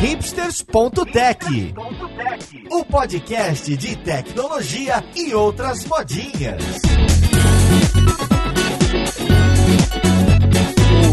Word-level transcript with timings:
hipsters.tech, 0.00 1.74
o 2.70 2.84
podcast 2.86 3.76
de 3.76 3.96
tecnologia 3.96 5.04
e 5.14 5.34
outras 5.34 5.84
modinhas. 5.84 6.62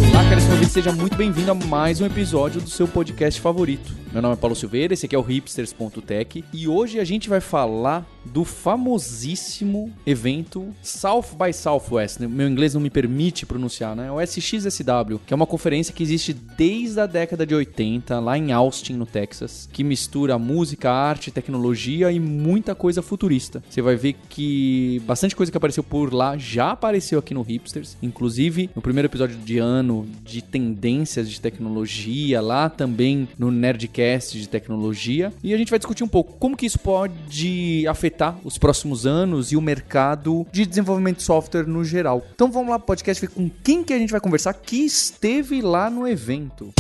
Olá, 0.10 0.30
caríssimo 0.30 0.54
ouvinte, 0.54 0.72
seja 0.72 0.94
muito 0.94 1.18
bem-vindo 1.18 1.52
a 1.52 1.54
mais 1.54 2.00
um 2.00 2.06
episódio 2.06 2.62
do 2.62 2.70
seu 2.70 2.88
podcast 2.88 3.42
favorito. 3.42 3.94
Meu 4.14 4.22
nome 4.22 4.36
é 4.36 4.38
Paulo 4.38 4.56
Silveira, 4.56 4.94
esse 4.94 5.06
aqui 5.06 5.18
é 5.18 5.20
o 5.20 5.22
hipsters.tech 5.22 6.46
e 6.54 6.68
hoje 6.70 6.98
a 6.98 7.04
gente 7.04 7.28
vai 7.28 7.42
falar 7.42 8.06
do 8.34 8.44
famosíssimo 8.44 9.92
evento 10.06 10.74
South 10.82 11.36
by 11.38 11.54
Southwest. 11.54 12.20
Meu 12.20 12.48
inglês 12.48 12.74
não 12.74 12.82
me 12.82 12.90
permite 12.90 13.46
pronunciar, 13.46 13.96
né? 13.96 14.12
O 14.12 14.22
SXSW, 14.22 15.20
que 15.26 15.34
é 15.34 15.36
uma 15.36 15.48
conferência 15.48 15.94
que 15.94 16.04
existe 16.04 16.34
desde 16.34 17.00
a 17.00 17.06
década 17.06 17.46
de 17.46 17.56
80, 17.56 18.20
lá 18.20 18.38
em 18.38 18.52
Austin, 18.52 18.94
no 18.94 19.06
Texas, 19.06 19.70
que 19.72 19.84
mistura 19.84 20.38
música, 20.38 20.92
arte, 20.92 21.32
tecnologia 21.32 22.12
e 22.12 22.20
muita 22.20 22.76
coisa 22.76 23.02
futurista. 23.02 23.64
Você 23.70 23.82
vai 23.82 23.96
ver 23.96 24.16
que 24.30 25.02
bastante 25.06 25.36
coisa 25.36 25.52
que 25.52 25.58
apareceu 25.58 25.84
por 25.84 26.14
lá 26.14 26.38
já 26.38 26.72
apareceu 26.72 27.20
aqui 27.20 27.34
no 27.34 27.42
Hipsters, 27.42 27.98
inclusive 28.02 28.70
no 28.76 28.82
primeiro 28.82 29.08
episódio 29.08 29.38
de 29.38 29.58
ano 29.58 30.08
de 30.24 30.42
tendências 30.42 31.30
de 31.30 31.40
tecnologia, 31.40 32.42
lá 32.42 32.70
também 32.70 33.28
no 33.38 33.52
Nerdcast 33.52 34.40
de 34.40 34.50
tecnologia, 34.50 35.32
e 35.44 35.54
a 35.54 35.58
gente 35.58 35.70
vai 35.70 35.80
discutir 35.80 36.04
um 36.04 36.08
pouco 36.08 36.34
como 36.34 36.58
que 36.58 36.66
isso 36.66 36.80
pode 36.80 37.86
afetar 37.88 38.17
afetar 38.18 38.36
os 38.44 38.58
próximos 38.58 39.06
anos 39.06 39.52
e 39.52 39.56
o 39.56 39.62
mercado 39.62 40.46
de 40.52 40.66
desenvolvimento 40.66 41.18
de 41.18 41.24
software 41.24 41.68
no 41.68 41.84
geral. 41.84 42.26
Então 42.34 42.52
vamos 42.52 42.70
lá, 42.70 42.80
podcast, 42.80 43.22
ver 43.22 43.32
com 43.32 43.50
quem 43.64 43.84
que 43.84 43.94
a 43.94 44.00
gente 44.00 44.12
vai 44.12 44.20
conversar 44.20 44.54
que 44.54 44.78
esteve 44.78 45.62
lá 45.62 45.90
no 45.90 46.08
evento. 46.08 46.74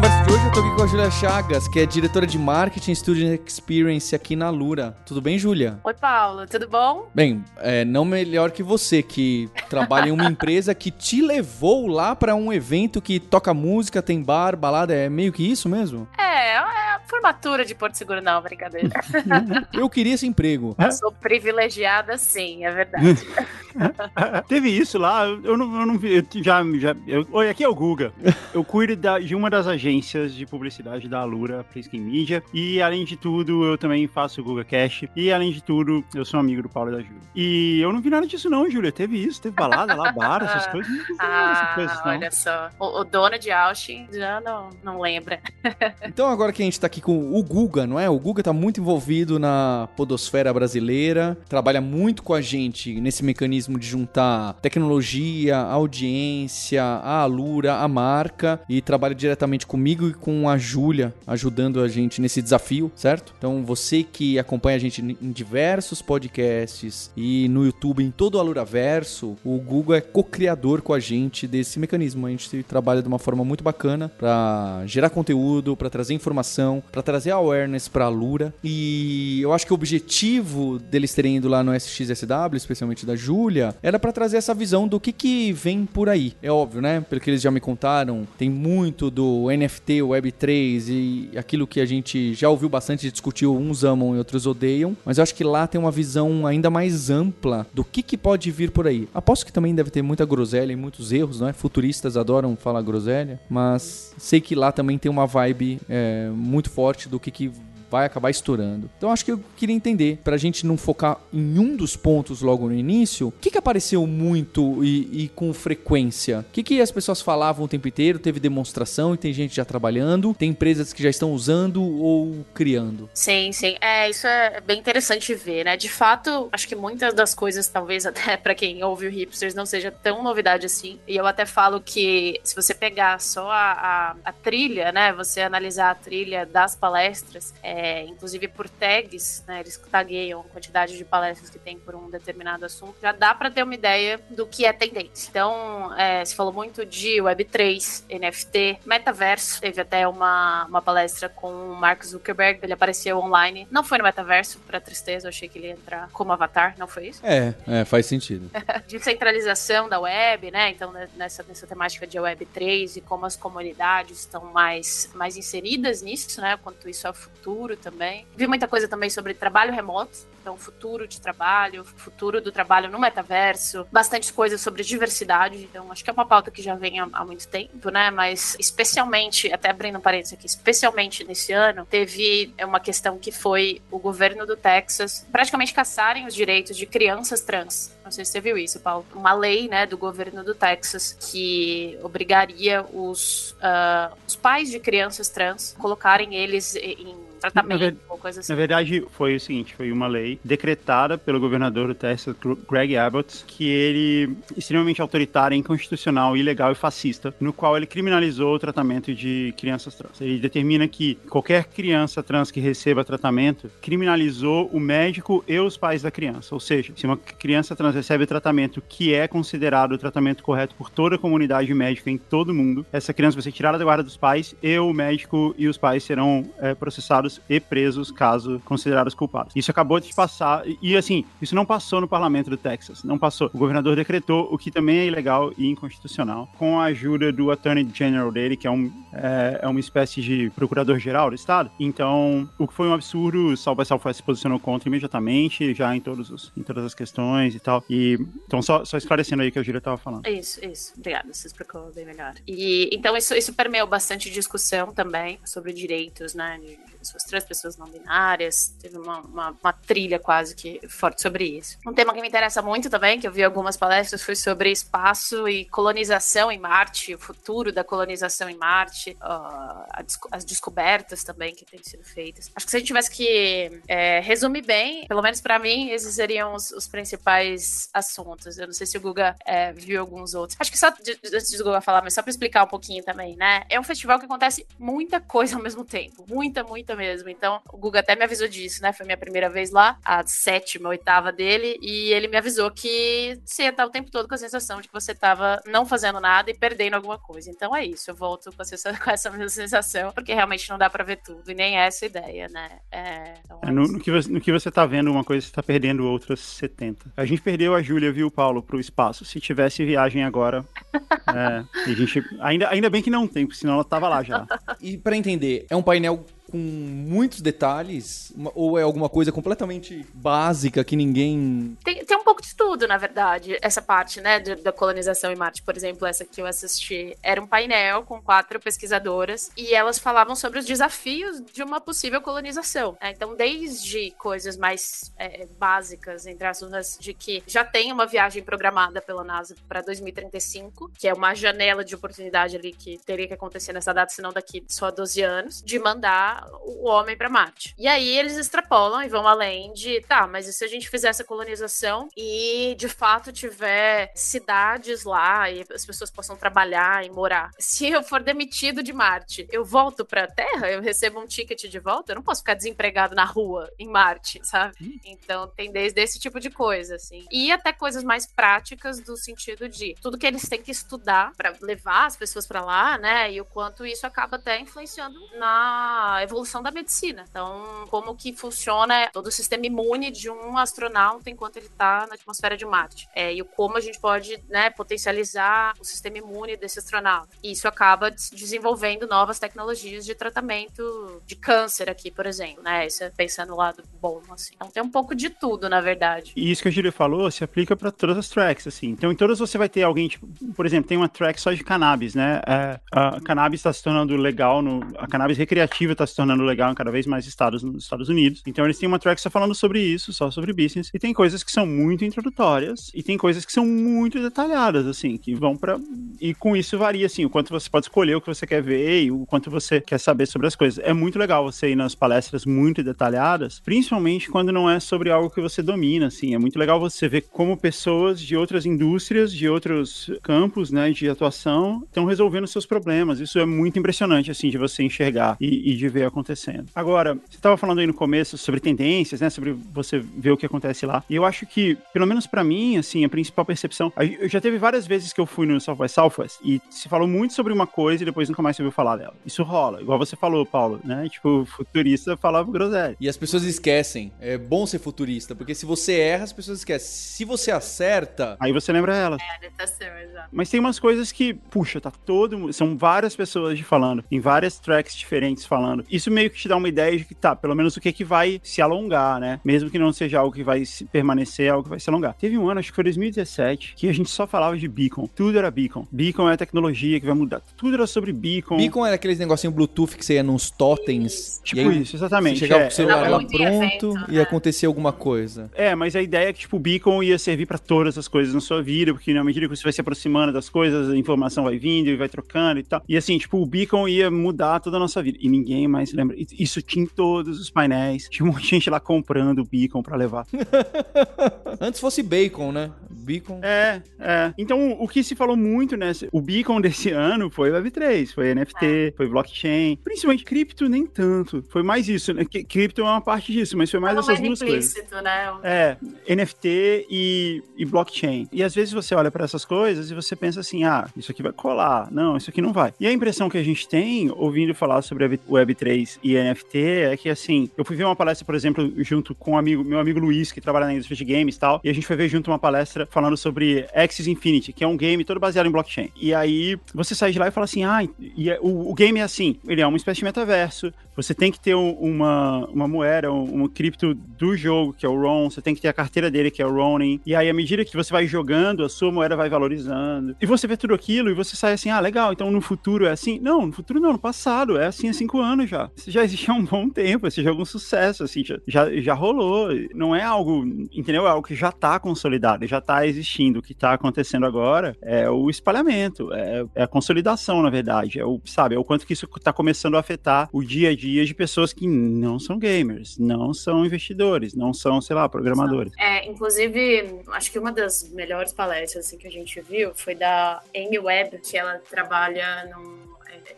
Conversa 0.00 0.22
de 0.22 0.32
hoje, 0.32 0.44
eu 0.46 0.52
tô 0.52 0.60
aqui 0.60 0.76
com 0.76 0.82
a 0.82 0.86
Julia 0.86 1.10
Chagas, 1.10 1.66
que 1.66 1.80
é 1.80 1.84
diretora 1.84 2.24
de 2.24 2.38
Marketing 2.38 2.94
Student 2.94 3.40
Experience 3.44 4.14
aqui 4.14 4.36
na 4.36 4.48
Lura. 4.48 4.94
Tudo 5.04 5.20
bem, 5.20 5.36
Julia? 5.36 5.80
Oi, 5.82 5.94
Paulo, 5.94 6.46
tudo 6.46 6.68
bom? 6.68 7.10
Bem, 7.12 7.44
é, 7.56 7.84
não 7.84 8.04
melhor 8.04 8.52
que 8.52 8.62
você, 8.62 9.02
que 9.02 9.50
trabalha 9.68 10.10
em 10.10 10.12
uma 10.12 10.26
empresa 10.30 10.72
que 10.72 10.92
te 10.92 11.20
levou 11.20 11.88
lá 11.88 12.14
para 12.14 12.36
um 12.36 12.52
evento 12.52 13.02
que 13.02 13.18
toca 13.18 13.52
música, 13.52 14.00
tem 14.00 14.22
bar, 14.22 14.56
balada, 14.56 14.94
é 14.94 15.08
meio 15.08 15.32
que 15.32 15.42
isso 15.42 15.68
mesmo? 15.68 16.06
É, 16.16 16.58
é 16.58 17.00
formatura 17.08 17.64
de 17.64 17.74
Porto 17.74 17.96
Seguro, 17.96 18.22
não, 18.22 18.40
brincadeira. 18.40 18.90
eu 19.72 19.88
queria 19.90 20.14
esse 20.14 20.26
emprego. 20.26 20.76
Eu 20.78 20.92
sou 20.92 21.10
privilegiada, 21.10 22.16
sim, 22.18 22.64
é 22.64 22.70
verdade. 22.70 23.26
Teve 24.48 24.70
isso 24.70 24.98
lá, 24.98 25.26
eu 25.26 25.56
não, 25.56 25.80
eu 25.80 25.86
não 25.86 25.98
vi, 25.98 26.16
eu 26.16 26.42
já, 26.42 26.62
já 26.78 26.96
eu, 27.06 27.26
oi, 27.32 27.48
aqui 27.48 27.64
é 27.64 27.68
o 27.68 27.74
Guga. 27.74 28.12
Eu 28.54 28.64
cuido 28.64 28.96
da, 28.96 29.18
de 29.18 29.34
uma 29.34 29.50
das 29.50 29.66
agências 29.66 30.34
de 30.34 30.46
publicidade 30.46 31.06
da 31.06 31.20
Alura, 31.20 31.64
Priskin 31.64 32.00
Media, 32.00 32.42
e 32.52 32.80
além 32.80 33.04
de 33.04 33.14
tudo, 33.14 33.62
eu 33.64 33.76
também 33.76 34.08
faço 34.08 34.40
o 34.40 34.44
Guga 34.44 34.64
Cash, 34.64 35.04
e 35.14 35.30
além 35.30 35.52
de 35.52 35.62
tudo, 35.62 36.02
eu 36.14 36.24
sou 36.24 36.40
amigo 36.40 36.62
do 36.62 36.68
Paulo 36.68 36.90
e 36.90 36.96
da 36.96 37.02
Júlia. 37.02 37.20
E 37.34 37.78
eu 37.80 37.92
não 37.92 38.00
vi 38.00 38.08
nada 38.08 38.26
disso 38.26 38.48
não, 38.48 38.68
Júlia, 38.70 38.90
teve 38.90 39.22
isso, 39.22 39.40
teve 39.42 39.54
balada 39.54 39.94
lá, 39.94 40.10
bar, 40.12 40.42
essas 40.42 40.66
coisas, 40.68 40.90
não 40.90 41.16
ah, 41.18 41.72
coisas, 41.74 42.04
não. 42.04 42.12
olha 42.12 42.30
só, 42.30 42.70
o, 42.80 43.00
o, 43.00 43.04
dono 43.04 43.38
de 43.38 43.50
Austin 43.50 44.08
já 44.10 44.40
não, 44.40 44.70
não 44.82 45.00
lembra. 45.00 45.40
então 46.02 46.26
agora 46.28 46.52
que 46.52 46.62
a 46.62 46.64
gente 46.64 46.80
tá 46.80 46.86
aqui 46.86 47.00
com 47.00 47.34
o 47.34 47.42
Guga, 47.42 47.86
não 47.86 48.00
é? 48.00 48.08
O 48.08 48.18
Guga 48.18 48.42
tá 48.42 48.52
muito 48.52 48.80
envolvido 48.80 49.38
na 49.38 49.88
podosfera 49.94 50.52
brasileira, 50.54 51.36
trabalha 51.48 51.80
muito 51.80 52.22
com 52.22 52.32
a 52.32 52.40
gente 52.40 52.98
nesse 52.98 53.22
mecanismo 53.22 53.67
de 53.76 53.88
juntar 53.88 54.52
tecnologia, 54.62 55.56
audiência, 55.56 56.84
a 56.84 57.22
Alura, 57.22 57.74
a 57.74 57.88
marca, 57.88 58.60
e 58.68 58.80
trabalha 58.80 59.16
diretamente 59.16 59.66
comigo 59.66 60.06
e 60.08 60.14
com 60.14 60.48
a 60.48 60.56
Júlia, 60.56 61.12
ajudando 61.26 61.80
a 61.80 61.88
gente 61.88 62.20
nesse 62.20 62.40
desafio, 62.40 62.92
certo? 62.94 63.34
Então 63.36 63.64
você 63.64 64.04
que 64.04 64.38
acompanha 64.38 64.76
a 64.76 64.80
gente 64.80 65.02
em 65.02 65.32
diversos 65.32 66.00
podcasts 66.00 67.10
e 67.16 67.48
no 67.48 67.64
YouTube, 67.64 68.04
em 68.04 68.10
todo 68.10 68.36
o 68.36 68.38
Aluraverso, 68.38 69.36
o 69.44 69.58
Google 69.58 69.96
é 69.96 70.00
co-criador 70.00 70.82
com 70.82 70.92
a 70.92 71.00
gente 71.00 71.46
desse 71.46 71.78
mecanismo. 71.78 72.26
A 72.26 72.30
gente 72.30 72.62
trabalha 72.62 73.02
de 73.02 73.08
uma 73.08 73.18
forma 73.18 73.44
muito 73.44 73.64
bacana 73.64 74.08
para 74.08 74.82
gerar 74.86 75.10
conteúdo, 75.10 75.76
para 75.76 75.90
trazer 75.90 76.14
informação, 76.14 76.82
para 76.92 77.02
trazer 77.02 77.30
awareness 77.30 77.88
para 77.88 78.04
a 78.04 78.08
Alura. 78.08 78.54
E 78.62 79.40
eu 79.42 79.52
acho 79.52 79.66
que 79.66 79.72
o 79.72 79.74
objetivo 79.74 80.78
deles 80.78 81.14
terem 81.14 81.36
ido 81.36 81.48
lá 81.48 81.62
no 81.62 81.74
SXSW, 81.74 82.56
especialmente 82.56 83.06
da 83.06 83.16
Júlia, 83.16 83.57
era 83.82 83.98
para 83.98 84.12
trazer 84.12 84.36
essa 84.36 84.54
visão 84.54 84.86
do 84.86 85.00
que, 85.00 85.12
que 85.12 85.52
vem 85.52 85.84
por 85.86 86.08
aí. 86.08 86.34
É 86.42 86.50
óbvio, 86.50 86.80
né? 86.80 87.00
Pelo 87.00 87.20
que 87.20 87.30
eles 87.30 87.42
já 87.42 87.50
me 87.50 87.60
contaram, 87.60 88.26
tem 88.36 88.50
muito 88.50 89.10
do 89.10 89.46
NFT, 89.50 90.00
Web3 90.00 90.88
e 90.88 91.38
aquilo 91.38 91.66
que 91.66 91.80
a 91.80 91.86
gente 91.86 92.34
já 92.34 92.48
ouviu 92.48 92.68
bastante 92.68 93.10
discutiu, 93.10 93.56
uns 93.56 93.84
amam 93.84 94.14
e 94.14 94.18
outros 94.18 94.46
odeiam, 94.46 94.96
mas 95.04 95.18
eu 95.18 95.22
acho 95.22 95.34
que 95.34 95.44
lá 95.44 95.66
tem 95.66 95.80
uma 95.80 95.90
visão 95.90 96.46
ainda 96.46 96.70
mais 96.70 97.10
ampla 97.10 97.66
do 97.72 97.84
que, 97.84 98.02
que 98.02 98.16
pode 98.16 98.50
vir 98.50 98.70
por 98.70 98.86
aí. 98.86 99.08
Aposto 99.14 99.46
que 99.46 99.52
também 99.52 99.74
deve 99.74 99.90
ter 99.90 100.02
muita 100.02 100.24
groselha 100.24 100.72
e 100.72 100.76
muitos 100.76 101.12
erros, 101.12 101.40
não 101.40 101.48
é? 101.48 101.52
Futuristas 101.52 102.16
adoram 102.16 102.56
falar 102.56 102.82
groselha, 102.82 103.40
mas 103.48 104.14
sei 104.18 104.40
que 104.40 104.54
lá 104.54 104.72
também 104.72 104.98
tem 104.98 105.10
uma 105.10 105.26
vibe 105.26 105.80
é, 105.88 106.30
muito 106.34 106.70
forte 106.70 107.08
do 107.08 107.18
que, 107.18 107.30
que 107.30 107.50
vai 107.90 108.06
acabar 108.06 108.30
estourando. 108.30 108.90
Então 108.96 109.10
acho 109.10 109.24
que 109.24 109.32
eu 109.32 109.40
queria 109.56 109.74
entender, 109.74 110.18
pra 110.22 110.36
gente 110.36 110.66
não 110.66 110.76
focar 110.76 111.18
em 111.32 111.58
um 111.58 111.76
dos 111.76 111.96
pontos 111.96 112.42
logo 112.42 112.66
no 112.66 112.74
início, 112.74 113.28
o 113.28 113.32
que, 113.32 113.50
que 113.50 113.58
apareceu 113.58 114.06
muito 114.06 114.84
e, 114.84 115.24
e 115.24 115.28
com 115.28 115.52
frequência? 115.52 116.40
O 116.40 116.52
que, 116.52 116.62
que 116.62 116.80
as 116.80 116.90
pessoas 116.90 117.20
falavam 117.20 117.64
o 117.64 117.68
tempo 117.68 117.88
inteiro? 117.88 118.18
Teve 118.18 118.40
demonstração 118.40 119.14
e 119.14 119.18
tem 119.18 119.32
gente 119.32 119.54
já 119.54 119.64
trabalhando? 119.64 120.34
Tem 120.34 120.50
empresas 120.50 120.92
que 120.92 121.02
já 121.02 121.10
estão 121.10 121.32
usando 121.32 121.82
ou 121.82 122.44
criando? 122.54 123.08
Sim, 123.14 123.52
sim. 123.52 123.76
É, 123.80 124.08
isso 124.08 124.26
é 124.26 124.60
bem 124.60 124.78
interessante 124.78 125.34
ver, 125.34 125.64
né? 125.64 125.76
De 125.76 125.88
fato, 125.88 126.48
acho 126.52 126.68
que 126.68 126.74
muitas 126.74 127.14
das 127.14 127.34
coisas, 127.34 127.68
talvez 127.68 128.06
até 128.06 128.36
para 128.38 128.54
quem 128.54 128.82
ouve 128.82 129.06
o 129.06 129.10
Hipsters, 129.10 129.54
não 129.54 129.66
seja 129.66 129.90
tão 129.90 130.22
novidade 130.22 130.66
assim. 130.66 130.98
E 131.06 131.16
eu 131.16 131.26
até 131.26 131.46
falo 131.46 131.80
que 131.80 132.40
se 132.44 132.54
você 132.54 132.74
pegar 132.74 133.20
só 133.20 133.50
a, 133.50 133.72
a, 133.72 134.16
a 134.24 134.32
trilha, 134.32 134.92
né? 134.92 135.12
Você 135.12 135.40
analisar 135.40 135.90
a 135.90 135.94
trilha 135.94 136.44
das 136.46 136.76
palestras, 136.76 137.54
é, 137.62 137.77
é, 137.78 138.04
inclusive 138.06 138.48
por 138.48 138.68
tags, 138.68 139.44
né, 139.46 139.60
eles 139.60 139.80
tagueiam 139.88 140.40
a 140.40 140.44
quantidade 140.44 140.96
de 140.96 141.04
palestras 141.04 141.48
que 141.48 141.60
tem 141.60 141.78
por 141.78 141.94
um 141.94 142.10
determinado 142.10 142.64
assunto, 142.64 142.96
já 143.00 143.12
dá 143.12 143.32
para 143.32 143.52
ter 143.52 143.62
uma 143.62 143.74
ideia 143.74 144.20
do 144.30 144.44
que 144.44 144.66
é 144.66 144.72
tendência. 144.72 145.28
Então, 145.30 145.96
é, 145.96 146.24
se 146.24 146.34
falou 146.34 146.52
muito 146.52 146.84
de 146.84 147.22
Web3, 147.22 148.02
NFT, 148.10 148.80
metaverso, 148.84 149.60
teve 149.60 149.80
até 149.80 150.08
uma, 150.08 150.64
uma 150.64 150.82
palestra 150.82 151.28
com 151.28 151.52
o 151.52 151.76
Mark 151.76 152.02
Zuckerberg, 152.02 152.58
ele 152.60 152.72
apareceu 152.72 153.16
online, 153.16 153.68
não 153.70 153.84
foi 153.84 153.98
no 153.98 154.04
metaverso, 154.04 154.58
para 154.66 154.80
tristeza, 154.80 155.26
eu 155.26 155.28
achei 155.28 155.48
que 155.48 155.58
ele 155.58 155.68
ia 155.68 155.74
entrar 155.74 156.08
como 156.10 156.32
avatar, 156.32 156.74
não 156.78 156.88
foi 156.88 157.08
isso? 157.10 157.24
É, 157.24 157.54
é 157.64 157.84
faz 157.84 158.06
sentido. 158.06 158.50
Descentralização 158.88 159.88
da 159.88 160.00
web, 160.00 160.50
né, 160.50 160.70
então 160.70 160.90
né, 160.90 161.08
nessa, 161.16 161.44
nessa 161.46 161.64
temática 161.64 162.08
de 162.08 162.18
Web3 162.18 162.96
e 162.96 163.00
como 163.02 163.24
as 163.24 163.36
comunidades 163.36 164.18
estão 164.18 164.46
mais, 164.46 165.10
mais 165.14 165.36
inseridas 165.36 166.02
nisso, 166.02 166.40
né, 166.40 166.58
quanto 166.60 166.88
isso 166.88 167.06
é 167.06 167.10
o 167.10 167.14
futuro, 167.14 167.67
futuro 167.68 167.76
também. 167.76 168.26
Vi 168.36 168.46
muita 168.46 168.66
coisa 168.66 168.88
também 168.88 169.10
sobre 169.10 169.34
trabalho 169.34 169.72
remoto, 169.72 170.18
então 170.48 170.56
futuro 170.56 171.06
de 171.06 171.20
trabalho, 171.20 171.84
futuro 171.84 172.40
do 172.40 172.50
trabalho 172.50 172.90
no 172.90 172.98
metaverso, 172.98 173.86
bastante 173.92 174.32
coisas 174.32 174.58
sobre 174.62 174.82
diversidade, 174.82 175.58
então 175.62 175.92
acho 175.92 176.02
que 176.02 176.08
é 176.08 176.12
uma 176.12 176.24
pauta 176.24 176.50
que 176.50 176.62
já 176.62 176.74
vem 176.74 176.98
há, 176.98 177.06
há 177.12 177.24
muito 177.24 177.46
tempo, 177.46 177.90
né? 177.90 178.10
Mas 178.10 178.56
especialmente, 178.58 179.52
até 179.52 179.68
abrindo 179.68 179.98
um 179.98 180.00
parênteses 180.00 180.32
aqui, 180.32 180.46
especialmente 180.46 181.22
nesse 181.22 181.52
ano, 181.52 181.84
teve 181.84 182.54
uma 182.64 182.80
questão 182.80 183.18
que 183.18 183.30
foi 183.30 183.82
o 183.90 183.98
governo 183.98 184.46
do 184.46 184.56
Texas 184.56 185.26
praticamente 185.30 185.74
caçarem 185.74 186.26
os 186.26 186.34
direitos 186.34 186.74
de 186.74 186.86
crianças 186.86 187.42
trans. 187.42 187.94
Não 188.02 188.10
sei 188.10 188.24
se 188.24 188.32
você 188.32 188.40
viu 188.40 188.56
isso, 188.56 188.80
Paulo. 188.80 189.04
Uma 189.14 189.34
lei, 189.34 189.68
né, 189.68 189.84
do 189.84 189.98
governo 189.98 190.42
do 190.42 190.54
Texas 190.54 191.12
que 191.12 191.98
obrigaria 192.02 192.82
os, 192.90 193.50
uh, 193.58 194.16
os 194.26 194.34
pais 194.34 194.70
de 194.70 194.80
crianças 194.80 195.28
trans 195.28 195.76
colocarem 195.78 196.34
eles 196.34 196.74
em 196.74 197.28
tratamento 197.38 197.78
ver, 197.78 197.96
ou 198.08 198.18
coisa 198.18 198.40
assim. 198.40 198.52
Na 198.52 198.56
verdade, 198.56 199.06
foi 199.10 199.36
o 199.36 199.40
seguinte, 199.40 199.74
foi 199.74 199.90
uma 199.90 200.06
lei 200.06 200.37
decretada 200.44 201.18
pelo 201.18 201.40
governador 201.40 201.88
do 201.88 201.94
Texas, 201.94 202.34
Greg 202.68 202.96
Abbott, 202.96 203.44
que 203.46 203.68
ele 203.68 204.36
extremamente 204.56 205.00
autoritário, 205.00 205.56
inconstitucional, 205.56 206.36
ilegal 206.36 206.72
e 206.72 206.74
fascista, 206.74 207.34
no 207.40 207.52
qual 207.52 207.76
ele 207.76 207.86
criminalizou 207.86 208.54
o 208.54 208.58
tratamento 208.58 209.14
de 209.14 209.54
crianças 209.56 209.94
trans. 209.94 210.20
Ele 210.20 210.38
determina 210.38 210.86
que 210.88 211.16
qualquer 211.28 211.64
criança 211.64 212.22
trans 212.22 212.50
que 212.50 212.60
receba 212.60 213.04
tratamento 213.04 213.70
criminalizou 213.80 214.68
o 214.72 214.80
médico 214.80 215.44
e 215.46 215.58
os 215.58 215.76
pais 215.76 216.02
da 216.02 216.10
criança. 216.10 216.54
Ou 216.54 216.60
seja, 216.60 216.92
se 216.96 217.06
uma 217.06 217.16
criança 217.16 217.74
trans 217.76 217.94
recebe 217.94 218.26
tratamento 218.26 218.82
que 218.88 219.14
é 219.14 219.26
considerado 219.28 219.92
o 219.92 219.98
tratamento 219.98 220.42
correto 220.42 220.74
por 220.74 220.90
toda 220.90 221.16
a 221.16 221.18
comunidade 221.18 221.72
médica 221.74 222.10
em 222.10 222.18
todo 222.18 222.50
o 222.50 222.54
mundo, 222.54 222.86
essa 222.92 223.12
criança 223.12 223.36
vai 223.36 223.42
ser 223.42 223.52
tirada 223.52 223.78
da 223.78 223.84
guarda 223.84 224.02
dos 224.02 224.16
pais 224.16 224.54
e 224.62 224.78
o 224.78 224.92
médico 224.92 225.54
e 225.58 225.68
os 225.68 225.76
pais 225.76 226.02
serão 226.02 226.44
é, 226.58 226.74
processados 226.74 227.40
e 227.48 227.60
presos 227.60 227.88
presos 227.88 228.10
caso 228.10 228.60
considerados 228.64 229.14
culpados. 229.14 229.54
Isso 229.56 229.70
acabou 229.70 229.98
de 230.00 230.12
passar, 230.18 230.64
e 230.82 230.96
assim, 230.96 231.24
isso 231.40 231.54
não 231.54 231.64
passou 231.64 232.00
no 232.00 232.08
parlamento 232.08 232.50
do 232.50 232.56
Texas, 232.56 233.04
não 233.04 233.16
passou. 233.16 233.48
O 233.54 233.58
governador 233.58 233.94
decretou, 233.94 234.48
o 234.50 234.58
que 234.58 234.68
também 234.68 234.98
é 234.98 235.06
ilegal 235.06 235.52
e 235.56 235.68
inconstitucional, 235.68 236.50
com 236.58 236.80
a 236.80 236.86
ajuda 236.86 237.30
do 237.30 237.52
Attorney 237.52 237.88
General 237.94 238.32
dele, 238.32 238.56
que 238.56 238.66
é, 238.66 238.70
um, 238.70 238.90
é, 239.12 239.60
é 239.62 239.68
uma 239.68 239.78
espécie 239.78 240.20
de 240.20 240.50
procurador-geral 240.56 241.30
do 241.30 241.36
estado. 241.36 241.70
Então, 241.78 242.50
o 242.58 242.66
que 242.66 242.74
foi 242.74 242.88
um 242.88 242.94
absurdo, 242.94 243.52
o 243.52 243.56
Salva 243.56 243.84
Salva 243.84 244.12
se 244.12 244.20
posicionou 244.20 244.58
contra 244.58 244.88
imediatamente, 244.88 245.72
já 245.72 245.94
em, 245.94 246.00
todos 246.00 246.32
os, 246.32 246.52
em 246.56 246.64
todas 246.64 246.84
as 246.84 246.94
questões 246.94 247.54
e 247.54 247.60
tal. 247.60 247.84
E, 247.88 248.18
então, 248.44 248.60
só, 248.60 248.84
só 248.84 248.98
esclarecendo 248.98 249.42
aí 249.42 249.52
que 249.52 249.58
a 249.60 249.62
Júlia 249.62 249.78
estava 249.78 249.96
falando. 249.96 250.26
Isso, 250.26 250.58
isso. 250.64 250.94
Obrigada, 250.98 251.32
você 251.32 251.46
explicou 251.46 251.92
bem 251.94 252.04
melhor. 252.04 252.34
E, 252.44 252.90
então, 252.92 253.16
isso, 253.16 253.34
isso 253.34 253.52
permeou 253.52 253.86
bastante 253.86 254.28
discussão 254.30 254.92
também 254.92 255.38
sobre 255.44 255.72
direitos, 255.72 256.34
né, 256.34 256.58
de, 256.60 256.76
pessoas 256.98 257.24
trans, 257.24 257.44
pessoas 257.44 257.76
não 257.76 257.86
binárias. 257.86 258.74
Teve 258.80 258.98
uma, 258.98 259.20
uma, 259.20 259.56
uma, 259.62 259.72
trilha 259.72 260.18
quase 260.18 260.54
que 260.54 260.80
forte 260.88 261.22
sobre 261.22 261.44
isso. 261.44 261.78
Um 261.86 261.92
tema 261.92 262.12
que 262.12 262.20
me 262.20 262.28
interessa 262.28 262.60
muito 262.60 262.90
também, 262.90 263.18
que 263.18 263.26
eu 263.26 263.32
vi 263.32 263.42
algumas 263.42 263.76
palestras, 263.76 264.22
foi 264.22 264.36
sobre 264.36 264.70
espaço 264.70 265.48
e 265.48 265.64
colonização 265.66 266.50
em 266.50 266.58
Marte, 266.58 267.14
o 267.14 267.18
futuro 267.18 267.72
da 267.72 267.84
colonização 267.84 268.48
em 268.48 268.56
Marte, 268.56 269.16
uh, 269.22 270.06
as 270.30 270.44
descobertas 270.44 271.24
também 271.24 271.54
que 271.54 271.64
têm 271.64 271.82
sido 271.82 272.04
feitas. 272.04 272.50
Acho 272.54 272.66
que 272.66 272.70
se 272.70 272.76
a 272.76 272.80
gente 272.80 272.88
tivesse 272.88 273.10
que 273.10 273.80
é, 273.86 274.20
resumir 274.20 274.62
bem, 274.62 275.06
pelo 275.06 275.22
menos 275.22 275.40
para 275.40 275.58
mim, 275.58 275.90
esses 275.90 276.14
seriam 276.14 276.54
os, 276.54 276.70
os, 276.72 276.88
principais 276.88 277.88
assuntos. 277.92 278.58
Eu 278.58 278.66
não 278.66 278.74
sei 278.74 278.86
se 278.86 278.96
o 278.96 279.00
Guga 279.00 279.36
é, 279.44 279.72
viu 279.72 280.00
alguns 280.00 280.34
outros. 280.34 280.56
Acho 280.58 280.70
que 280.70 280.78
só 280.78 280.88
antes 280.88 281.56
do 281.56 281.64
Guga 281.64 281.80
falar, 281.80 282.02
mas 282.02 282.14
só 282.14 282.22
para 282.22 282.30
explicar 282.30 282.64
um 282.64 282.68
pouquinho 282.68 283.04
também, 283.04 283.36
né? 283.36 283.64
É 283.68 283.78
um 283.78 283.82
festival 283.82 284.18
que 284.18 284.24
acontece 284.24 284.66
muita 284.78 285.20
coisa 285.20 285.56
ao 285.56 285.62
mesmo 285.62 285.84
tempo. 285.84 286.24
Muita, 286.28 286.62
muita 286.62 286.87
mesmo. 286.96 287.28
Então, 287.28 287.60
o 287.72 287.76
Guga 287.76 288.00
até 288.00 288.14
me 288.14 288.24
avisou 288.24 288.48
disso, 288.48 288.82
né? 288.82 288.92
Foi 288.92 289.04
minha 289.04 289.16
primeira 289.16 289.48
vez 289.48 289.70
lá, 289.70 289.98
a 290.04 290.26
sétima, 290.26 290.88
oitava 290.88 291.32
dele, 291.32 291.78
e 291.80 292.12
ele 292.12 292.28
me 292.28 292.36
avisou 292.36 292.70
que 292.70 293.38
você 293.44 293.64
ia 293.64 293.70
estar 293.70 293.86
o 293.86 293.90
tempo 293.90 294.10
todo 294.10 294.28
com 294.28 294.34
a 294.34 294.38
sensação 294.38 294.80
de 294.80 294.88
que 294.88 294.94
você 294.94 295.12
estava 295.12 295.60
não 295.66 295.86
fazendo 295.86 296.20
nada 296.20 296.50
e 296.50 296.54
perdendo 296.54 296.94
alguma 296.94 297.18
coisa. 297.18 297.50
Então 297.50 297.74
é 297.74 297.84
isso, 297.84 298.10
eu 298.10 298.14
volto 298.14 298.50
com, 298.52 298.62
com 299.04 299.10
essa 299.10 299.30
mesma 299.30 299.48
sensação, 299.48 300.12
porque 300.12 300.34
realmente 300.34 300.68
não 300.70 300.78
dá 300.78 300.88
para 300.90 301.04
ver 301.04 301.16
tudo, 301.16 301.50
e 301.50 301.54
nem 301.54 301.78
é 301.78 301.86
essa 301.86 302.06
ideia, 302.06 302.48
né? 302.48 302.78
É, 302.90 303.34
então 303.44 303.60
é 303.62 303.70
no, 303.70 303.86
no, 303.86 303.98
que 303.98 304.10
você, 304.10 304.30
no 304.30 304.40
que 304.40 304.52
você 304.52 304.70
tá 304.70 304.86
vendo 304.86 305.10
uma 305.10 305.24
coisa, 305.24 305.46
você 305.46 305.52
tá 305.52 305.62
perdendo 305.62 306.06
outras 306.06 306.40
70. 306.40 307.12
A 307.16 307.24
gente 307.24 307.42
perdeu 307.42 307.74
a 307.74 307.82
Júlia, 307.82 308.12
viu, 308.12 308.30
Paulo, 308.30 308.62
pro 308.62 308.80
espaço. 308.80 309.24
Se 309.24 309.40
tivesse 309.40 309.84
viagem 309.84 310.24
agora, 310.24 310.64
é, 311.28 311.64
a 311.90 311.94
gente. 311.94 312.24
Ainda, 312.40 312.68
ainda 312.68 312.90
bem 312.90 313.02
que 313.02 313.10
não 313.10 313.26
tem, 313.26 313.46
porque 313.46 313.58
senão 313.58 313.74
ela 313.74 313.84
tava 313.84 314.08
lá 314.08 314.22
já. 314.22 314.46
E 314.80 314.96
para 314.96 315.16
entender, 315.16 315.66
é 315.70 315.76
um 315.76 315.82
painel 315.82 316.24
com 316.50 316.58
muitos 316.58 317.40
detalhes? 317.40 318.32
Ou 318.54 318.78
é 318.78 318.82
alguma 318.82 319.08
coisa 319.08 319.30
completamente 319.30 320.06
básica 320.14 320.82
que 320.82 320.96
ninguém. 320.96 321.76
Tem, 321.84 322.04
tem 322.04 322.16
um 322.16 322.24
pouco 322.24 322.42
de 322.42 322.54
tudo, 322.54 322.86
na 322.86 322.96
verdade, 322.96 323.58
essa 323.62 323.82
parte, 323.82 324.20
né, 324.20 324.40
da 324.40 324.72
colonização 324.72 325.32
em 325.32 325.36
Marte. 325.36 325.62
Por 325.62 325.76
exemplo, 325.76 326.06
essa 326.06 326.24
que 326.24 326.40
eu 326.40 326.46
assisti 326.46 327.16
era 327.22 327.40
um 327.40 327.46
painel 327.46 328.02
com 328.04 328.20
quatro 328.20 328.58
pesquisadoras 328.60 329.50
e 329.56 329.74
elas 329.74 329.98
falavam 329.98 330.34
sobre 330.34 330.58
os 330.58 330.64
desafios 330.64 331.42
de 331.52 331.62
uma 331.62 331.80
possível 331.80 332.20
colonização. 332.20 332.96
Né? 333.00 333.12
Então, 333.12 333.36
desde 333.36 334.10
coisas 334.12 334.56
mais 334.56 335.12
é, 335.18 335.46
básicas, 335.58 336.26
entre 336.26 336.46
aspas, 336.46 336.96
de 337.00 337.14
que 337.14 337.42
já 337.46 337.64
tem 337.64 337.92
uma 337.92 338.06
viagem 338.06 338.42
programada 338.42 339.00
pela 339.00 339.24
NASA 339.24 339.54
para 339.68 339.80
2035, 339.80 340.90
que 340.98 341.08
é 341.08 341.14
uma 341.14 341.34
janela 341.34 341.84
de 341.84 341.94
oportunidade 341.94 342.56
ali 342.56 342.72
que 342.72 342.98
teria 343.04 343.28
que 343.28 343.34
acontecer 343.34 343.72
nessa 343.72 343.92
data, 343.92 344.12
senão 344.12 344.32
daqui 344.32 344.64
só 344.68 344.90
12 344.90 345.22
anos, 345.22 345.62
de 345.62 345.78
mandar 345.78 346.37
o 346.62 346.86
homem 346.86 347.16
para 347.16 347.28
Marte. 347.28 347.74
E 347.78 347.86
aí 347.86 348.16
eles 348.16 348.36
extrapolam 348.36 349.02
e 349.02 349.08
vão 349.08 349.26
além 349.26 349.72
de, 349.72 350.00
tá, 350.02 350.26
mas 350.26 350.46
e 350.46 350.52
se 350.52 350.64
a 350.64 350.68
gente 350.68 350.88
fizer 350.88 351.08
essa 351.08 351.24
colonização 351.24 352.08
e 352.16 352.74
de 352.78 352.88
fato 352.88 353.32
tiver 353.32 354.12
cidades 354.14 355.04
lá 355.04 355.50
e 355.50 355.64
as 355.72 355.84
pessoas 355.84 356.10
possam 356.10 356.36
trabalhar 356.36 357.04
e 357.04 357.10
morar? 357.10 357.50
Se 357.58 357.88
eu 357.88 358.02
for 358.02 358.22
demitido 358.22 358.82
de 358.82 358.92
Marte, 358.92 359.46
eu 359.50 359.64
volto 359.64 360.04
para 360.04 360.24
a 360.24 360.28
Terra? 360.28 360.70
Eu 360.70 360.80
recebo 360.80 361.20
um 361.20 361.26
ticket 361.26 361.64
de 361.68 361.78
volta? 361.78 362.12
Eu 362.12 362.16
não 362.16 362.22
posso 362.22 362.40
ficar 362.40 362.54
desempregado 362.54 363.14
na 363.14 363.24
rua 363.24 363.70
em 363.78 363.88
Marte, 363.88 364.40
sabe? 364.42 365.00
Então 365.04 365.48
tem 365.48 365.70
desde 365.70 366.00
esse 366.00 366.18
tipo 366.18 366.40
de 366.40 366.50
coisa, 366.50 366.96
assim. 366.96 367.26
E 367.30 367.50
até 367.50 367.72
coisas 367.72 368.04
mais 368.04 368.26
práticas 368.26 369.00
do 369.00 369.16
sentido 369.16 369.68
de 369.68 369.94
tudo 370.00 370.18
que 370.18 370.26
eles 370.26 370.48
têm 370.48 370.62
que 370.62 370.70
estudar 370.70 371.32
para 371.36 371.54
levar 371.60 372.06
as 372.06 372.16
pessoas 372.16 372.46
para 372.46 372.60
lá, 372.60 372.98
né? 372.98 373.32
E 373.32 373.40
o 373.40 373.44
quanto 373.44 373.86
isso 373.86 374.06
acaba 374.06 374.36
até 374.36 374.60
influenciando 374.60 375.18
na 375.38 376.20
evolução 376.28 376.62
da 376.62 376.70
medicina. 376.70 377.24
Então, 377.28 377.84
como 377.88 378.14
que 378.14 378.32
funciona 378.34 379.08
todo 379.12 379.26
o 379.26 379.32
sistema 379.32 379.66
imune 379.66 380.10
de 380.10 380.30
um 380.30 380.56
astronauta 380.56 381.30
enquanto 381.30 381.56
ele 381.56 381.66
está 381.66 382.06
na 382.06 382.14
atmosfera 382.14 382.56
de 382.56 382.64
Marte. 382.64 383.08
É, 383.14 383.32
e 383.32 383.42
como 383.42 383.76
a 383.76 383.80
gente 383.80 383.98
pode 383.98 384.38
né, 384.48 384.70
potencializar 384.70 385.74
o 385.80 385.84
sistema 385.84 386.18
imune 386.18 386.56
desse 386.56 386.78
astronauta. 386.78 387.28
E 387.42 387.52
isso 387.52 387.66
acaba 387.66 388.10
desenvolvendo 388.10 389.06
novas 389.06 389.38
tecnologias 389.38 390.04
de 390.04 390.14
tratamento 390.14 391.22
de 391.26 391.36
câncer 391.36 391.88
aqui, 391.90 392.10
por 392.10 392.26
exemplo. 392.26 392.62
Né? 392.62 392.86
Isso 392.86 393.02
é 393.02 393.10
pensando 393.10 393.50
no 393.50 393.56
lado 393.56 393.82
bom, 394.00 394.20
assim. 394.30 394.52
Então 394.54 394.70
tem 394.70 394.82
um 394.82 394.90
pouco 394.90 395.14
de 395.14 395.30
tudo, 395.30 395.68
na 395.68 395.80
verdade. 395.80 396.32
E 396.36 396.50
isso 396.50 396.62
que 396.62 396.68
a 396.68 396.72
Júlia 396.72 396.92
falou 396.92 397.30
se 397.30 397.42
aplica 397.42 397.74
para 397.76 397.90
todas 397.90 398.16
as 398.16 398.28
tracks, 398.28 398.66
assim. 398.66 398.88
Então 398.88 399.10
em 399.10 399.16
todas 399.16 399.38
você 399.38 399.56
vai 399.56 399.68
ter 399.68 399.82
alguém, 399.82 400.08
tipo, 400.08 400.26
por 400.54 400.66
exemplo, 400.66 400.88
tem 400.88 400.98
uma 400.98 401.08
track 401.08 401.40
só 401.40 401.52
de 401.52 401.64
cannabis, 401.64 402.14
né? 402.14 402.40
É, 402.46 402.80
a 402.92 403.20
cannabis 403.20 403.60
está 403.60 403.72
se 403.72 403.82
tornando 403.82 404.16
legal, 404.16 404.60
no, 404.60 404.80
a 404.98 405.06
cannabis 405.06 405.38
recreativa 405.38 405.92
está 405.92 406.06
se 406.06 406.14
tornando 406.18 406.42
legal 406.42 406.72
em 406.72 406.74
cada 406.74 406.90
vez 406.90 407.06
mais 407.06 407.28
estados 407.28 407.62
nos 407.62 407.84
Estados 407.84 408.08
Unidos. 408.08 408.42
Então 408.44 408.64
eles 408.64 408.76
têm 408.76 408.88
uma 408.88 408.98
track 408.98 409.20
só 409.20 409.30
falando 409.30 409.54
sobre 409.54 409.80
isso, 409.80 410.12
só 410.12 410.32
sobre 410.32 410.52
business. 410.52 410.90
E 410.92 410.98
tem 410.98 411.14
coisas 411.14 411.44
que 411.44 411.52
são 411.52 411.64
muito 411.64 412.04
introdutórias 412.04 412.90
e 412.92 413.04
tem 413.04 413.16
coisas 413.16 413.44
que 413.44 413.52
são 413.52 413.64
muito 413.64 414.20
detalhadas, 414.20 414.84
assim, 414.86 415.16
que 415.16 415.32
vão 415.32 415.56
para 415.56 415.78
E 416.20 416.34
com 416.34 416.56
isso 416.56 416.76
varia, 416.76 417.06
assim, 417.06 417.24
o 417.24 417.30
quanto 417.30 417.50
você 417.50 417.70
pode 417.70 417.86
escolher 417.86 418.16
o 418.16 418.20
que 418.20 418.26
você 418.26 418.46
quer 418.48 418.60
ver 418.60 419.04
e 419.04 419.10
o 419.12 419.24
quanto 419.26 419.48
você 419.48 419.80
quer 419.80 419.98
saber 419.98 420.26
sobre 420.26 420.48
as 420.48 420.56
coisas. 420.56 420.82
É 420.84 420.92
muito 420.92 421.18
legal 421.18 421.44
você 421.44 421.70
ir 421.70 421.76
nas 421.76 421.94
palestras 421.94 422.44
muito 422.44 422.82
detalhadas, 422.82 423.60
principalmente 423.60 424.28
quando 424.28 424.50
não 424.50 424.68
é 424.68 424.80
sobre 424.80 425.12
algo 425.12 425.30
que 425.30 425.40
você 425.40 425.62
domina, 425.62 426.08
assim. 426.08 426.34
É 426.34 426.38
muito 426.38 426.58
legal 426.58 426.80
você 426.80 427.06
ver 427.08 427.26
como 427.30 427.56
pessoas 427.56 428.20
de 428.20 428.36
outras 428.36 428.66
indústrias, 428.66 429.32
de 429.32 429.48
outros 429.48 430.10
campos, 430.22 430.72
né, 430.72 430.90
de 430.90 431.08
atuação, 431.08 431.84
estão 431.84 432.04
resolvendo 432.04 432.48
seus 432.48 432.66
problemas. 432.66 433.20
Isso 433.20 433.38
é 433.38 433.46
muito 433.46 433.78
impressionante, 433.78 434.32
assim, 434.32 434.50
de 434.50 434.58
você 434.58 434.82
enxergar 434.82 435.36
e, 435.40 435.72
e 435.72 435.76
de 435.76 435.88
ver 435.88 436.07
acontecendo. 436.08 436.66
Agora, 436.74 437.14
você 437.14 437.36
estava 437.36 437.56
falando 437.56 437.78
aí 437.80 437.86
no 437.86 437.94
começo 437.94 438.36
sobre 438.38 438.60
tendências, 438.60 439.20
né? 439.20 439.30
Sobre 439.30 439.52
você 439.52 439.98
ver 439.98 440.32
o 440.32 440.36
que 440.36 440.46
acontece 440.46 440.86
lá. 440.86 441.04
E 441.08 441.14
eu 441.14 441.24
acho 441.24 441.46
que, 441.46 441.76
pelo 441.92 442.06
menos 442.06 442.26
para 442.26 442.42
mim, 442.42 442.76
assim, 442.76 443.04
a 443.04 443.08
principal 443.08 443.44
percepção. 443.44 443.92
Eu 443.98 444.28
já 444.28 444.40
teve 444.40 444.58
várias 444.58 444.86
vezes 444.86 445.12
que 445.12 445.20
eu 445.20 445.26
fui 445.26 445.46
no 445.46 445.60
South 445.60 445.76
by 445.76 445.88
Southwest 445.88 446.38
e 446.44 446.60
se 446.70 446.88
falou 446.88 447.06
muito 447.06 447.34
sobre 447.34 447.52
uma 447.52 447.66
coisa 447.66 448.02
e 448.02 448.06
depois 448.06 448.28
nunca 448.28 448.42
mais 448.42 448.56
se 448.56 448.62
ouviu 448.62 448.72
falar 448.72 448.96
dela. 448.96 449.14
Isso 449.24 449.42
rola, 449.42 449.80
igual 449.80 449.98
você 449.98 450.16
falou, 450.16 450.44
Paulo, 450.44 450.80
né? 450.84 451.08
Tipo, 451.08 451.44
futurista 451.44 452.16
falava 452.16 452.50
groselha. 452.50 452.96
E 453.00 453.08
as 453.08 453.16
pessoas 453.16 453.44
esquecem. 453.44 454.12
É 454.20 454.36
bom 454.36 454.66
ser 454.66 454.78
futurista, 454.78 455.34
porque 455.34 455.54
se 455.54 455.66
você 455.66 455.98
erra, 455.98 456.24
as 456.24 456.32
pessoas 456.32 456.58
esquecem. 456.58 456.88
Se 456.88 457.24
você 457.24 457.50
acerta. 457.50 458.36
Aí 458.40 458.52
você 458.52 458.72
lembra 458.72 458.96
elas. 458.96 459.20
É, 459.20 459.50
tá 459.50 459.64
exato. 459.64 460.28
Mas 460.32 460.50
tem 460.50 460.60
umas 460.60 460.78
coisas 460.78 461.12
que, 461.12 461.34
puxa, 461.34 461.80
tá 461.80 461.90
todo. 461.90 462.52
São 462.52 462.76
várias 462.76 463.14
pessoas 463.16 463.58
falando, 463.60 464.04
em 464.10 464.20
várias 464.20 464.58
tracks 464.58 464.94
diferentes 464.94 465.44
falando. 465.44 465.84
Isso 465.98 466.12
meio 466.12 466.30
que 466.30 466.38
te 466.38 466.48
dá 466.48 466.56
uma 466.56 466.68
ideia 466.68 466.96
de 466.96 467.04
que 467.04 467.14
tá, 467.14 467.34
pelo 467.34 467.56
menos 467.56 467.76
o 467.76 467.80
que 467.80 467.92
que 467.92 468.04
vai 468.04 468.40
se 468.44 468.62
alongar, 468.62 469.18
né? 469.18 469.40
Mesmo 469.44 469.68
que 469.68 469.78
não 469.78 469.92
seja 469.92 470.20
algo 470.20 470.32
que 470.32 470.44
vai 470.44 470.62
permanecer, 470.92 471.46
é 471.46 471.48
algo 471.50 471.64
que 471.64 471.70
vai 471.70 471.80
se 471.80 471.90
alongar. 471.90 472.14
Teve 472.14 472.38
um 472.38 472.48
ano, 472.48 472.60
acho 472.60 472.70
que 472.70 472.76
foi 472.76 472.84
2017, 472.84 473.74
que 473.76 473.88
a 473.88 473.92
gente 473.92 474.08
só 474.08 474.24
falava 474.24 474.56
de 474.56 474.68
beacon. 474.68 475.08
Tudo 475.08 475.36
era 475.36 475.50
beacon. 475.50 475.88
Beacon 475.90 476.30
é 476.30 476.34
a 476.34 476.36
tecnologia 476.36 477.00
que 477.00 477.06
vai 477.06 477.16
mudar. 477.16 477.42
Tudo 477.56 477.74
era 477.74 477.86
sobre 477.86 478.12
beacon. 478.12 478.56
Beacon 478.56 478.86
era 478.86 478.94
aqueles 478.94 479.18
negocinho 479.18 479.52
Bluetooth 479.52 479.96
que 479.96 480.04
você 480.04 480.14
ia 480.14 480.22
nos 480.22 480.50
totens. 480.50 481.40
Tipo 481.44 481.72
isso, 481.72 481.96
exatamente. 481.96 482.38
Chegava 482.38 482.62
é, 482.62 482.64
com 482.66 482.72
o 482.72 482.76
celular 482.76 483.10
lá 483.10 483.18
pronto 483.18 483.58
evento, 483.68 483.94
e 484.08 484.12
né? 484.12 484.22
acontecia 484.22 484.68
alguma 484.68 484.92
coisa. 484.92 485.50
É, 485.54 485.74
mas 485.74 485.94
a 485.94 486.02
ideia 486.02 486.28
é 486.28 486.32
que, 486.32 486.40
tipo, 486.40 486.56
o 486.56 486.60
beacon 486.60 487.02
ia 487.02 487.18
servir 487.18 487.46
para 487.46 487.58
todas 487.58 487.98
as 487.98 488.08
coisas 488.08 488.34
na 488.34 488.40
sua 488.40 488.62
vida, 488.62 488.92
porque 488.92 489.12
na 489.12 489.22
medida 489.22 489.48
que 489.48 489.56
você 489.56 489.62
vai 489.62 489.72
se 489.72 489.80
aproximando 489.80 490.32
das 490.32 490.48
coisas, 490.48 490.90
a 490.90 490.96
informação 490.96 491.44
vai 491.44 491.58
vindo 491.58 491.88
e 491.88 491.96
vai 491.96 492.08
trocando 492.08 492.60
e 492.60 492.62
tal. 492.62 492.82
E 492.88 492.96
assim, 492.96 493.18
tipo, 493.18 493.38
o 493.38 493.46
beacon 493.46 493.88
ia 493.88 494.10
mudar 494.10 494.60
toda 494.60 494.76
a 494.76 494.80
nossa 494.80 495.02
vida. 495.02 495.18
E 495.20 495.28
ninguém 495.28 495.66
mais 495.68 495.87
lembra. 495.96 496.16
Isso 496.38 496.62
tinha 496.62 496.84
em 496.84 496.88
todos 496.88 497.40
os 497.40 497.50
painéis. 497.50 498.08
Tinha 498.08 498.24
um 498.24 498.32
monte 498.32 498.42
de 498.42 498.48
gente 498.48 498.70
lá 498.70 498.78
comprando 498.78 499.44
beacon 499.44 499.82
para 499.82 499.96
levar. 499.96 500.26
Antes 501.60 501.80
fosse 501.80 502.02
bacon, 502.02 502.52
né? 502.52 502.70
Beacon. 502.90 503.40
É, 503.42 503.82
é. 503.98 504.32
Então, 504.38 504.76
o 504.78 504.86
que 504.86 505.02
se 505.02 505.14
falou 505.14 505.36
muito, 505.36 505.76
né, 505.76 505.88
né? 505.88 506.08
O 506.12 506.20
beacon 506.20 506.60
desse 506.60 506.90
ano 506.92 507.30
foi 507.30 507.50
Web3, 507.50 508.12
foi 508.12 508.34
NFT, 508.34 508.66
é. 508.66 508.92
foi 508.96 509.08
blockchain, 509.08 509.76
principalmente 509.82 510.24
cripto 510.24 510.68
nem 510.68 510.86
tanto. 510.86 511.44
Foi 511.48 511.62
mais 511.62 511.88
isso, 511.88 512.12
né? 512.12 512.24
Cripto 512.24 512.82
é 512.82 512.84
uma 512.84 513.00
parte 513.00 513.32
disso, 513.32 513.56
mas 513.56 513.70
foi 513.70 513.80
mais 513.80 513.94
Fala 513.94 514.00
essas 514.00 514.20
mais 514.20 514.28
duas 514.28 514.42
implícito, 514.42 514.88
coisas. 514.90 515.02
Né? 515.02 515.38
É, 515.42 515.76
NFT 516.14 516.86
e, 516.90 517.42
e 517.56 517.64
blockchain. 517.64 518.28
E 518.32 518.42
às 518.42 518.54
vezes 518.54 518.72
você 518.72 518.94
olha 518.94 519.10
para 519.10 519.24
essas 519.24 519.44
coisas 519.44 519.90
e 519.90 519.94
você 519.94 520.14
pensa 520.14 520.40
assim, 520.40 520.64
ah, 520.64 520.88
isso 520.96 521.10
aqui 521.10 521.22
vai 521.22 521.32
colar. 521.32 521.90
Não, 521.90 522.16
isso 522.16 522.30
aqui 522.30 522.42
não 522.42 522.52
vai. 522.52 522.72
E 522.78 522.86
a 522.86 522.92
impressão 522.92 523.28
que 523.28 523.38
a 523.38 523.42
gente 523.42 523.68
tem, 523.68 524.10
ouvindo 524.10 524.54
falar 524.54 524.82
sobre 524.82 525.06
Web3 525.08 525.77
e 526.02 526.14
NFT, 526.14 526.58
é 526.58 526.96
que 526.96 527.08
assim, 527.08 527.50
eu 527.56 527.64
fui 527.64 527.76
ver 527.76 527.84
uma 527.84 527.96
palestra, 527.96 528.24
por 528.24 528.34
exemplo, 528.34 528.72
junto 528.78 529.14
com 529.14 529.32
um 529.32 529.38
amigo, 529.38 529.64
meu 529.64 529.78
amigo 529.78 529.98
Luiz, 529.98 530.32
que 530.32 530.40
trabalha 530.40 530.66
na 530.66 530.74
indústria 530.74 530.96
de 530.96 531.04
games 531.04 531.36
e 531.36 531.40
tal, 531.40 531.60
e 531.62 531.70
a 531.70 531.72
gente 531.72 531.86
foi 531.86 531.96
ver 531.96 532.08
junto 532.08 532.30
uma 532.30 532.38
palestra 532.38 532.86
falando 532.90 533.16
sobre 533.16 533.66
Axis 533.74 534.06
Infinity, 534.06 534.52
que 534.52 534.64
é 534.64 534.66
um 534.66 534.76
game 534.76 535.04
todo 535.04 535.20
baseado 535.20 535.46
em 535.46 535.50
blockchain. 535.50 535.90
E 536.00 536.14
aí 536.14 536.58
você 536.74 536.94
sai 536.94 537.12
de 537.12 537.18
lá 537.18 537.28
e 537.28 537.30
fala 537.30 537.44
assim, 537.44 537.64
ah, 537.64 537.86
e 537.98 538.30
é, 538.30 538.38
o, 538.40 538.70
o 538.70 538.74
game 538.74 538.98
é 538.98 539.02
assim, 539.02 539.36
ele 539.46 539.60
é 539.60 539.66
uma 539.66 539.76
espécie 539.76 539.98
de 539.98 540.04
metaverso, 540.04 540.72
você 540.94 541.14
tem 541.14 541.30
que 541.30 541.38
ter 541.38 541.54
um, 541.54 541.70
uma, 541.74 542.44
uma 542.46 542.66
moeda, 542.66 543.12
um, 543.12 543.44
um 543.44 543.48
cripto 543.48 543.94
do 543.94 544.36
jogo, 544.36 544.72
que 544.72 544.84
é 544.84 544.88
o 544.88 545.00
RON, 545.00 545.30
você 545.30 545.40
tem 545.40 545.54
que 545.54 545.60
ter 545.60 545.68
a 545.68 545.72
carteira 545.72 546.10
dele, 546.10 546.30
que 546.30 546.42
é 546.42 546.46
o 546.46 546.52
Ronin, 546.52 547.00
e 547.06 547.14
aí 547.14 547.28
à 547.28 547.32
medida 547.34 547.64
que 547.64 547.76
você 547.76 547.92
vai 547.92 548.06
jogando, 548.06 548.64
a 548.64 548.68
sua 548.68 548.90
moeda 548.90 549.16
vai 549.16 549.28
valorizando. 549.28 550.16
E 550.20 550.26
você 550.26 550.46
vê 550.46 550.56
tudo 550.56 550.74
aquilo 550.74 551.10
e 551.10 551.14
você 551.14 551.36
sai 551.36 551.52
assim, 551.52 551.70
ah, 551.70 551.80
legal, 551.80 552.12
então 552.12 552.30
no 552.30 552.40
futuro 552.40 552.86
é 552.86 552.90
assim. 552.90 553.18
Não, 553.20 553.46
no 553.46 553.52
futuro 553.52 553.78
não, 553.78 553.92
no 553.92 553.98
passado, 553.98 554.58
é 554.58 554.66
assim 554.66 554.88
há 554.88 554.92
cinco 554.92 555.20
anos 555.20 555.48
já. 555.48 555.57
Isso 555.76 555.90
já 555.90 556.04
existe 556.04 556.30
há 556.30 556.34
um 556.34 556.44
bom 556.44 556.68
tempo, 556.68 557.06
esse 557.06 557.22
jogo 557.22 557.40
é 557.40 557.42
um 557.42 557.46
sucesso, 557.46 558.04
assim, 558.04 558.24
já, 558.24 558.38
já, 558.46 558.80
já 558.80 558.94
rolou. 558.94 559.48
Não 559.74 559.94
é 559.94 560.02
algo, 560.02 560.44
entendeu? 560.72 561.06
É 561.06 561.10
algo 561.10 561.26
que 561.26 561.34
já 561.34 561.50
tá 561.50 561.78
consolidado, 561.78 562.46
já 562.46 562.60
tá 562.60 562.86
existindo. 562.86 563.38
O 563.38 563.42
que 563.42 563.54
tá 563.54 563.72
acontecendo 563.72 564.26
agora 564.26 564.76
é 564.82 565.08
o 565.10 565.30
espalhamento, 565.30 566.12
é, 566.12 566.44
é 566.54 566.62
a 566.62 566.68
consolidação, 566.68 567.42
na 567.42 567.50
verdade. 567.50 567.98
É 567.98 568.04
o, 568.04 568.20
sabe, 568.24 568.54
é 568.54 568.58
o 568.58 568.64
quanto 568.64 568.86
que 568.86 568.92
isso 568.92 569.06
tá 569.22 569.32
começando 569.32 569.76
a 569.76 569.80
afetar 569.80 570.28
o 570.32 570.42
dia 570.42 570.70
a 570.70 570.76
dia 570.76 571.04
de 571.04 571.14
pessoas 571.14 571.52
que 571.52 571.66
não 571.66 572.18
são 572.18 572.38
gamers, 572.38 572.98
não 572.98 573.32
são 573.34 573.64
investidores, 573.64 574.34
não 574.34 574.52
são, 574.52 574.80
sei 574.80 574.94
lá, 574.96 575.08
programadores. 575.08 575.72
É, 575.78 576.06
inclusive, 576.08 577.00
acho 577.12 577.30
que 577.30 577.38
uma 577.38 577.52
das 577.52 577.90
melhores 577.92 578.32
palestras 578.32 578.86
assim, 578.86 578.98
que 578.98 579.06
a 579.06 579.10
gente 579.10 579.40
viu 579.40 579.72
foi 579.74 579.94
da 579.94 580.42
Amy 580.54 580.78
Webb, 580.78 581.18
que 581.18 581.36
ela 581.36 581.58
trabalha 581.70 582.48
num 582.54 582.87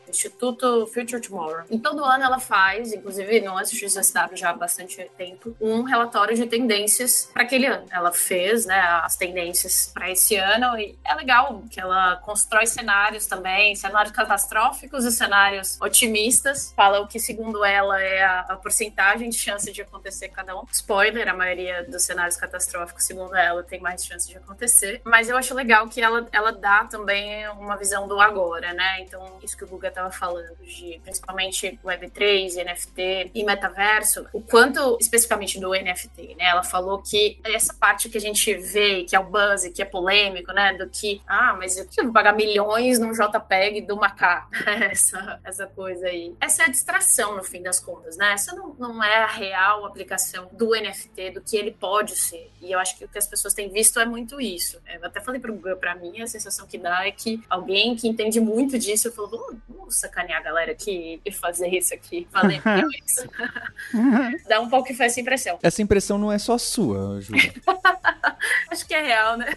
Instituto 0.08 0.86
Future 0.88 1.20
Tomorrow. 1.20 1.64
E 1.70 1.78
todo 1.78 2.04
ano 2.04 2.24
ela 2.24 2.38
faz, 2.38 2.92
inclusive 2.92 3.40
no 3.40 3.58
SXSW 3.60 4.36
já 4.36 4.50
há 4.50 4.52
bastante 4.52 5.10
tempo, 5.16 5.56
um 5.60 5.82
relatório 5.82 6.36
de 6.36 6.46
tendências 6.46 7.30
para 7.32 7.42
aquele 7.42 7.66
ano. 7.66 7.86
Ela 7.90 8.12
fez 8.12 8.66
né, 8.66 8.80
as 9.02 9.16
tendências 9.16 9.90
para 9.92 10.10
esse 10.10 10.36
ano 10.36 10.78
e 10.78 10.98
é 11.04 11.14
legal 11.14 11.62
que 11.70 11.80
ela 11.80 12.16
constrói 12.16 12.66
cenários 12.66 13.26
também, 13.26 13.74
cenários 13.74 14.14
catastróficos 14.14 15.04
e 15.04 15.12
cenários 15.12 15.80
otimistas. 15.80 16.72
Fala 16.76 17.00
o 17.00 17.06
que, 17.06 17.18
segundo 17.18 17.64
ela, 17.64 18.00
é 18.00 18.22
a, 18.22 18.40
a 18.40 18.56
porcentagem 18.56 19.28
de 19.28 19.38
chance 19.38 19.70
de 19.70 19.82
acontecer 19.82 20.28
cada 20.28 20.56
um. 20.58 20.64
Spoiler, 20.70 21.28
a 21.28 21.34
maioria 21.34 21.84
dos 21.84 22.02
cenários 22.02 22.36
catastróficos, 22.36 23.04
segundo 23.04 23.34
ela, 23.34 23.62
tem 23.62 23.80
mais 23.80 24.04
chance 24.04 24.28
de 24.28 24.36
acontecer. 24.36 25.00
Mas 25.04 25.28
eu 25.28 25.36
acho 25.36 25.54
legal 25.54 25.88
que 25.88 26.00
ela, 26.00 26.28
ela 26.32 26.52
dá 26.52 26.84
também 26.84 27.48
uma 27.50 27.76
visão 27.76 28.06
do 28.06 28.20
agora, 28.20 28.72
né? 28.72 29.00
Então, 29.00 29.38
isso 29.42 29.56
que 29.56 29.64
o 29.64 29.66
Guga 29.80 30.10
falando, 30.10 30.56
de 30.62 31.00
principalmente 31.02 31.78
Web3, 31.84 32.64
NFT 32.64 33.30
e 33.34 33.44
metaverso, 33.44 34.26
o 34.32 34.42
quanto 34.42 34.98
especificamente 35.00 35.58
do 35.58 35.70
NFT, 35.70 36.34
né? 36.36 36.44
Ela 36.44 36.62
falou 36.62 37.02
que 37.02 37.40
essa 37.44 37.72
parte 37.74 38.08
que 38.08 38.18
a 38.18 38.20
gente 38.20 38.54
vê, 38.54 39.04
que 39.04 39.16
é 39.16 39.20
o 39.20 39.24
buzz, 39.24 39.66
que 39.68 39.80
é 39.80 39.84
polêmico, 39.84 40.52
né? 40.52 40.74
Do 40.74 40.88
que, 40.88 41.22
ah, 41.26 41.56
mas 41.58 41.76
eu 41.78 42.04
vou 42.04 42.12
pagar 42.12 42.34
milhões 42.34 42.98
num 42.98 43.12
JPEG 43.12 43.82
do 43.82 43.96
Macá. 43.96 44.48
essa, 44.66 45.40
essa 45.44 45.66
coisa 45.66 46.06
aí. 46.06 46.34
Essa 46.40 46.62
é 46.62 46.66
a 46.66 46.68
distração, 46.68 47.36
no 47.36 47.42
fim 47.42 47.62
das 47.62 47.80
contas, 47.80 48.16
né? 48.16 48.32
Essa 48.32 48.54
não, 48.54 48.74
não 48.74 49.02
é 49.02 49.22
a 49.22 49.26
real 49.26 49.86
aplicação 49.86 50.48
do 50.52 50.70
NFT, 50.70 51.30
do 51.30 51.40
que 51.40 51.56
ele 51.56 51.70
pode 51.70 52.16
ser. 52.16 52.50
E 52.60 52.72
eu 52.72 52.78
acho 52.78 52.96
que 52.98 53.04
o 53.04 53.08
que 53.08 53.18
as 53.18 53.26
pessoas 53.26 53.54
têm 53.54 53.70
visto 53.70 53.98
é 53.98 54.04
muito 54.04 54.40
isso. 54.40 54.80
Eu 54.92 55.06
até 55.06 55.20
falei 55.20 55.40
para 55.40 55.52
o 55.52 55.60
para 55.76 55.94
mim, 55.94 56.20
a 56.20 56.26
sensação 56.26 56.66
que 56.66 56.78
dá 56.78 57.06
é 57.06 57.10
que 57.10 57.42
alguém 57.48 57.94
que 57.94 58.08
entende 58.08 58.40
muito 58.40 58.78
disso 58.78 59.10
falou, 59.12 59.54
vamos, 59.68 59.98
sacanear 59.98 60.40
a 60.40 60.44
galera 60.44 60.72
aqui 60.72 61.20
e 61.24 61.32
fazer 61.32 61.68
isso 61.68 61.94
aqui. 61.94 62.26
Falei 62.30 62.60
isso. 63.04 63.28
Dá 64.48 64.60
um 64.60 64.68
pouco 64.68 64.94
que 64.94 65.02
essa 65.02 65.20
impressão. 65.20 65.58
Essa 65.62 65.82
impressão 65.82 66.18
não 66.18 66.30
é 66.30 66.38
só 66.38 66.58
sua, 66.58 67.20
Júlia. 67.20 67.52
acho 68.70 68.86
que 68.86 68.94
é 68.94 69.02
real, 69.02 69.36
né? 69.36 69.56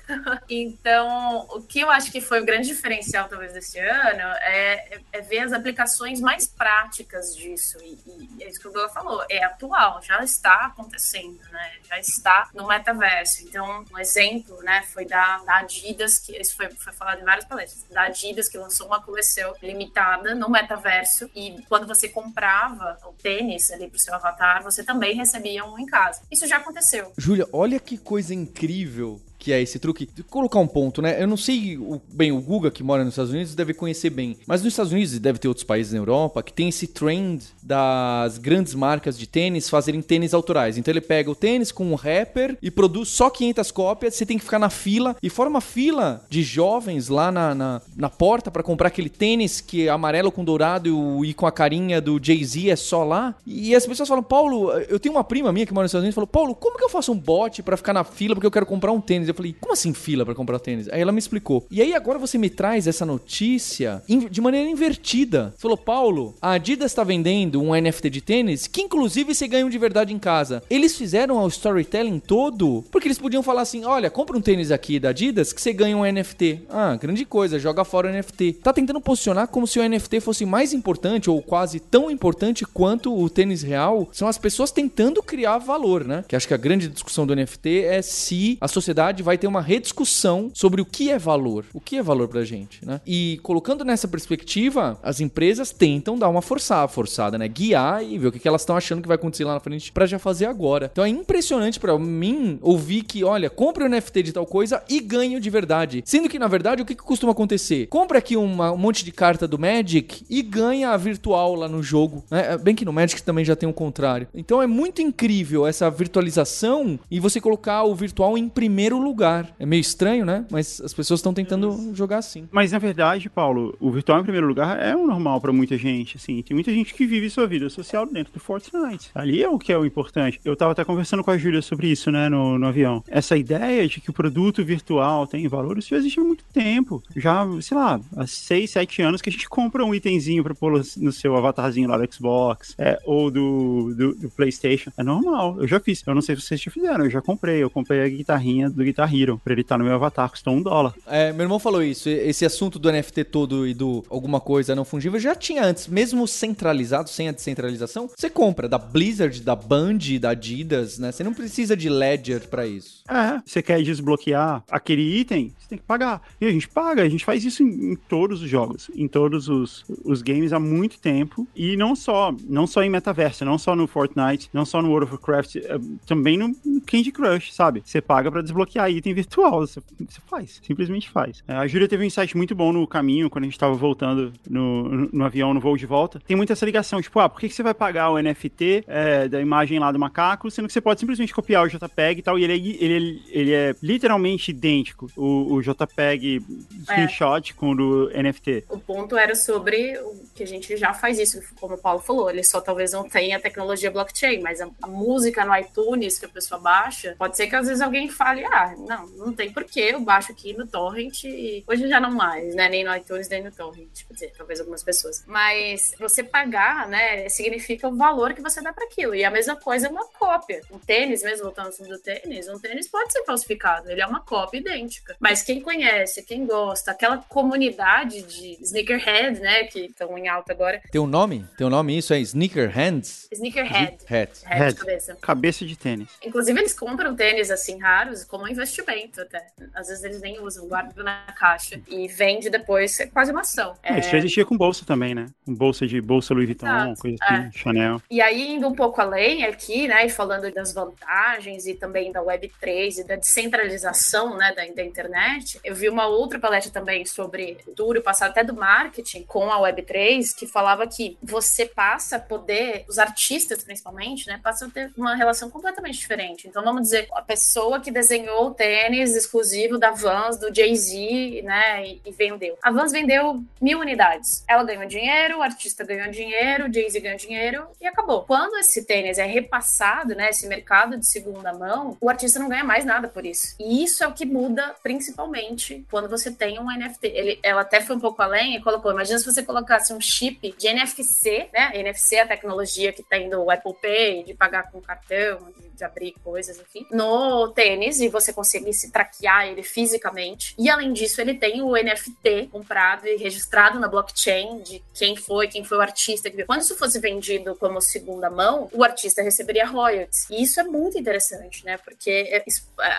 Então, 0.50 1.48
o 1.52 1.62
que 1.62 1.80
eu 1.80 1.90
acho 1.90 2.12
que 2.12 2.20
foi 2.20 2.42
o 2.42 2.46
grande 2.46 2.68
diferencial, 2.68 3.28
talvez, 3.28 3.54
desse 3.54 3.80
ano 3.80 4.22
é, 4.42 5.00
é 5.12 5.22
ver 5.22 5.40
as 5.40 5.54
aplicações 5.54 6.20
mais 6.20 6.48
práticas 6.48 7.36
disso. 7.36 7.78
E, 7.82 7.98
e 8.40 8.44
é 8.44 8.50
isso 8.50 8.60
que 8.60 8.68
o 8.68 8.72
Douglas 8.72 8.94
falou, 8.94 9.24
é 9.30 9.44
atual, 9.44 10.02
já 10.02 10.24
está 10.24 10.66
acontecendo, 10.66 11.40
né? 11.52 11.74
Já 11.88 12.00
está 12.00 12.50
no 12.54 12.68
metaverso. 12.68 13.44
Então, 13.44 13.86
um 13.92 14.00
exemplo, 14.00 14.62
né, 14.64 14.84
foi 14.84 15.06
da, 15.06 15.38
da 15.40 15.58
Adidas, 15.58 16.18
que 16.18 16.40
isso 16.40 16.56
foi, 16.56 16.70
foi 16.72 16.94
falado 16.94 17.22
em 17.22 17.26
várias 17.26 17.46
palestras, 17.46 17.86
da 17.90 18.04
Adidas, 18.04 18.50
que 18.50 18.58
lançou 18.58 18.88
uma 18.88 19.02
coleção 19.02 19.54
limitada 19.62 19.93
no 20.36 20.50
metaverso 20.50 21.30
e 21.36 21.62
quando 21.70 21.88
você 21.88 22.10
comprava 22.10 22.98
o 23.06 23.14
tênis 23.14 23.72
ali 23.72 23.88
pro 23.88 24.00
seu 24.00 24.14
avatar, 24.14 24.64
você 24.64 24.84
também 24.84 25.16
recebia 25.16 25.66
um 25.66 25.78
em 25.78 25.86
casa. 25.86 26.22
Isso 26.32 26.48
já 26.48 26.58
aconteceu. 26.58 27.12
Júlia, 27.18 27.48
olha 27.52 27.80
que 27.80 27.98
coisa 27.98 28.34
incrível 28.34 29.22
que 29.44 29.52
é 29.52 29.62
esse 29.62 29.78
truque. 29.78 30.08
Colocar 30.30 30.60
um 30.60 30.68
ponto, 30.68 31.02
né? 31.02 31.22
Eu 31.22 31.28
não 31.28 31.36
sei 31.36 31.78
o, 31.78 32.02
bem, 32.14 32.32
o 32.32 32.40
Guga 32.40 32.72
que 32.72 32.82
mora 32.82 33.04
nos 33.04 33.14
Estados 33.14 33.34
Unidos 33.34 33.54
deve 33.54 33.74
conhecer 33.74 34.10
bem, 34.10 34.38
mas 34.48 34.64
nos 34.64 34.72
Estados 34.72 34.94
Unidos 34.94 35.14
e 35.14 35.20
deve 35.20 35.38
ter 35.38 35.50
outros 35.50 35.66
países 35.66 35.92
na 35.92 36.00
Europa 36.00 36.42
que 36.42 36.54
tem 36.54 36.70
esse 36.70 36.88
trend 36.88 37.44
das 37.62 38.38
grandes 38.38 38.74
marcas 38.74 39.20
de 39.20 39.28
tênis 39.28 39.70
fazerem 39.70 40.02
tênis 40.02 40.34
autorais. 40.34 40.78
Então 40.78 40.94
ele 40.94 41.02
pega 41.02 41.30
o 41.30 41.36
tênis 41.36 41.74
com 41.74 41.86
um 41.86 41.96
rapper 41.96 42.58
e 42.62 42.72
produz 42.72 43.10
só 43.10 43.30
500 43.30 43.72
cópias, 43.72 44.16
você 44.16 44.26
tem 44.26 44.38
que 44.38 44.46
ficar 44.46 44.60
na 44.60 44.70
fila 44.70 45.18
e 45.22 45.30
forma 45.30 45.60
fila 45.60 46.24
de 46.30 46.42
jovens 46.42 47.10
lá 47.10 47.30
na, 47.30 47.54
na, 47.54 47.82
na 47.98 48.10
porta 48.10 48.50
para 48.50 48.64
comprar 48.64 48.88
aquele 48.88 49.10
tênis 49.10 49.60
que 49.60 49.88
é 49.88 49.90
amarelo 49.90 50.32
com 50.32 50.46
dourado 50.46 51.26
e 51.26 51.34
com 51.34 51.46
a 51.46 51.52
carinha 51.52 52.00
do 52.00 52.18
Jay-Z 52.22 52.70
é 52.70 52.76
só 52.78 53.04
lá. 53.04 53.36
E 53.46 53.76
as 53.76 53.86
pessoas 53.86 54.08
falam, 54.08 54.24
Paulo, 54.24 54.72
eu 54.72 55.00
tenho 55.00 55.16
uma 55.16 55.24
prima 55.24 55.52
minha 55.52 55.66
que 55.66 55.74
mora 55.74 55.84
nos 55.84 55.90
Estados 55.90 56.04
Unidos, 56.04 56.16
falou, 56.16 56.28
Paulo, 56.28 56.56
como 56.56 56.78
que 56.78 56.84
eu 56.86 56.90
faço 56.90 57.12
um 57.12 57.18
bot 57.18 57.62
para 57.62 57.76
ficar 57.76 57.92
na 57.92 58.06
fila 58.06 58.36
porque 58.36 58.48
eu 58.48 58.52
quero 58.52 58.66
comprar 58.66 58.94
um 58.94 59.02
tênis? 59.02 59.33
Eu 59.34 59.36
falei, 59.36 59.56
como 59.60 59.74
assim 59.74 59.94
fila 59.94 60.24
para 60.24 60.36
comprar 60.36 60.60
tênis? 60.60 60.88
Aí 60.90 61.02
ela 61.02 61.12
me 61.12 61.18
explicou. 61.18 61.66
E 61.72 61.82
aí 61.82 61.94
agora 61.96 62.20
você 62.20 62.38
me 62.38 62.50
traz 62.50 62.86
essa 62.86 63.06
notícia 63.06 64.04
de 64.30 64.40
maneira 64.40 64.70
invertida. 64.70 65.52
Você 65.56 65.62
falou, 65.62 65.78
Paulo, 65.78 66.36
a 66.40 66.52
Adidas 66.52 66.92
está 66.92 67.04
vendendo 67.04 67.62
um 67.62 67.74
NFT 67.74 68.10
de 68.10 68.22
tênis 68.22 68.68
que 68.68 68.82
inclusive 68.82 69.34
você 69.34 69.48
ganha 69.48 69.66
um 69.66 69.70
de 69.70 69.78
verdade 69.78 70.14
em 70.14 70.20
casa. 70.20 70.62
Eles 70.70 70.96
fizeram 70.96 71.38
o 71.38 71.48
storytelling 71.48 72.20
todo 72.20 72.84
porque 72.92 73.08
eles 73.08 73.18
podiam 73.18 73.42
falar 73.42 73.64
assim: 73.64 73.84
olha, 73.86 74.12
compra 74.12 74.38
um 74.38 74.42
tênis 74.42 74.72
aqui 74.72 75.00
da 75.00 75.10
Adidas 75.10 75.52
que 75.52 75.62
você 75.62 75.74
ganha 75.74 75.98
um 75.98 76.04
NFT. 76.04 76.62
Ah, 76.70 76.96
grande 76.96 77.26
coisa, 77.26 77.58
joga 77.58 77.84
fora 77.84 78.08
o 78.08 78.14
NFT. 78.14 78.60
Tá 78.64 78.72
tentando 78.72 79.02
posicionar 79.02 79.48
como 79.48 79.66
se 79.66 79.80
o 79.80 79.90
NFT 79.90 80.20
fosse 80.20 80.46
mais 80.46 80.74
importante 80.74 81.30
ou 81.30 81.42
quase 81.42 81.80
tão 81.80 82.12
importante 82.12 82.66
quanto 82.66 83.18
o 83.18 83.30
tênis 83.30 83.64
real. 83.64 84.08
São 84.12 84.28
as 84.28 84.38
pessoas 84.38 84.70
tentando 84.70 85.24
criar 85.24 85.58
valor, 85.58 86.06
né? 86.06 86.24
Que 86.28 86.36
acho 86.36 86.48
que 86.48 86.54
a 86.54 86.58
grande 86.58 86.88
discussão 86.88 87.26
do 87.26 87.36
NFT 87.36 87.84
é 87.86 88.02
se 88.02 88.58
a 88.62 88.68
sociedade 88.68 89.23
vai 89.24 89.38
ter 89.38 89.48
uma 89.48 89.62
rediscussão 89.62 90.52
sobre 90.54 90.82
o 90.82 90.86
que 90.86 91.10
é 91.10 91.18
valor, 91.18 91.66
o 91.74 91.80
que 91.80 91.98
é 91.98 92.04
valor 92.04 92.28
pra 92.28 92.44
gente, 92.44 92.86
né? 92.86 93.02
E 93.06 93.40
colocando 93.42 93.84
nessa 93.84 94.08
perspectiva, 94.08 95.00
as 95.02 95.20
empresas 95.20 95.72
tentam 95.72 96.18
dar 96.18 96.30
uma 96.30 96.42
forçada, 96.42 96.88
forçada, 96.88 97.38
né? 97.38 97.48
Guiar 97.48 98.04
e 98.04 98.18
ver 98.18 98.28
o 98.28 98.32
que 98.32 98.48
elas 98.48 98.62
estão 98.62 98.76
achando 98.76 99.02
que 99.02 99.08
vai 99.08 99.16
acontecer 99.16 99.46
lá 99.46 99.54
na 99.54 99.60
frente 99.60 99.92
para 99.92 100.06
já 100.06 100.20
fazer 100.20 100.46
agora. 100.46 100.90
Então 100.92 101.04
é 101.04 101.10
impressionante 101.10 101.80
para 101.80 101.98
mim 101.98 102.60
ouvir 102.62 103.04
que, 103.04 103.24
olha, 103.24 103.50
compre 103.50 103.84
o 103.84 103.88
um 103.88 103.90
NFT 103.90 104.24
de 104.24 104.34
tal 104.34 104.46
coisa 104.46 104.84
e 104.90 105.00
ganhe 105.00 105.40
de 105.40 105.50
verdade. 105.50 106.04
Sendo 106.06 106.30
que, 106.30 106.38
na 106.38 106.48
verdade, 106.48 106.82
o 106.82 106.86
que, 106.86 106.96
que 106.96 107.04
costuma 107.04 107.32
acontecer? 107.32 107.88
Compre 107.88 108.18
aqui 108.18 108.36
uma, 108.36 108.72
um 108.72 108.78
monte 108.78 109.06
de 109.06 109.12
carta 109.12 109.48
do 109.48 109.58
Magic 109.58 110.26
e 110.30 110.42
ganha 110.42 110.90
a 110.92 110.98
virtual 110.98 111.56
lá 111.56 111.68
no 111.68 111.82
jogo. 111.82 112.24
Né? 112.30 112.54
É, 112.54 112.58
bem 112.58 112.76
que 112.76 112.86
no 112.86 112.94
Magic 112.94 113.22
também 113.24 113.46
já 113.46 113.56
tem 113.56 113.68
o 113.68 113.74
contrário. 113.74 114.28
Então 114.34 114.62
é 114.62 114.68
muito 114.68 115.02
incrível 115.02 115.66
essa 115.66 115.90
virtualização 115.90 117.00
e 117.10 117.20
você 117.20 117.40
colocar 117.40 117.84
o 117.84 117.96
virtual 117.96 118.38
em 118.38 118.50
primeiro 118.50 118.98
lugar. 118.98 119.13
É 119.60 119.66
meio 119.66 119.82
estranho, 119.82 120.26
né? 120.26 120.46
Mas 120.50 120.82
as 120.82 120.94
pessoas 120.94 121.20
estão 121.20 121.34
tentando 121.34 121.94
jogar 121.94 122.18
assim. 122.18 122.48
Mas 122.52 122.72
na 122.72 122.80
verdade, 122.80 123.30
Paulo, 123.30 123.76
o 123.80 123.92
virtual 123.92 124.20
em 124.20 124.24
primeiro 124.24 124.48
lugar 124.48 124.82
é 124.82 124.96
o 124.96 125.08
normal 125.08 125.40
para 125.40 125.54
muita 125.54 125.78
gente, 125.78 126.18
assim. 126.18 126.42
Tem 126.42 126.56
muita 126.56 126.72
gente 126.72 126.94
que 126.94 127.06
vive 127.06 127.30
sua 127.30 127.48
vida 127.48 127.70
social 127.70 128.06
dentro 128.06 128.34
do 128.34 128.40
Fortnite. 128.40 129.12
Ali 129.14 129.44
é 129.44 129.50
o 129.50 129.60
que 129.60 129.72
é 129.72 129.78
o 129.78 129.86
importante. 129.86 130.40
Eu 130.44 130.56
tava 130.56 130.72
até 130.72 130.84
conversando 130.84 131.24
com 131.24 131.32
a 131.32 131.38
Júlia 131.38 131.62
sobre 131.62 131.88
isso, 131.88 132.12
né, 132.12 132.30
no, 132.30 132.58
no 132.58 132.68
avião. 132.68 133.04
Essa 133.08 133.38
ideia 133.38 133.88
de 133.88 134.02
que 134.02 134.10
o 134.10 134.14
produto 134.14 134.64
virtual 134.64 135.28
tem 135.28 135.48
valor, 135.48 135.78
isso 135.78 135.90
já 135.90 135.98
existe 135.98 136.20
há 136.20 136.24
muito 136.24 136.44
tempo. 136.52 137.02
Já, 137.16 137.46
sei 137.62 137.78
lá, 137.78 138.00
há 138.16 138.28
6, 138.28 138.70
7 138.70 139.02
anos 139.02 139.22
que 139.22 139.30
a 139.30 139.32
gente 139.32 139.48
compra 139.48 139.86
um 139.86 139.94
itemzinho 139.94 140.44
pra 140.44 140.56
pôr 140.56 140.84
no 140.98 141.12
seu 141.12 141.36
avatarzinho 141.36 141.90
lá 141.90 141.98
do 141.98 142.14
Xbox, 142.14 142.76
é, 142.78 143.00
ou 143.06 143.30
do, 143.30 143.94
do, 143.96 144.16
do 144.16 144.30
PlayStation. 144.30 144.92
É 144.98 145.04
normal, 145.04 145.58
eu 145.60 145.68
já 145.68 145.80
fiz. 145.80 146.04
Eu 146.06 146.16
não 146.16 146.22
sei 146.22 146.36
se 146.36 146.42
vocês 146.42 146.62
já 146.62 146.72
fizeram, 146.72 147.06
eu 147.06 147.10
já 147.12 147.22
comprei. 147.22 147.64
Eu 147.64 147.70
comprei 147.70 148.02
a 148.02 148.10
guitarrinha 148.10 148.70
do 148.70 148.84
Guitar 148.84 149.03
Guitar 149.04 149.14
Hero, 149.14 149.42
pra 149.44 149.54
ele 149.54 149.62
estar 149.62 149.78
no 149.78 149.84
meu 149.84 149.94
avatar, 149.94 150.30
custou 150.30 150.54
um 150.54 150.62
dólar. 150.62 150.94
É, 151.08 151.32
meu 151.32 151.44
irmão 151.44 151.60
falou 151.60 151.84
isso. 151.84 152.10
Esse 152.10 152.46
assunto 152.46 152.80
do 152.80 152.92
NFT 152.92 153.26
todo 153.26 153.68
e 153.68 153.74
do 153.74 154.04
alguma 154.10 154.40
coisa 154.40 154.76
não 154.76 154.86
fungível 154.86 155.20
já 155.20 155.36
tinha 155.36 155.64
antes, 155.64 155.88
mesmo 155.88 156.28
centralizado, 156.28 157.10
sem 157.10 157.28
a 157.28 157.32
descentralização. 157.32 158.10
Você 158.16 158.30
compra 158.30 158.68
da 158.68 158.78
Blizzard, 158.78 159.42
da 159.42 159.56
Band, 159.56 160.00
da 160.20 160.32
Adidas, 160.32 160.98
né? 160.98 161.12
Você 161.12 161.24
não 161.24 161.34
precisa 161.34 161.76
de 161.76 161.90
Ledger 161.90 162.48
para 162.48 162.66
isso. 162.66 163.04
É, 163.10 163.42
você 163.46 163.62
quer 163.62 163.82
desbloquear 163.82 164.64
aquele 164.70 165.20
item, 165.20 165.54
você 165.60 165.70
tem 165.70 165.78
que 165.78 165.84
pagar. 165.84 166.22
E 166.40 166.46
a 166.46 166.52
gente 166.52 166.68
paga, 166.68 167.04
a 167.04 167.10
gente 167.10 167.26
faz 167.26 167.44
isso 167.44 167.64
em, 167.64 167.92
em 167.92 167.96
todos 167.96 168.42
os 168.42 168.50
jogos, 168.50 168.90
em 168.96 169.08
todos 169.08 169.50
os, 169.50 169.86
os 170.04 170.22
games 170.22 170.54
há 170.54 170.60
muito 170.60 171.00
tempo. 171.00 171.48
E 171.56 171.76
não 171.76 171.96
só, 171.96 172.34
não 172.48 172.66
só 172.66 172.84
em 172.84 172.90
metaverso, 172.90 173.46
não 173.46 173.58
só 173.58 173.76
no 173.76 173.88
Fortnite, 173.88 174.50
não 174.54 174.66
só 174.66 174.82
no 174.82 174.90
World 174.90 175.06
of 175.06 175.14
Warcraft, 175.14 175.56
é, 175.58 175.80
também 176.06 176.38
no 176.38 176.54
Candy 176.86 177.12
Crush, 177.12 177.54
sabe? 177.54 177.84
Você 177.86 178.02
paga 178.02 178.32
para 178.32 178.42
desbloquear 178.42 178.83
item 178.90 179.14
virtual, 179.14 179.62
você, 179.62 179.82
você 180.00 180.20
faz, 180.28 180.62
simplesmente 180.66 181.10
faz. 181.10 181.44
É, 181.48 181.54
a 181.54 181.68
Júlia 181.68 181.88
teve 181.88 182.04
um 182.04 182.08
insight 182.08 182.36
muito 182.36 182.56
bom 182.56 182.72
no 182.72 182.88
caminho, 182.88 183.30
quando 183.30 183.44
a 183.44 183.48
gente 183.48 183.60
tava 183.60 183.74
voltando 183.74 184.34
no, 184.50 184.84
no, 184.84 185.10
no 185.12 185.26
avião, 185.26 185.54
no 185.54 185.60
voo 185.60 185.78
de 185.78 185.86
volta. 185.86 186.20
Tem 186.26 186.36
muita 186.38 186.54
essa 186.54 186.66
ligação, 186.66 187.02
tipo, 187.02 187.20
ah, 187.20 187.30
por 187.30 187.40
que, 187.40 187.50
que 187.50 187.56
você 187.56 187.64
vai 187.64 187.74
pagar 187.74 188.12
o 188.12 188.22
NFT 188.22 188.86
é, 188.88 189.28
da 189.28 189.42
imagem 189.42 189.80
lá 189.80 189.92
do 189.92 190.00
macaco, 190.00 190.50
sendo 190.50 190.68
que 190.68 190.74
você 190.74 190.82
pode 190.82 191.00
simplesmente 191.00 191.34
copiar 191.34 191.66
o 191.66 191.68
JPEG 191.68 192.20
e 192.20 192.24
tal, 192.24 192.40
e 192.40 192.44
ele, 192.44 192.54
é, 192.54 192.84
ele, 192.84 193.24
ele 193.30 193.54
é 193.54 193.76
literalmente 193.82 194.52
idêntico, 194.52 195.08
o, 195.16 195.54
o 195.54 195.62
JPEG 195.62 196.42
screenshot 196.84 197.52
é. 197.52 197.54
com 197.56 197.72
o 197.72 197.76
do 197.76 198.10
NFT. 198.10 198.66
O 198.70 198.80
ponto 198.80 199.18
era 199.18 199.36
sobre 199.36 199.98
o 200.00 200.24
que 200.34 200.44
a 200.44 200.48
gente 200.48 200.76
já 200.78 200.94
faz 200.94 201.20
isso, 201.20 201.42
como 201.60 201.76
o 201.76 201.78
Paulo 201.78 202.00
falou, 202.00 202.30
ele 202.30 202.44
só 202.44 202.62
talvez 202.62 202.94
não 202.94 203.08
tenha 203.08 203.38
a 203.38 203.40
tecnologia 203.40 203.92
blockchain, 203.92 204.42
mas 204.42 204.62
a, 204.62 204.70
a 204.82 204.88
música 204.88 205.46
no 205.46 205.56
iTunes 205.56 206.20
que 206.20 206.26
a 206.26 206.30
pessoa 206.30 206.60
baixa, 206.60 207.16
pode 207.18 207.36
ser 207.36 207.48
que 207.48 207.56
às 207.56 207.68
vezes 207.68 207.82
alguém 207.82 208.10
fale, 208.10 208.46
ah, 208.46 208.73
não, 208.78 209.08
não 209.08 209.34
tem 209.34 209.52
porquê, 209.52 209.92
eu 209.94 210.00
baixo 210.00 210.32
aqui 210.32 210.54
no 210.54 210.68
torrent 210.68 211.24
e 211.24 211.64
hoje 211.68 211.88
já 211.88 212.00
não 212.00 212.12
mais, 212.12 212.56
né, 212.56 212.70
nem 212.70 212.84
no 212.84 212.96
iTunes, 212.96 213.30
nem 213.30 213.44
no 213.44 213.52
torrent, 213.52 214.06
quer 214.08 214.14
dizer, 214.14 214.34
talvez 214.38 214.60
algumas 214.60 214.84
pessoas. 214.84 215.24
Mas 215.28 215.94
você 216.00 216.24
pagar, 216.24 216.88
né, 216.88 217.28
significa 217.30 217.88
o 217.88 217.96
valor 217.96 218.34
que 218.34 218.42
você 218.42 218.62
dá 218.62 218.74
para 218.74 218.86
aquilo, 218.86 219.16
e 219.16 219.24
a 219.24 219.32
mesma 219.32 219.56
coisa 219.56 219.88
é 219.88 219.90
uma 219.90 220.06
cópia. 220.08 220.62
Um 220.72 220.80
tênis, 220.80 221.24
mesmo 221.24 221.46
voltando 221.46 221.66
ao 221.66 221.72
assunto 221.72 221.90
do 221.90 222.00
tênis, 222.00 222.48
um 222.48 222.60
tênis 222.60 222.88
pode 222.88 223.12
ser 223.12 223.24
falsificado, 223.24 223.90
ele 223.90 224.02
é 224.02 224.06
uma 224.06 224.22
cópia 224.22 224.58
idêntica. 224.58 225.16
Mas 225.20 225.42
quem 225.42 225.62
conhece, 225.62 226.24
quem 226.24 226.46
gosta, 226.46 226.92
aquela 226.92 227.18
comunidade 227.18 228.22
de 228.24 228.58
sneakerhead, 228.62 229.40
né, 229.40 229.66
que 229.66 229.86
estão 229.86 230.18
em 230.18 230.28
alta 230.28 230.52
agora. 230.52 230.82
Tem 230.92 231.00
um 231.00 231.08
nome? 231.08 231.46
Tem 231.58 231.66
um 231.66 231.70
nome 231.70 231.98
isso? 231.98 232.14
É 232.14 232.20
Sneakerheads? 232.20 233.28
Sneakerhead. 233.32 233.98
Head. 234.06 234.32
Head, 234.46 234.76
cabeça. 234.76 235.18
Cabeça 235.22 235.66
de 235.66 235.76
tênis. 235.76 236.10
Inclusive, 236.24 236.60
eles 236.60 236.74
compram 236.74 237.16
tênis 237.16 237.52
assim 237.52 237.80
raros 237.80 238.24
como 238.24 238.48
investimento 238.64 239.22
até. 239.22 239.46
Às 239.74 239.88
vezes 239.88 240.04
eles 240.04 240.22
nem 240.22 240.40
usam, 240.40 240.68
guardam 240.68 241.04
na 241.04 241.26
caixa 241.38 241.80
e 241.88 242.08
vende 242.08 242.50
depois, 242.50 243.00
é 243.00 243.08
quase 243.08 243.32
uma 243.32 243.42
ação. 243.42 243.76
É, 243.84 244.00
isso 244.00 244.10
já 244.10 244.18
existia 244.18 244.46
com 244.46 244.58
bolsa 244.58 244.86
também, 244.86 245.14
né? 245.14 245.28
Com 245.46 245.54
bolsa 245.54 245.86
de 245.86 246.02
bolsa 246.02 246.34
Louis 246.34 246.48
Vuitton, 246.48 246.66
Exato. 246.68 247.02
coisa 247.02 247.18
assim, 247.22 247.36
é. 247.36 247.52
Chanel. 247.52 248.02
E 248.10 248.22
aí, 248.22 248.54
indo 248.54 248.68
um 248.68 248.74
pouco 248.74 249.02
além 249.02 249.46
aqui, 249.46 249.88
né, 249.88 250.06
e 250.06 250.10
falando 250.10 250.52
das 250.52 250.74
vantagens 250.74 251.68
e 251.68 251.74
também 251.74 252.12
da 252.12 252.22
Web3 252.22 253.00
e 253.00 253.04
da 253.04 253.16
descentralização, 253.16 254.38
né, 254.38 254.54
da, 254.56 254.66
da 254.66 254.84
internet, 254.84 255.60
eu 255.64 255.76
vi 255.76 255.90
uma 255.90 256.08
outra 256.08 256.40
palestra 256.40 256.72
também 256.72 257.06
sobre 257.06 257.58
futuro, 257.64 258.02
passado 258.02 258.32
até 258.32 258.44
do 258.44 258.56
marketing 258.56 259.24
com 259.24 259.52
a 259.52 259.60
Web3, 259.60 260.34
que 260.36 260.48
falava 260.48 260.88
que 260.88 261.18
você 261.22 261.66
passa 261.66 262.16
a 262.16 262.20
poder, 262.20 262.86
os 262.88 262.98
artistas 262.98 263.64
principalmente, 263.64 264.28
né, 264.28 264.40
passam 264.42 264.68
a 264.68 264.72
ter 264.72 264.92
uma 264.98 265.16
relação 265.16 265.50
completamente 265.50 265.98
diferente. 265.98 266.48
Então, 266.48 266.64
vamos 266.64 266.84
dizer, 266.84 267.08
a 267.14 267.22
pessoa 267.22 267.80
que 267.80 267.92
desenhou 267.92 268.53
tênis 268.54 269.16
exclusivo 269.16 269.78
da 269.78 269.92
Vans, 269.92 270.38
do 270.38 270.54
Jay-Z, 270.54 271.42
né, 271.44 271.86
e, 271.86 272.02
e, 272.06 272.12
vendeu. 272.12 272.58
A 272.62 272.72
Vans 272.72 272.92
vendeu 272.92 273.44
mil 273.62 273.80
unidades. 273.80 274.44
Ela 274.48 274.64
ganhou 274.64 274.86
dinheiro, 274.86 275.40
o 275.40 275.42
artista 275.42 275.84
ganhou 275.84 276.10
dinheiro, 276.12 276.68
o 276.68 276.74
Jay-Z 276.74 277.00
ganhou 277.00 277.18
dinheiro 277.18 277.68
e 277.82 277.88
acabou. 277.88 278.24
Quando 278.24 278.58
esse 278.58 278.86
tênis 278.86 279.18
é 279.18 279.26
repassado, 279.26 280.16
né, 280.16 280.30
esse 280.30 280.48
mercado 280.48 280.98
de 280.98 281.06
segunda 281.06 281.54
mão, 281.54 281.98
o 282.00 282.10
artista 282.10 282.40
não 282.40 282.50
ganha 282.50 282.64
mais 282.64 282.86
nada 282.86 283.08
por 283.08 283.26
isso. 283.26 283.56
E 283.60 283.84
isso 283.84 284.04
é 284.04 284.08
o 284.08 284.14
que 284.14 284.26
muda 284.26 284.76
principalmente 284.82 285.86
quando 285.90 286.10
você 286.10 286.32
tem 286.32 286.60
um 286.60 286.66
NFT. 286.66 287.08
Ele, 287.08 287.40
ela 287.44 287.62
até 287.62 287.82
foi 287.82 287.96
um 287.96 288.00
pouco 288.00 288.22
além 288.22 288.56
e 288.56 288.62
colocou, 288.62 288.92
imagina 288.92 289.20
se 289.20 289.26
você 289.26 289.44
colocasse 289.44 289.94
um 289.94 290.02
chip 290.02 290.54
de 290.58 290.68
NFC, 290.68 291.50
né? 291.54 291.72
NFC 291.74 292.16
é 292.16 292.22
a 292.22 292.28
tecnologia 292.28 292.92
que 292.92 293.04
tem 293.04 293.30
do 293.30 293.50
Apple 293.50 293.74
Pay, 293.82 294.24
de 294.24 294.34
pagar 294.34 294.72
com 294.72 294.82
cartão, 294.82 295.40
de, 295.58 295.70
de 295.70 295.84
abrir 295.84 296.14
coisas, 296.24 296.60
enfim, 296.60 296.86
no 296.92 297.50
tênis 297.50 298.02
e 298.02 298.10
você 298.10 298.34
conseguisse 298.44 298.92
traquear 298.92 299.48
ele 299.48 299.64
fisicamente. 299.64 300.54
E 300.60 300.70
além 300.70 300.92
disso, 300.92 301.22
ele 301.22 301.34
tem 301.34 301.62
o 301.62 301.72
NFT 301.72 302.50
comprado 302.52 303.08
e 303.08 303.16
registrado 303.16 303.80
na 303.80 303.88
blockchain 303.88 304.62
de 304.62 304.84
quem 304.94 305.16
foi, 305.16 305.48
quem 305.48 305.64
foi 305.64 305.78
o 305.78 305.82
artista 305.82 306.30
que 306.30 306.44
Quando 306.44 306.62
isso 306.62 306.78
fosse 306.78 307.00
vendido 307.00 307.56
como 307.56 307.80
segunda 307.80 308.30
mão, 308.30 308.70
o 308.74 308.84
artista 308.84 309.22
receberia 309.22 309.66
royalties. 309.66 310.30
E 310.30 310.44
isso 310.44 310.60
é 310.60 310.64
muito 310.64 311.00
interessante, 311.00 311.64
né? 311.64 311.78
Porque 311.78 312.10
é, 312.10 312.38
é, 312.38 312.44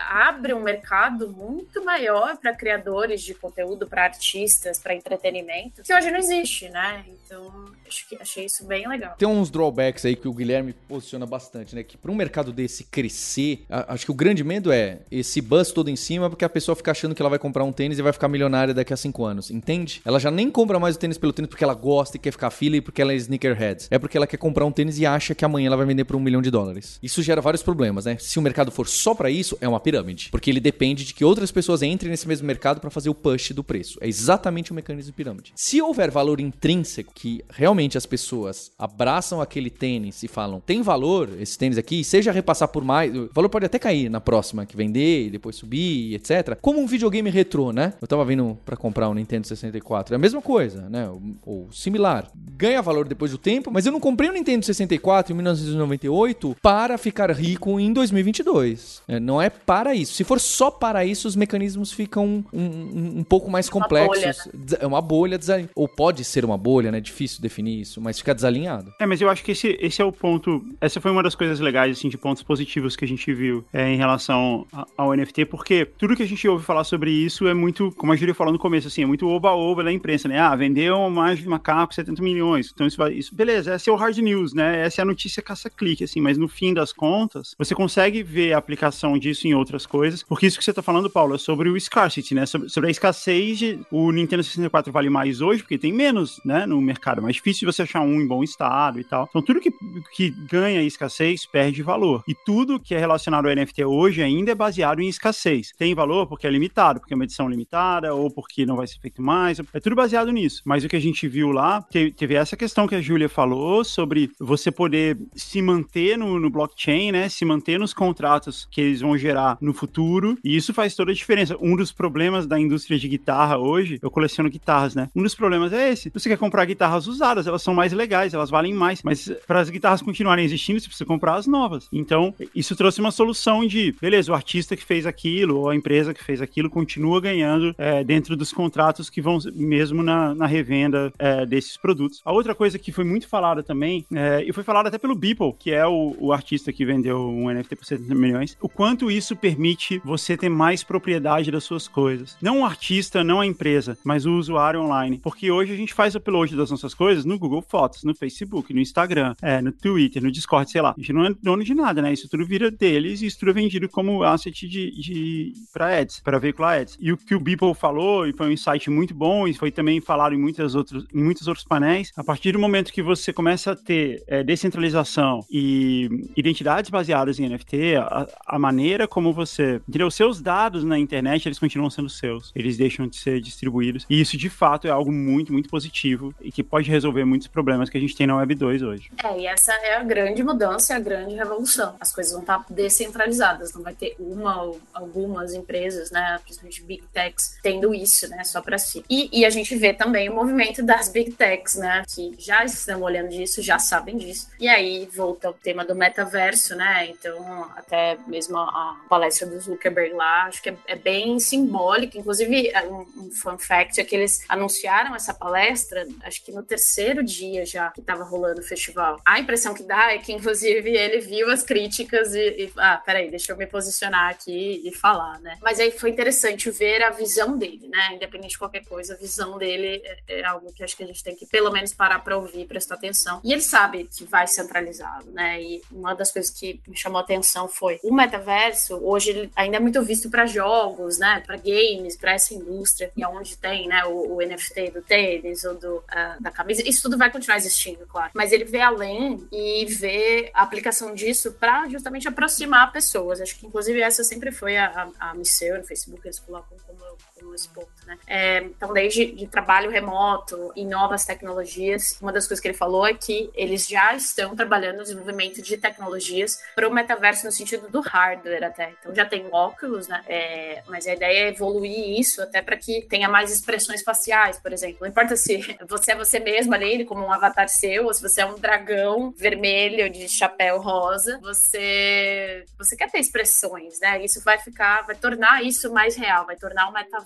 abre 0.08 0.54
um 0.54 0.60
mercado 0.60 1.28
muito 1.28 1.84
maior 1.84 2.38
para 2.38 2.54
criadores 2.54 3.20
de 3.22 3.34
conteúdo, 3.34 3.86
para 3.86 4.04
artistas, 4.04 4.78
para 4.78 4.94
entretenimento, 4.94 5.82
que 5.82 5.94
hoje 5.94 6.10
não 6.10 6.18
existe, 6.18 6.70
né? 6.70 7.04
Então, 7.06 7.66
acho 7.86 8.08
que 8.08 8.16
achei 8.16 8.46
isso 8.46 8.64
bem 8.64 8.88
legal. 8.88 9.14
Tem 9.18 9.28
uns 9.28 9.50
drawbacks 9.50 10.06
aí 10.06 10.16
que 10.16 10.26
o 10.26 10.32
Guilherme 10.32 10.72
posiciona 10.88 11.26
bastante, 11.26 11.74
né? 11.74 11.82
Que 11.82 11.98
para 11.98 12.10
um 12.10 12.14
mercado 12.14 12.50
desse 12.50 12.84
crescer, 12.84 13.66
acho 13.68 14.06
que 14.06 14.10
o 14.10 14.14
grande 14.14 14.42
medo 14.42 14.72
é 14.72 15.00
esse 15.10 15.33
buzz 15.40 15.72
todo 15.72 15.88
em 15.88 15.96
cima, 15.96 16.28
porque 16.28 16.44
a 16.44 16.48
pessoa 16.48 16.74
fica 16.76 16.90
achando 16.90 17.14
que 17.14 17.22
ela 17.22 17.30
vai 17.30 17.38
comprar 17.38 17.64
um 17.64 17.72
tênis 17.72 17.98
e 17.98 18.02
vai 18.02 18.12
ficar 18.12 18.28
milionária 18.28 18.74
daqui 18.74 18.92
a 18.92 18.96
cinco 18.96 19.24
anos, 19.24 19.50
entende? 19.50 20.00
Ela 20.04 20.18
já 20.18 20.30
nem 20.30 20.50
compra 20.50 20.78
mais 20.78 20.96
o 20.96 20.98
tênis 20.98 21.18
pelo 21.18 21.32
tênis 21.32 21.48
porque 21.48 21.64
ela 21.64 21.74
gosta 21.74 22.16
e 22.16 22.20
quer 22.20 22.30
ficar 22.30 22.50
fila 22.50 22.76
e 22.76 22.80
porque 22.80 23.02
ela 23.02 23.12
é 23.12 23.16
sneakerhead. 23.16 23.86
É 23.90 23.98
porque 23.98 24.16
ela 24.16 24.26
quer 24.26 24.36
comprar 24.36 24.64
um 24.64 24.72
tênis 24.72 24.98
e 24.98 25.06
acha 25.06 25.34
que 25.34 25.44
amanhã 25.44 25.66
ela 25.66 25.76
vai 25.76 25.86
vender 25.86 26.04
por 26.04 26.16
um 26.16 26.20
milhão 26.20 26.42
de 26.42 26.50
dólares. 26.50 26.98
Isso 27.02 27.22
gera 27.22 27.40
vários 27.40 27.62
problemas, 27.62 28.04
né? 28.04 28.16
Se 28.18 28.38
o 28.38 28.42
mercado 28.42 28.70
for 28.70 28.86
só 28.88 29.14
para 29.14 29.30
isso, 29.30 29.56
é 29.60 29.68
uma 29.68 29.80
pirâmide. 29.80 30.28
Porque 30.30 30.50
ele 30.50 30.60
depende 30.60 31.04
de 31.04 31.14
que 31.14 31.24
outras 31.24 31.50
pessoas 31.50 31.82
entrem 31.82 32.10
nesse 32.10 32.28
mesmo 32.28 32.46
mercado 32.46 32.80
para 32.80 32.90
fazer 32.90 33.08
o 33.08 33.14
push 33.14 33.50
do 33.52 33.64
preço. 33.64 33.98
É 34.00 34.08
exatamente 34.08 34.72
o 34.72 34.74
mecanismo 34.74 35.10
de 35.10 35.16
pirâmide. 35.16 35.52
Se 35.54 35.80
houver 35.80 36.10
valor 36.10 36.40
intrínseco, 36.40 37.12
que 37.14 37.44
realmente 37.50 37.98
as 37.98 38.06
pessoas 38.06 38.72
abraçam 38.78 39.40
aquele 39.40 39.70
tênis 39.70 40.22
e 40.22 40.28
falam, 40.28 40.60
tem 40.60 40.82
valor 40.82 41.30
esse 41.40 41.58
tênis 41.58 41.78
aqui, 41.78 42.04
seja 42.04 42.32
repassar 42.32 42.68
por 42.68 42.84
mais, 42.84 43.14
o 43.14 43.28
valor 43.32 43.48
pode 43.48 43.66
até 43.66 43.78
cair 43.78 44.08
na 44.08 44.20
próxima 44.20 44.66
que 44.66 44.76
vender 44.76 45.23
e 45.26 45.30
depois 45.30 45.56
subir, 45.56 46.14
etc. 46.14 46.56
Como 46.60 46.80
um 46.80 46.86
videogame 46.86 47.30
retrô, 47.30 47.72
né? 47.72 47.94
Eu 48.00 48.08
tava 48.08 48.24
vindo 48.24 48.58
para 48.64 48.76
comprar 48.76 49.08
um 49.08 49.14
Nintendo 49.14 49.46
64, 49.46 50.14
é 50.14 50.16
a 50.16 50.18
mesma 50.18 50.40
coisa, 50.40 50.88
né? 50.88 51.08
Ou, 51.08 51.22
ou 51.44 51.72
similar. 51.72 52.30
Ganha 52.56 52.80
valor 52.82 53.06
depois 53.08 53.30
do 53.30 53.38
tempo, 53.38 53.70
mas 53.70 53.86
eu 53.86 53.92
não 53.92 54.00
comprei 54.00 54.30
um 54.30 54.32
Nintendo 54.32 54.64
64 54.64 55.32
em 55.32 55.36
1998 55.36 56.56
para 56.62 56.96
ficar 56.98 57.30
rico 57.30 57.78
em 57.80 57.92
2022. 57.92 59.02
É, 59.08 59.18
não 59.18 59.40
é 59.40 59.50
para 59.50 59.94
isso. 59.94 60.14
Se 60.14 60.24
for 60.24 60.40
só 60.40 60.70
para 60.70 61.04
isso, 61.04 61.26
os 61.26 61.36
mecanismos 61.36 61.92
ficam 61.92 62.44
um, 62.52 62.60
um, 62.60 63.18
um 63.18 63.24
pouco 63.24 63.50
mais 63.50 63.68
complexos. 63.68 64.16
Uma 64.16 64.22
bolha, 64.22 64.68
né? 64.70 64.78
É 64.80 64.86
uma 64.86 65.00
bolha, 65.00 65.40
ou 65.74 65.88
pode 65.88 66.24
ser 66.24 66.44
uma 66.44 66.58
bolha, 66.58 66.90
né? 66.90 67.00
Difícil 67.00 67.40
definir 67.40 67.80
isso, 67.80 68.00
mas 68.00 68.18
fica 68.18 68.34
desalinhado. 68.34 68.92
É, 69.00 69.06
mas 69.06 69.20
eu 69.20 69.28
acho 69.28 69.42
que 69.42 69.52
esse, 69.52 69.76
esse 69.80 70.00
é 70.00 70.04
o 70.04 70.12
ponto. 70.12 70.64
Essa 70.80 71.00
foi 71.00 71.10
uma 71.10 71.22
das 71.22 71.34
coisas 71.34 71.60
legais, 71.60 71.98
assim, 71.98 72.08
de 72.08 72.18
pontos 72.18 72.42
positivos 72.42 72.96
que 72.96 73.04
a 73.04 73.08
gente 73.08 73.32
viu 73.32 73.64
é, 73.72 73.88
em 73.88 73.96
relação 73.96 74.66
ao 74.96 75.13
NFT, 75.16 75.46
porque 75.46 75.84
tudo 75.98 76.16
que 76.16 76.22
a 76.22 76.26
gente 76.26 76.46
ouve 76.48 76.64
falar 76.64 76.84
sobre 76.84 77.10
isso 77.10 77.46
é 77.46 77.54
muito, 77.54 77.92
como 77.92 78.12
a 78.12 78.16
Júlia 78.16 78.34
falou 78.34 78.52
no 78.52 78.58
começo, 78.58 78.88
assim, 78.88 79.02
é 79.02 79.06
muito 79.06 79.28
oba-oba 79.28 79.84
da 79.84 79.92
imprensa, 79.92 80.28
né? 80.28 80.38
Ah, 80.38 80.54
vendeu 80.54 81.08
mais 81.10 81.38
de 81.38 81.48
macaco 81.48 81.94
70 81.94 82.22
milhões. 82.22 82.70
Então 82.72 82.86
isso 82.86 82.96
vai. 82.96 83.12
Isso, 83.12 83.34
beleza, 83.34 83.74
essa 83.74 83.90
é 83.90 83.92
o 83.92 83.96
hard 83.96 84.16
news, 84.18 84.52
né? 84.52 84.84
Essa 84.84 85.00
é 85.00 85.02
a 85.02 85.06
notícia 85.06 85.42
caça-clique, 85.42 86.04
assim, 86.04 86.20
mas 86.20 86.38
no 86.38 86.48
fim 86.48 86.72
das 86.72 86.92
contas, 86.92 87.54
você 87.58 87.74
consegue 87.74 88.22
ver 88.22 88.52
a 88.52 88.58
aplicação 88.58 89.18
disso 89.18 89.46
em 89.46 89.54
outras 89.54 89.86
coisas, 89.86 90.22
porque 90.22 90.46
isso 90.46 90.58
que 90.58 90.64
você 90.64 90.72
tá 90.72 90.82
falando, 90.82 91.10
Paulo, 91.10 91.34
é 91.34 91.38
sobre 91.38 91.68
o 91.68 91.78
scarcity, 91.80 92.34
né? 92.34 92.46
Sobre, 92.46 92.68
sobre 92.68 92.88
a 92.88 92.90
escassez 92.90 93.58
de. 93.58 93.78
O 93.90 94.10
Nintendo 94.10 94.42
64 94.42 94.92
vale 94.92 95.10
mais 95.10 95.40
hoje, 95.40 95.62
porque 95.62 95.78
tem 95.78 95.92
menos, 95.92 96.40
né, 96.44 96.66
no 96.66 96.80
mercado. 96.80 97.22
Mais 97.22 97.36
difícil 97.36 97.70
você 97.70 97.82
achar 97.82 98.00
um 98.00 98.20
em 98.20 98.26
bom 98.26 98.42
estado 98.42 99.00
e 99.00 99.04
tal. 99.04 99.26
Então 99.28 99.42
tudo 99.42 99.60
que, 99.60 99.72
que 100.12 100.30
ganha 100.30 100.82
escassez 100.82 101.46
perde 101.46 101.82
valor. 101.82 102.22
E 102.26 102.34
tudo 102.34 102.80
que 102.80 102.94
é 102.94 102.98
relacionado 102.98 103.48
ao 103.48 103.54
NFT 103.54 103.84
hoje 103.84 104.22
ainda 104.22 104.52
é 104.52 104.54
baseado 104.54 104.93
em 105.02 105.08
escassez. 105.08 105.72
Tem 105.76 105.94
valor 105.94 106.26
porque 106.26 106.46
é 106.46 106.50
limitado, 106.50 107.00
porque 107.00 107.14
é 107.14 107.16
uma 107.16 107.24
edição 107.24 107.48
limitada, 107.48 108.14
ou 108.14 108.30
porque 108.30 108.66
não 108.66 108.76
vai 108.76 108.86
ser 108.86 108.98
feito 108.98 109.22
mais. 109.22 109.58
É 109.72 109.80
tudo 109.80 109.96
baseado 109.96 110.30
nisso. 110.30 110.62
Mas 110.64 110.84
o 110.84 110.88
que 110.88 110.96
a 110.96 111.00
gente 111.00 111.26
viu 111.28 111.50
lá, 111.50 111.82
teve, 111.82 112.34
essa 112.34 112.56
questão 112.56 112.86
que 112.86 112.94
a 112.94 113.00
Júlia 113.00 113.28
falou 113.28 113.84
sobre 113.84 114.30
você 114.38 114.70
poder 114.70 115.18
se 115.34 115.60
manter 115.62 116.18
no, 116.18 116.38
no 116.38 116.50
blockchain, 116.50 117.12
né? 117.12 117.28
Se 117.28 117.44
manter 117.44 117.78
nos 117.78 117.94
contratos 117.94 118.66
que 118.70 118.80
eles 118.80 119.00
vão 119.00 119.16
gerar 119.16 119.56
no 119.60 119.72
futuro. 119.72 120.36
E 120.44 120.56
isso 120.56 120.72
faz 120.72 120.94
toda 120.94 121.12
a 121.12 121.14
diferença. 121.14 121.56
Um 121.60 121.76
dos 121.76 121.92
problemas 121.92 122.46
da 122.46 122.58
indústria 122.58 122.98
de 122.98 123.08
guitarra 123.08 123.58
hoje, 123.58 123.98
eu 124.02 124.10
coleciono 124.10 124.50
guitarras, 124.50 124.94
né? 124.94 125.08
Um 125.14 125.22
dos 125.22 125.34
problemas 125.34 125.72
é 125.72 125.90
esse. 125.90 126.10
Você 126.10 126.28
quer 126.28 126.38
comprar 126.38 126.64
guitarras 126.64 127.06
usadas, 127.06 127.46
elas 127.46 127.62
são 127.62 127.74
mais 127.74 127.92
legais, 127.92 128.34
elas 128.34 128.50
valem 128.50 128.74
mais. 128.74 129.02
Mas 129.02 129.30
para 129.46 129.60
as 129.60 129.70
guitarras 129.70 130.02
continuarem 130.02 130.44
existindo, 130.44 130.80
você 130.80 130.86
precisa 130.86 131.06
comprar 131.06 131.34
as 131.34 131.46
novas. 131.46 131.88
Então, 131.92 132.34
isso 132.54 132.76
trouxe 132.76 133.00
uma 133.00 133.10
solução 133.10 133.66
de, 133.66 133.94
beleza, 134.00 134.32
o 134.32 134.34
artista 134.34 134.76
que 134.76 134.83
que 134.84 134.86
fez 134.86 135.06
aquilo, 135.06 135.58
ou 135.58 135.70
a 135.70 135.74
empresa 135.74 136.12
que 136.12 136.22
fez 136.22 136.42
aquilo, 136.42 136.68
continua 136.68 137.20
ganhando 137.20 137.74
é, 137.78 138.04
dentro 138.04 138.36
dos 138.36 138.52
contratos 138.52 139.08
que 139.08 139.20
vão 139.20 139.38
mesmo 139.54 140.02
na, 140.02 140.34
na 140.34 140.46
revenda 140.46 141.12
é, 141.18 141.46
desses 141.46 141.76
produtos. 141.76 142.20
A 142.24 142.32
outra 142.32 142.54
coisa 142.54 142.78
que 142.78 142.92
foi 142.92 143.04
muito 143.04 143.26
falada 143.26 143.62
também, 143.62 144.04
é, 144.14 144.44
e 144.46 144.52
foi 144.52 144.62
falada 144.62 144.88
até 144.88 144.98
pelo 144.98 145.14
Beeple, 145.14 145.54
que 145.58 145.72
é 145.72 145.86
o, 145.86 146.14
o 146.18 146.32
artista 146.32 146.72
que 146.72 146.84
vendeu 146.84 147.18
um 147.28 147.50
NFT 147.50 147.76
por 147.76 147.86
70 147.86 148.14
milhões, 148.14 148.56
o 148.60 148.68
quanto 148.68 149.10
isso 149.10 149.34
permite 149.34 150.00
você 150.04 150.36
ter 150.36 150.48
mais 150.48 150.84
propriedade 150.84 151.50
das 151.50 151.64
suas 151.64 151.88
coisas. 151.88 152.36
Não 152.42 152.60
o 152.60 152.64
artista, 152.64 153.24
não 153.24 153.40
a 153.40 153.46
empresa, 153.46 153.96
mas 154.04 154.26
o 154.26 154.32
usuário 154.32 154.82
online. 154.82 155.18
Porque 155.22 155.50
hoje 155.50 155.72
a 155.72 155.76
gente 155.76 155.94
faz 155.94 156.14
upload 156.14 156.54
das 156.54 156.70
nossas 156.70 156.92
coisas 156.92 157.24
no 157.24 157.38
Google 157.38 157.62
Fotos, 157.62 158.04
no 158.04 158.14
Facebook, 158.14 158.74
no 158.74 158.80
Instagram, 158.80 159.34
é, 159.40 159.62
no 159.62 159.72
Twitter, 159.72 160.22
no 160.22 160.30
Discord, 160.30 160.70
sei 160.70 160.82
lá. 160.82 160.94
A 160.96 161.00
gente 161.00 161.12
não 161.12 161.24
é 161.24 161.34
dono 161.42 161.64
de 161.64 161.74
nada, 161.74 162.02
né? 162.02 162.12
Isso 162.12 162.28
tudo 162.28 162.44
vira 162.44 162.70
deles 162.70 163.22
e 163.22 163.26
isso 163.26 163.38
tudo 163.38 163.50
é 163.50 163.54
vendido 163.54 163.88
como 163.88 164.22
asset 164.22 164.68
de, 164.74 164.90
de 164.90 165.52
para 165.72 166.00
ads, 166.00 166.20
para 166.20 166.38
veicular 166.38 166.80
ads. 166.80 166.96
E 167.00 167.12
o 167.12 167.16
que 167.16 167.34
o 167.34 167.40
Beeple 167.40 167.74
falou, 167.74 168.26
e 168.26 168.32
foi 168.32 168.48
um 168.48 168.50
insight 168.50 168.90
muito 168.90 169.14
bom, 169.14 169.46
e 169.46 169.54
foi 169.54 169.70
também 169.70 170.00
falado 170.00 170.34
em, 170.34 170.38
muitas 170.38 170.74
outros, 170.74 171.04
em 171.14 171.22
muitos 171.22 171.46
outros 171.46 171.64
painéis, 171.66 172.12
a 172.16 172.24
partir 172.24 172.52
do 172.52 172.58
momento 172.58 172.92
que 172.92 173.02
você 173.02 173.32
começa 173.32 173.72
a 173.72 173.76
ter 173.76 174.22
é, 174.26 174.42
descentralização 174.42 175.40
e 175.50 176.08
identidades 176.36 176.90
baseadas 176.90 177.38
em 177.38 177.48
NFT, 177.48 177.96
a, 177.96 178.26
a 178.46 178.58
maneira 178.58 179.06
como 179.06 179.32
você. 179.32 179.80
Entendeu? 179.88 180.08
Os 180.08 180.14
seus 180.14 180.40
dados 180.40 180.84
na 180.84 180.98
internet, 180.98 181.46
eles 181.46 181.58
continuam 181.58 181.90
sendo 181.90 182.08
seus. 182.08 182.52
Eles 182.54 182.76
deixam 182.76 183.06
de 183.06 183.16
ser 183.16 183.40
distribuídos. 183.40 184.06
E 184.08 184.20
isso, 184.20 184.36
de 184.36 184.48
fato, 184.48 184.86
é 184.86 184.90
algo 184.90 185.12
muito, 185.12 185.52
muito 185.52 185.68
positivo 185.68 186.34
e 186.40 186.50
que 186.50 186.62
pode 186.62 186.90
resolver 186.90 187.24
muitos 187.24 187.48
problemas 187.48 187.88
que 187.88 187.98
a 187.98 188.00
gente 188.00 188.16
tem 188.16 188.26
na 188.26 188.36
Web 188.36 188.54
2 188.54 188.82
hoje. 188.82 189.10
É, 189.22 189.40
e 189.40 189.46
essa 189.46 189.72
é 189.72 189.96
a 189.96 190.02
grande 190.02 190.42
mudança, 190.42 190.96
a 190.96 191.00
grande 191.00 191.34
revolução. 191.34 191.94
As 192.00 192.12
coisas 192.12 192.32
vão 192.32 192.42
estar 192.42 192.64
descentralizadas, 192.70 193.74
não 193.74 193.82
vai 193.82 193.94
ter 193.94 194.16
uma 194.18 194.63
algumas 194.92 195.54
empresas, 195.54 196.10
né, 196.10 196.38
principalmente 196.42 196.82
Big 196.82 197.04
Techs, 197.12 197.58
tendo 197.62 197.94
isso, 197.94 198.28
né, 198.28 198.44
só 198.44 198.60
para 198.60 198.78
si. 198.78 199.04
E, 199.08 199.28
e, 199.40 199.44
a 199.44 199.50
gente 199.50 199.74
vê 199.76 199.92
também 199.92 200.28
o 200.28 200.34
movimento 200.34 200.82
das 200.82 201.08
Big 201.08 201.32
Techs, 201.32 201.76
né, 201.76 202.02
que 202.12 202.34
já 202.38 202.64
estão 202.64 203.02
olhando 203.02 203.28
disso, 203.28 203.62
já 203.62 203.78
sabem 203.78 204.16
disso. 204.16 204.48
E 204.58 204.68
aí 204.68 205.08
volta 205.14 205.50
o 205.50 205.54
tema 205.54 205.84
do 205.84 205.94
metaverso, 205.94 206.74
né, 206.74 207.08
então 207.08 207.70
até 207.76 208.16
mesmo 208.26 208.58
a 208.58 209.00
palestra 209.08 209.46
do 209.46 209.58
Zuckerberg 209.60 210.14
lá, 210.14 210.44
acho 210.44 210.62
que 210.62 210.70
é, 210.70 210.76
é 210.86 210.96
bem 210.96 211.38
simbólica. 211.38 212.18
Inclusive, 212.18 212.68
é 212.68 212.82
um, 212.86 213.06
um 213.16 213.30
fun 213.30 213.58
fact 213.58 214.00
é 214.00 214.04
que 214.04 214.14
eles 214.14 214.44
anunciaram 214.48 215.14
essa 215.14 215.34
palestra, 215.34 216.06
acho 216.22 216.44
que 216.44 216.52
no 216.52 216.62
terceiro 216.62 217.22
dia 217.22 217.64
já 217.64 217.90
que 217.90 218.00
estava 218.00 218.24
rolando 218.24 218.60
o 218.60 218.64
festival. 218.64 219.20
A 219.24 219.38
impressão 219.38 219.74
que 219.74 219.82
dá 219.82 220.12
é 220.12 220.18
que, 220.18 220.32
inclusive, 220.32 220.90
ele 220.90 221.20
viu 221.20 221.50
as 221.50 221.62
críticas 221.62 222.34
e, 222.34 222.64
e 222.64 222.72
ah, 222.76 223.00
peraí, 223.04 223.30
deixa 223.30 223.52
eu 223.52 223.56
me 223.56 223.66
posicionar 223.66 224.30
aqui 224.30 224.53
falar, 224.92 225.40
né? 225.40 225.58
Mas 225.62 225.80
aí 225.80 225.90
foi 225.90 226.10
interessante 226.10 226.70
ver 226.70 227.02
a 227.02 227.10
visão 227.10 227.56
dele, 227.56 227.88
né? 227.88 228.14
Independente 228.14 228.50
de 228.50 228.58
qualquer 228.58 228.84
coisa, 228.84 229.14
a 229.14 229.16
visão 229.16 229.58
dele 229.58 230.02
é, 230.04 230.40
é 230.40 230.44
algo 230.44 230.72
que 230.72 230.82
acho 230.82 230.96
que 230.96 231.02
a 231.02 231.06
gente 231.06 231.22
tem 231.22 231.34
que 231.34 231.46
pelo 231.46 231.70
menos 231.70 231.92
parar 231.92 232.18
para 232.20 232.36
ouvir, 232.36 232.66
prestar 232.66 232.94
atenção. 232.94 233.40
E 233.44 233.52
ele 233.52 233.60
sabe 233.60 234.08
que 234.12 234.24
vai 234.24 234.46
centralizado, 234.46 235.30
né? 235.30 235.60
E 235.62 235.82
uma 235.90 236.14
das 236.14 236.30
coisas 236.30 236.50
que 236.50 236.80
me 236.86 236.96
chamou 236.96 237.18
a 237.18 237.22
atenção 237.22 237.68
foi 237.68 237.98
o 238.02 238.12
metaverso, 238.12 238.98
hoje 239.02 239.50
ainda 239.56 239.76
é 239.76 239.80
muito 239.80 240.02
visto 240.02 240.30
para 240.30 240.46
jogos, 240.46 241.18
né? 241.18 241.42
Para 241.46 241.56
games, 241.56 242.16
para 242.16 242.32
essa 242.32 242.54
indústria, 242.54 243.10
e 243.16 243.22
aonde 243.22 243.56
tem, 243.56 243.88
né? 243.88 244.04
O, 244.04 244.36
o 244.36 244.38
NFT 244.38 244.90
do 244.90 245.02
tênis 245.02 245.64
ou 245.64 245.74
do, 245.74 245.96
uh, 245.96 246.42
da 246.42 246.50
camisa. 246.50 246.86
Isso 246.86 247.02
tudo 247.02 247.18
vai 247.18 247.30
continuar 247.30 247.56
existindo, 247.56 248.06
claro. 248.06 248.30
Mas 248.34 248.52
ele 248.52 248.64
vê 248.64 248.80
além 248.80 249.46
e 249.52 249.84
vê 249.86 250.50
a 250.54 250.62
aplicação 250.62 251.14
disso 251.14 251.52
para 251.52 251.88
justamente 251.88 252.28
aproximar 252.28 252.92
pessoas. 252.92 253.40
Acho 253.40 253.56
que, 253.58 253.66
inclusive, 253.66 254.00
essa 254.00 254.24
sempre 254.24 254.43
foi 254.52 254.76
a, 254.76 254.86
a, 254.86 255.30
a 255.30 255.34
no 255.34 255.44
Facebook, 255.84 256.26
eles 256.26 256.38
colocam 256.38 256.76
como, 256.86 257.16
como 257.40 257.54
esse 257.54 257.68
ponto, 257.68 257.88
né? 258.06 258.18
É, 258.26 258.58
então, 258.58 258.92
desde 258.92 259.26
de 259.26 259.46
trabalho 259.46 259.90
remoto 259.90 260.72
e 260.76 260.84
novas 260.84 261.24
tecnologias, 261.24 262.16
uma 262.20 262.32
das 262.32 262.46
coisas 262.46 262.60
que 262.60 262.68
ele 262.68 262.76
falou 262.76 263.06
é 263.06 263.14
que 263.14 263.50
eles 263.54 263.86
já 263.86 264.14
estão 264.14 264.54
trabalhando 264.54 264.98
no 264.98 265.02
desenvolvimento 265.02 265.60
de 265.60 265.76
tecnologias 265.76 266.58
para 266.74 266.88
o 266.88 266.92
metaverso 266.92 267.44
no 267.44 267.52
sentido 267.52 267.88
do 267.88 268.00
hardware 268.00 268.64
até. 268.64 268.94
Então, 269.00 269.14
já 269.14 269.24
tem 269.24 269.46
óculos, 269.50 270.06
né? 270.06 270.22
É, 270.28 270.82
mas 270.86 271.06
a 271.06 271.14
ideia 271.14 271.46
é 271.46 271.48
evoluir 271.48 272.18
isso 272.18 272.40
até 272.40 272.62
para 272.62 272.76
que 272.76 273.02
tenha 273.02 273.28
mais 273.28 273.50
expressões 273.50 274.02
faciais, 274.02 274.58
por 274.58 274.72
exemplo. 274.72 274.98
Não 275.00 275.08
importa 275.08 275.36
se 275.36 275.76
você 275.88 276.12
é 276.12 276.16
você 276.16 276.38
mesmo 276.38 276.74
ali, 276.74 277.04
como 277.04 277.24
um 277.24 277.32
avatar 277.32 277.68
seu, 277.68 278.06
ou 278.06 278.14
se 278.14 278.22
você 278.22 278.42
é 278.42 278.46
um 278.46 278.54
dragão 278.54 279.32
vermelho 279.36 280.08
de 280.08 280.28
chapéu 280.28 280.80
rosa, 280.80 281.38
você 281.40 282.64
você 282.78 282.96
quer 282.96 283.10
ter 283.10 283.18
expressões, 283.18 283.98
né? 284.00 284.24
Isso 284.24 284.40
vai 284.42 284.58
ficar, 284.58 285.02
vai 285.02 285.16
tornar 285.16 285.64
isso 285.64 285.92
mais 285.92 286.16
real, 286.16 286.46
vai 286.46 286.56
tornar 286.56 286.88
o 286.88 286.92
metaverso 286.92 287.23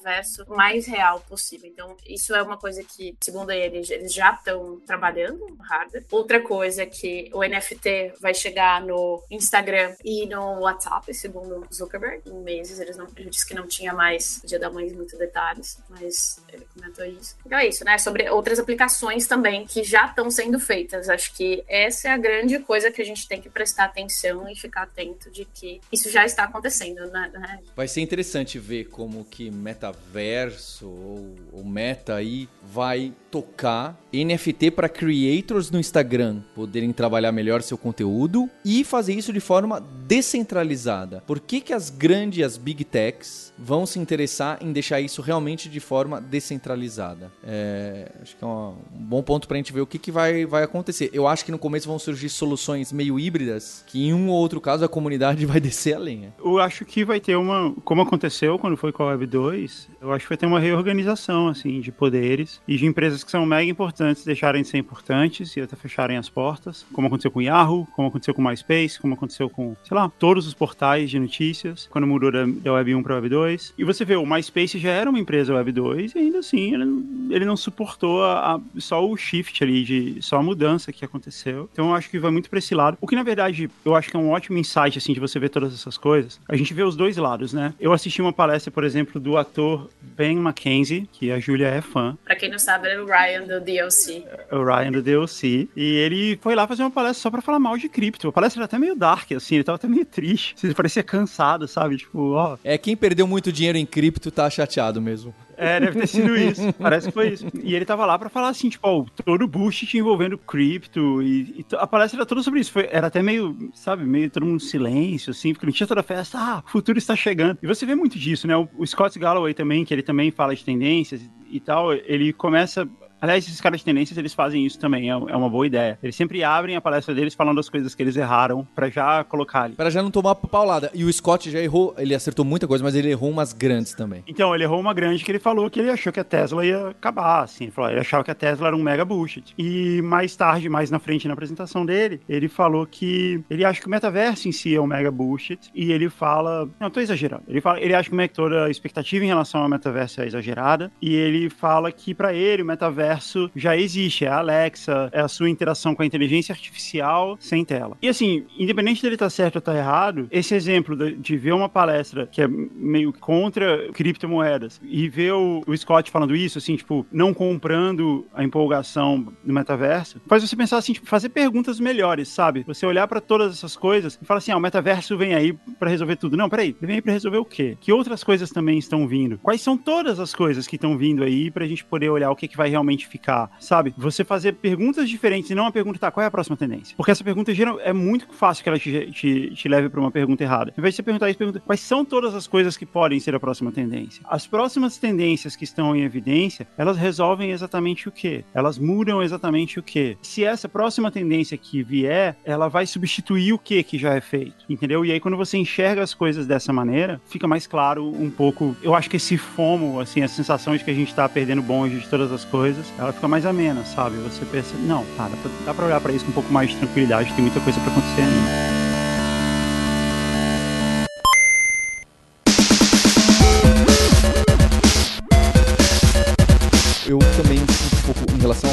mais 0.48 0.86
real 0.86 1.20
possível. 1.20 1.68
Então, 1.68 1.96
isso 2.06 2.34
é 2.34 2.42
uma 2.42 2.56
coisa 2.56 2.82
que, 2.82 3.16
segundo 3.20 3.50
eles, 3.50 3.90
eles 3.90 4.12
já 4.12 4.32
estão 4.32 4.80
trabalhando 4.86 5.46
no 5.46 5.62
hardware. 5.62 6.04
Outra 6.10 6.40
coisa 6.40 6.82
é 6.82 6.86
que 6.86 7.30
o 7.32 7.42
NFT 7.42 8.14
vai 8.20 8.34
chegar 8.34 8.80
no 8.82 9.22
Instagram 9.30 9.94
e 10.04 10.26
no 10.26 10.60
WhatsApp, 10.60 11.12
segundo 11.14 11.66
Zuckerberg, 11.72 12.22
em 12.26 12.42
meses. 12.42 12.80
Eles 12.80 12.96
não, 12.96 13.06
ele 13.16 13.30
disse 13.30 13.46
que 13.46 13.54
não 13.54 13.66
tinha 13.66 13.92
mais, 13.92 14.38
podia 14.38 14.58
dar 14.58 14.70
mais 14.70 14.92
muitos 14.92 15.18
detalhes, 15.18 15.78
mas 15.88 16.40
ele 16.52 16.66
comentou 16.74 17.04
isso. 17.04 17.36
Então 17.44 17.58
é 17.58 17.66
isso, 17.66 17.84
né? 17.84 17.98
Sobre 17.98 18.28
outras 18.30 18.58
aplicações 18.58 19.26
também 19.26 19.66
que 19.66 19.82
já 19.82 20.06
estão 20.06 20.30
sendo 20.30 20.58
feitas. 20.58 21.08
Acho 21.08 21.32
que 21.34 21.64
essa 21.68 22.08
é 22.08 22.10
a 22.12 22.16
grande 22.18 22.58
coisa 22.58 22.90
que 22.90 23.00
a 23.00 23.04
gente 23.04 23.26
tem 23.26 23.40
que 23.40 23.48
prestar 23.48 23.84
atenção 23.84 24.48
e 24.48 24.56
ficar 24.56 24.82
atento 24.82 25.30
de 25.30 25.44
que 25.44 25.80
isso 25.92 26.10
já 26.10 26.24
está 26.24 26.44
acontecendo, 26.44 27.06
né? 27.06 27.60
Vai 27.74 27.88
ser 27.88 28.00
interessante 28.00 28.58
ver 28.58 28.84
como 28.84 29.24
que 29.24 29.50
metaverso 29.88 30.86
ou, 30.86 31.34
ou 31.52 31.64
meta 31.64 32.14
aí 32.14 32.48
vai 32.62 33.12
tocar 33.30 33.98
NFT 34.12 34.70
para 34.70 34.88
creators 34.88 35.70
no 35.70 35.78
Instagram 35.78 36.40
poderem 36.54 36.92
trabalhar 36.92 37.32
melhor 37.32 37.62
seu 37.62 37.78
conteúdo 37.78 38.48
e 38.64 38.84
fazer 38.84 39.14
isso 39.14 39.32
de 39.32 39.40
forma 39.40 39.80
descentralizada. 40.06 41.22
Por 41.26 41.40
que, 41.40 41.60
que 41.60 41.72
as 41.72 41.90
grandes, 41.90 42.44
as 42.44 42.56
big 42.56 42.84
techs, 42.84 43.47
vão 43.58 43.86
se 43.86 43.98
interessar 43.98 44.58
em 44.60 44.72
deixar 44.72 45.00
isso 45.00 45.22
realmente 45.22 45.68
de 45.68 45.80
forma 45.80 46.20
descentralizada? 46.20 47.30
É, 47.44 48.12
acho 48.22 48.36
que 48.36 48.44
é 48.44 48.46
um, 48.46 48.74
bom 48.92 49.22
ponto 49.22 49.48
para 49.48 49.56
a 49.56 49.58
gente 49.58 49.72
ver 49.72 49.80
o 49.80 49.86
que, 49.86 49.98
que 49.98 50.10
vai, 50.10 50.46
vai 50.46 50.62
acontecer. 50.62 51.10
Eu 51.12 51.26
acho 51.26 51.44
que 51.44 51.50
no 51.50 51.58
começo 51.58 51.88
vão 51.88 51.98
surgir 51.98 52.28
soluções 52.28 52.92
meio 52.92 53.18
híbridas 53.18 53.84
que 53.86 54.06
em 54.06 54.14
um 54.14 54.28
ou 54.28 54.36
outro 54.36 54.60
caso 54.60 54.84
a 54.84 54.88
comunidade 54.88 55.44
vai 55.46 55.60
descer 55.60 55.94
a 55.94 55.98
lenha. 55.98 56.32
Eu 56.38 56.58
acho 56.58 56.84
que 56.84 57.04
vai 57.04 57.20
ter 57.20 57.36
uma, 57.36 57.74
como 57.84 58.02
aconteceu 58.02 58.58
quando 58.58 58.76
foi 58.76 58.92
com 58.92 59.02
a 59.02 59.06
Web 59.06 59.26
2, 59.26 59.88
eu 60.00 60.12
acho 60.12 60.24
que 60.24 60.28
vai 60.28 60.38
ter 60.38 60.46
uma 60.46 60.60
reorganização 60.60 61.48
assim 61.48 61.80
de 61.80 61.90
poderes 61.90 62.60
e 62.66 62.76
de 62.76 62.86
empresas 62.86 63.24
que 63.24 63.30
são 63.30 63.44
mega 63.44 63.70
importantes 63.70 64.24
deixarem 64.24 64.62
de 64.62 64.68
ser 64.68 64.78
importantes 64.78 65.56
e 65.56 65.60
até 65.60 65.76
fecharem 65.76 66.16
as 66.16 66.28
portas, 66.28 66.86
como 66.92 67.06
aconteceu 67.06 67.30
com 67.30 67.38
o 67.38 67.42
Yahoo, 67.42 67.86
como 67.94 68.08
aconteceu 68.08 68.34
com 68.34 68.42
o 68.42 68.44
MySpace, 68.44 69.00
como 69.00 69.14
aconteceu 69.14 69.48
com, 69.50 69.76
sei 69.84 69.96
lá, 69.96 70.10
todos 70.18 70.46
os 70.46 70.54
portais 70.54 71.10
de 71.10 71.18
notícias, 71.18 71.88
quando 71.90 72.06
mudou 72.06 72.30
da, 72.30 72.44
da 72.46 72.72
Web 72.72 72.94
1 72.94 73.02
para 73.02 73.14
Web 73.16 73.28
2. 73.28 73.47
E 73.76 73.84
você 73.84 74.04
vê, 74.04 74.16
o 74.16 74.26
MySpace 74.26 74.78
já 74.78 74.90
era 74.90 75.08
uma 75.08 75.18
empresa 75.18 75.54
Web 75.54 75.72
2 75.72 76.14
e 76.14 76.18
ainda 76.18 76.38
assim 76.38 76.74
ele, 76.74 76.84
ele 77.30 77.44
não 77.44 77.56
suportou 77.56 78.22
a, 78.24 78.56
a, 78.56 78.60
só 78.78 79.06
o 79.06 79.16
shift 79.16 79.62
ali, 79.62 79.84
de, 79.84 80.18
só 80.20 80.36
a 80.36 80.42
mudança 80.42 80.92
que 80.92 81.04
aconteceu. 81.04 81.68
Então 81.72 81.88
eu 81.88 81.94
acho 81.94 82.10
que 82.10 82.18
vai 82.18 82.30
muito 82.30 82.50
para 82.50 82.58
esse 82.58 82.74
lado. 82.74 82.96
O 83.00 83.06
que 83.06 83.16
na 83.16 83.22
verdade 83.22 83.70
eu 83.84 83.94
acho 83.94 84.10
que 84.10 84.16
é 84.16 84.20
um 84.20 84.30
ótimo 84.30 84.58
insight 84.58 84.98
assim 84.98 85.12
de 85.12 85.20
você 85.20 85.38
ver 85.38 85.48
todas 85.48 85.72
essas 85.72 85.96
coisas. 85.96 86.40
A 86.48 86.56
gente 86.56 86.72
vê 86.74 86.82
os 86.82 86.96
dois 86.96 87.16
lados, 87.16 87.52
né? 87.52 87.74
Eu 87.80 87.92
assisti 87.92 88.20
uma 88.20 88.32
palestra, 88.32 88.70
por 88.70 88.84
exemplo, 88.84 89.20
do 89.20 89.36
ator 89.36 89.88
Ben 90.00 90.36
McKenzie, 90.36 91.08
que 91.12 91.30
a 91.30 91.38
Julia 91.38 91.68
é 91.68 91.80
fã. 91.80 92.16
Pra 92.24 92.34
quem 92.36 92.50
não 92.50 92.58
sabe, 92.58 92.88
é 92.88 93.00
o 93.00 93.06
Ryan 93.06 93.46
do 93.46 93.60
DLC. 93.60 94.24
É 94.50 94.54
o 94.54 94.64
Ryan 94.64 94.92
do 94.92 95.02
DLC. 95.02 95.68
E 95.76 95.94
ele 95.96 96.38
foi 96.42 96.54
lá 96.54 96.66
fazer 96.66 96.82
uma 96.82 96.90
palestra 96.90 97.22
só 97.22 97.30
pra 97.30 97.40
falar 97.40 97.58
mal 97.58 97.76
de 97.76 97.88
cripto. 97.88 98.28
A 98.28 98.32
palestra 98.32 98.60
era 98.60 98.64
até 98.64 98.78
meio 98.78 98.96
dark, 98.96 99.30
assim, 99.32 99.56
ele 99.56 99.64
tava 99.64 99.76
até 99.76 99.88
meio 99.88 100.04
triste. 100.04 100.54
Ele 100.64 100.74
parecia 100.74 101.02
cansado, 101.02 101.68
sabe? 101.68 101.96
Tipo, 101.96 102.32
ó. 102.32 102.58
É, 102.64 102.76
quem 102.76 102.96
perdeu 102.96 103.26
muito 103.26 103.37
dinheiro 103.40 103.78
em 103.78 103.86
cripto 103.86 104.30
tá 104.30 104.48
chateado 104.48 105.00
mesmo. 105.00 105.34
É, 105.56 105.80
deve 105.80 106.00
ter 106.00 106.06
sido 106.06 106.36
isso. 106.36 106.72
Parece 106.78 107.08
que 107.08 107.12
foi 107.12 107.30
isso. 107.30 107.46
E 107.62 107.74
ele 107.74 107.84
tava 107.84 108.06
lá 108.06 108.16
pra 108.18 108.28
falar 108.28 108.48
assim, 108.48 108.68
tipo, 108.68 108.86
ó, 108.86 109.04
todo 109.24 109.42
o 109.42 109.48
bullshit 109.48 109.98
envolvendo 109.98 110.38
cripto 110.38 111.20
e, 111.20 111.60
e, 111.60 111.66
a 111.76 111.86
palestra 111.86 112.20
era 112.20 112.26
toda 112.26 112.42
sobre 112.42 112.60
isso. 112.60 112.70
Foi, 112.70 112.88
era 112.90 113.08
até 113.08 113.22
meio, 113.22 113.70
sabe, 113.74 114.04
meio 114.04 114.30
todo 114.30 114.46
mundo 114.46 114.62
em 114.62 114.66
silêncio, 114.66 115.32
assim, 115.32 115.52
porque 115.52 115.66
não 115.66 115.72
tinha 115.72 115.86
toda 115.86 116.00
a 116.00 116.04
festa. 116.04 116.38
Ah, 116.38 116.62
o 116.64 116.70
futuro 116.70 116.96
está 116.96 117.16
chegando. 117.16 117.58
E 117.60 117.66
você 117.66 117.84
vê 117.84 117.94
muito 117.94 118.18
disso, 118.18 118.46
né? 118.46 118.56
O, 118.56 118.68
o 118.78 118.86
Scott 118.86 119.18
Galloway 119.18 119.52
também, 119.52 119.84
que 119.84 119.92
ele 119.92 120.02
também 120.02 120.30
fala 120.30 120.54
de 120.54 120.64
tendências 120.64 121.20
e 121.50 121.58
tal, 121.58 121.92
ele 121.92 122.32
começa 122.32 122.88
Aliás, 123.20 123.44
esses 123.46 123.60
caras 123.60 123.80
de 123.80 123.84
tendências, 123.84 124.16
eles 124.16 124.32
fazem 124.32 124.64
isso 124.64 124.78
também, 124.78 125.10
é, 125.10 125.12
é 125.12 125.36
uma 125.36 125.50
boa 125.50 125.66
ideia. 125.66 125.98
Eles 126.02 126.14
sempre 126.14 126.44
abrem 126.44 126.76
a 126.76 126.80
palestra 126.80 127.14
deles 127.14 127.34
falando 127.34 127.58
as 127.58 127.68
coisas 127.68 127.94
que 127.94 128.02
eles 128.02 128.16
erraram 128.16 128.66
para 128.74 128.88
já 128.88 129.24
colocar 129.24 129.62
ali. 129.62 129.74
Para 129.74 129.90
já 129.90 130.02
não 130.02 130.10
tomar 130.10 130.34
paulada. 130.36 130.90
E 130.94 131.04
o 131.04 131.12
Scott 131.12 131.50
já 131.50 131.58
errou, 131.60 131.94
ele 131.98 132.14
acertou 132.14 132.44
muita 132.44 132.66
coisa, 132.66 132.84
mas 132.84 132.94
ele 132.94 133.10
errou 133.10 133.30
umas 133.30 133.52
grandes 133.52 133.92
também. 133.92 134.22
Então, 134.26 134.54
ele 134.54 134.64
errou 134.64 134.80
uma 134.80 134.94
grande 134.94 135.24
que 135.24 135.30
ele 135.30 135.38
falou 135.38 135.68
que 135.68 135.80
ele 135.80 135.90
achou 135.90 136.12
que 136.12 136.20
a 136.20 136.24
Tesla 136.24 136.64
ia 136.64 136.88
acabar, 136.88 137.42
assim. 137.42 137.64
Ele, 137.64 137.72
falou, 137.72 137.90
ele 137.90 138.00
achava 138.00 138.22
que 138.22 138.30
a 138.30 138.34
Tesla 138.34 138.68
era 138.68 138.76
um 138.76 138.82
mega 138.82 139.04
bullshit. 139.04 139.54
E 139.58 140.00
mais 140.02 140.36
tarde, 140.36 140.68
mais 140.68 140.90
na 140.90 140.98
frente 140.98 141.26
na 141.26 141.34
apresentação 141.34 141.84
dele, 141.84 142.20
ele 142.28 142.48
falou 142.48 142.86
que 142.86 143.42
ele 143.50 143.64
acha 143.64 143.80
que 143.80 143.86
o 143.86 143.90
metaverso 143.90 144.48
em 144.48 144.52
si 144.52 144.74
é 144.74 144.80
um 144.80 144.86
mega 144.86 145.10
bullshit. 145.10 145.70
E 145.74 145.90
ele 145.92 146.08
fala. 146.08 146.68
Não, 146.78 146.90
tô 146.90 147.00
exagerando. 147.00 147.42
Ele, 147.48 147.60
fala, 147.60 147.80
ele 147.80 147.94
acha 147.94 148.08
que 148.10 148.28
toda 148.28 148.66
a 148.66 148.70
expectativa 148.70 149.24
em 149.24 149.28
relação 149.28 149.62
ao 149.62 149.68
metaverso 149.68 150.20
é 150.20 150.26
exagerada. 150.26 150.90
E 151.02 151.14
ele 151.14 151.50
fala 151.50 151.90
que 151.90 152.14
para 152.14 152.32
ele 152.32 152.62
o 152.62 152.66
metaverso 152.66 153.07
já 153.54 153.76
existe. 153.76 154.24
É 154.24 154.28
a 154.28 154.38
Alexa, 154.38 155.08
é 155.12 155.20
a 155.20 155.28
sua 155.28 155.48
interação 155.48 155.94
com 155.94 156.02
a 156.02 156.06
inteligência 156.06 156.52
artificial 156.52 157.36
sem 157.40 157.64
tela. 157.64 157.96
E 158.00 158.08
assim, 158.08 158.44
independente 158.58 159.02
dele 159.02 159.14
estar 159.14 159.26
tá 159.26 159.30
certo 159.30 159.56
ou 159.56 159.60
estar 159.60 159.72
tá 159.72 159.78
errado, 159.78 160.28
esse 160.30 160.54
exemplo 160.54 160.96
de, 160.96 161.36
ver 161.36 161.52
uma 161.52 161.68
palestra 161.68 162.26
que 162.26 162.42
é 162.42 162.48
meio 162.48 163.12
contra 163.12 163.90
criptomoedas 163.92 164.80
e 164.82 165.08
ver 165.08 165.32
o, 165.32 165.62
Scott 165.76 166.10
falando 166.10 166.34
isso, 166.34 166.58
assim, 166.58 166.76
tipo, 166.76 167.06
não 167.12 167.32
comprando 167.32 168.26
a 168.34 168.42
empolgação 168.42 169.32
do 169.44 169.52
metaverso, 169.52 170.20
faz 170.26 170.42
você 170.42 170.56
pensar 170.56 170.78
assim, 170.78 170.92
tipo, 170.92 171.06
fazer 171.06 171.28
perguntas 171.28 171.78
melhores, 171.78 172.28
sabe? 172.28 172.64
Você 172.66 172.84
olhar 172.84 173.06
para 173.06 173.20
todas 173.20 173.52
essas 173.52 173.76
coisas 173.76 174.18
e 174.20 174.24
falar 174.24 174.38
assim, 174.38 174.50
ah, 174.50 174.56
o 174.56 174.60
metaverso 174.60 175.16
vem 175.16 175.34
aí 175.34 175.52
para 175.78 175.90
resolver 175.90 176.16
tudo. 176.16 176.36
Não, 176.36 176.48
peraí, 176.48 176.74
vem 176.80 176.96
aí 176.96 177.02
pra 177.02 177.12
resolver 177.12 177.38
o 177.38 177.44
quê? 177.44 177.76
Que 177.80 177.92
outras 177.92 178.24
coisas 178.24 178.50
também 178.50 178.78
estão 178.78 179.06
vindo? 179.06 179.38
Quais 179.38 179.60
são 179.60 179.76
todas 179.76 180.18
as 180.18 180.34
coisas 180.34 180.66
que 180.66 180.76
estão 180.76 180.98
vindo 180.98 181.22
aí 181.22 181.50
pra 181.50 181.66
gente 181.66 181.84
poder 181.84 182.10
olhar 182.10 182.30
o 182.30 182.36
que, 182.36 182.48
que 182.48 182.56
vai 182.56 182.68
realmente 182.68 182.97
ficar, 183.06 183.50
sabe? 183.60 183.94
Você 183.96 184.24
fazer 184.24 184.54
perguntas 184.54 185.08
diferentes 185.08 185.50
e 185.50 185.54
não 185.54 185.64
uma 185.64 185.72
pergunta, 185.72 185.98
tá, 185.98 186.10
qual 186.10 186.24
é 186.24 186.26
a 186.26 186.30
próxima 186.30 186.56
tendência? 186.56 186.96
Porque 186.96 187.10
essa 187.10 187.24
pergunta 187.24 187.54
geral, 187.54 187.78
é 187.80 187.92
muito 187.92 188.26
fácil 188.32 188.62
que 188.62 188.68
ela 188.68 188.78
te, 188.78 189.10
te, 189.12 189.50
te 189.54 189.68
leve 189.68 189.88
para 189.88 190.00
uma 190.00 190.10
pergunta 190.10 190.42
errada. 190.42 190.72
Ao 190.76 190.80
invés 190.80 190.94
de 190.94 190.96
você 190.96 191.02
perguntar 191.02 191.28
isso, 191.30 191.38
pergunta 191.38 191.60
quais 191.60 191.80
são 191.80 192.04
todas 192.04 192.34
as 192.34 192.46
coisas 192.46 192.76
que 192.76 192.86
podem 192.86 193.20
ser 193.20 193.34
a 193.34 193.40
próxima 193.40 193.70
tendência. 193.72 194.22
As 194.28 194.46
próximas 194.46 194.98
tendências 194.98 195.56
que 195.56 195.64
estão 195.64 195.94
em 195.94 196.02
evidência, 196.02 196.66
elas 196.76 196.96
resolvem 196.96 197.50
exatamente 197.50 198.08
o 198.08 198.12
que? 198.12 198.44
Elas 198.54 198.78
mudam 198.78 199.22
exatamente 199.22 199.78
o 199.78 199.82
que? 199.82 200.16
Se 200.22 200.44
essa 200.44 200.68
próxima 200.68 201.10
tendência 201.10 201.56
que 201.56 201.82
vier, 201.82 202.36
ela 202.44 202.68
vai 202.68 202.86
substituir 202.86 203.52
o 203.52 203.58
que 203.58 203.82
que 203.82 203.98
já 203.98 204.14
é 204.14 204.20
feito, 204.20 204.64
entendeu? 204.68 205.04
E 205.04 205.12
aí 205.12 205.20
quando 205.20 205.36
você 205.36 205.56
enxerga 205.56 206.02
as 206.02 206.14
coisas 206.14 206.46
dessa 206.46 206.72
maneira, 206.72 207.20
fica 207.26 207.46
mais 207.46 207.66
claro 207.66 208.06
um 208.06 208.30
pouco. 208.30 208.76
Eu 208.82 208.94
acho 208.94 209.08
que 209.08 209.16
esse 209.16 209.36
fomo, 209.36 210.00
assim, 210.00 210.22
a 210.22 210.28
sensação 210.28 210.76
de 210.76 210.84
que 210.84 210.90
a 210.90 210.94
gente 210.94 211.14
tá 211.14 211.28
perdendo 211.28 211.62
bonde 211.62 212.00
de 212.00 212.08
todas 212.08 212.30
as 212.32 212.44
coisas, 212.44 212.87
ela 212.96 213.12
fica 213.12 213.28
mais 213.28 213.44
amena, 213.44 213.84
sabe? 213.84 214.16
Você 214.18 214.44
pensa, 214.44 214.74
não, 214.78 215.04
tá, 215.16 215.28
dá 215.28 215.36
pra, 215.36 215.50
dá 215.66 215.74
pra 215.74 215.86
olhar 215.86 216.00
para 216.00 216.12
isso 216.12 216.24
com 216.24 216.30
um 216.30 216.34
pouco 216.34 216.52
mais 216.52 216.70
de 216.70 216.76
tranquilidade, 216.76 217.32
tem 217.34 217.42
muita 217.42 217.60
coisa 217.60 217.78
para 217.80 217.90
acontecer 217.92 218.22
ainda. 218.22 218.97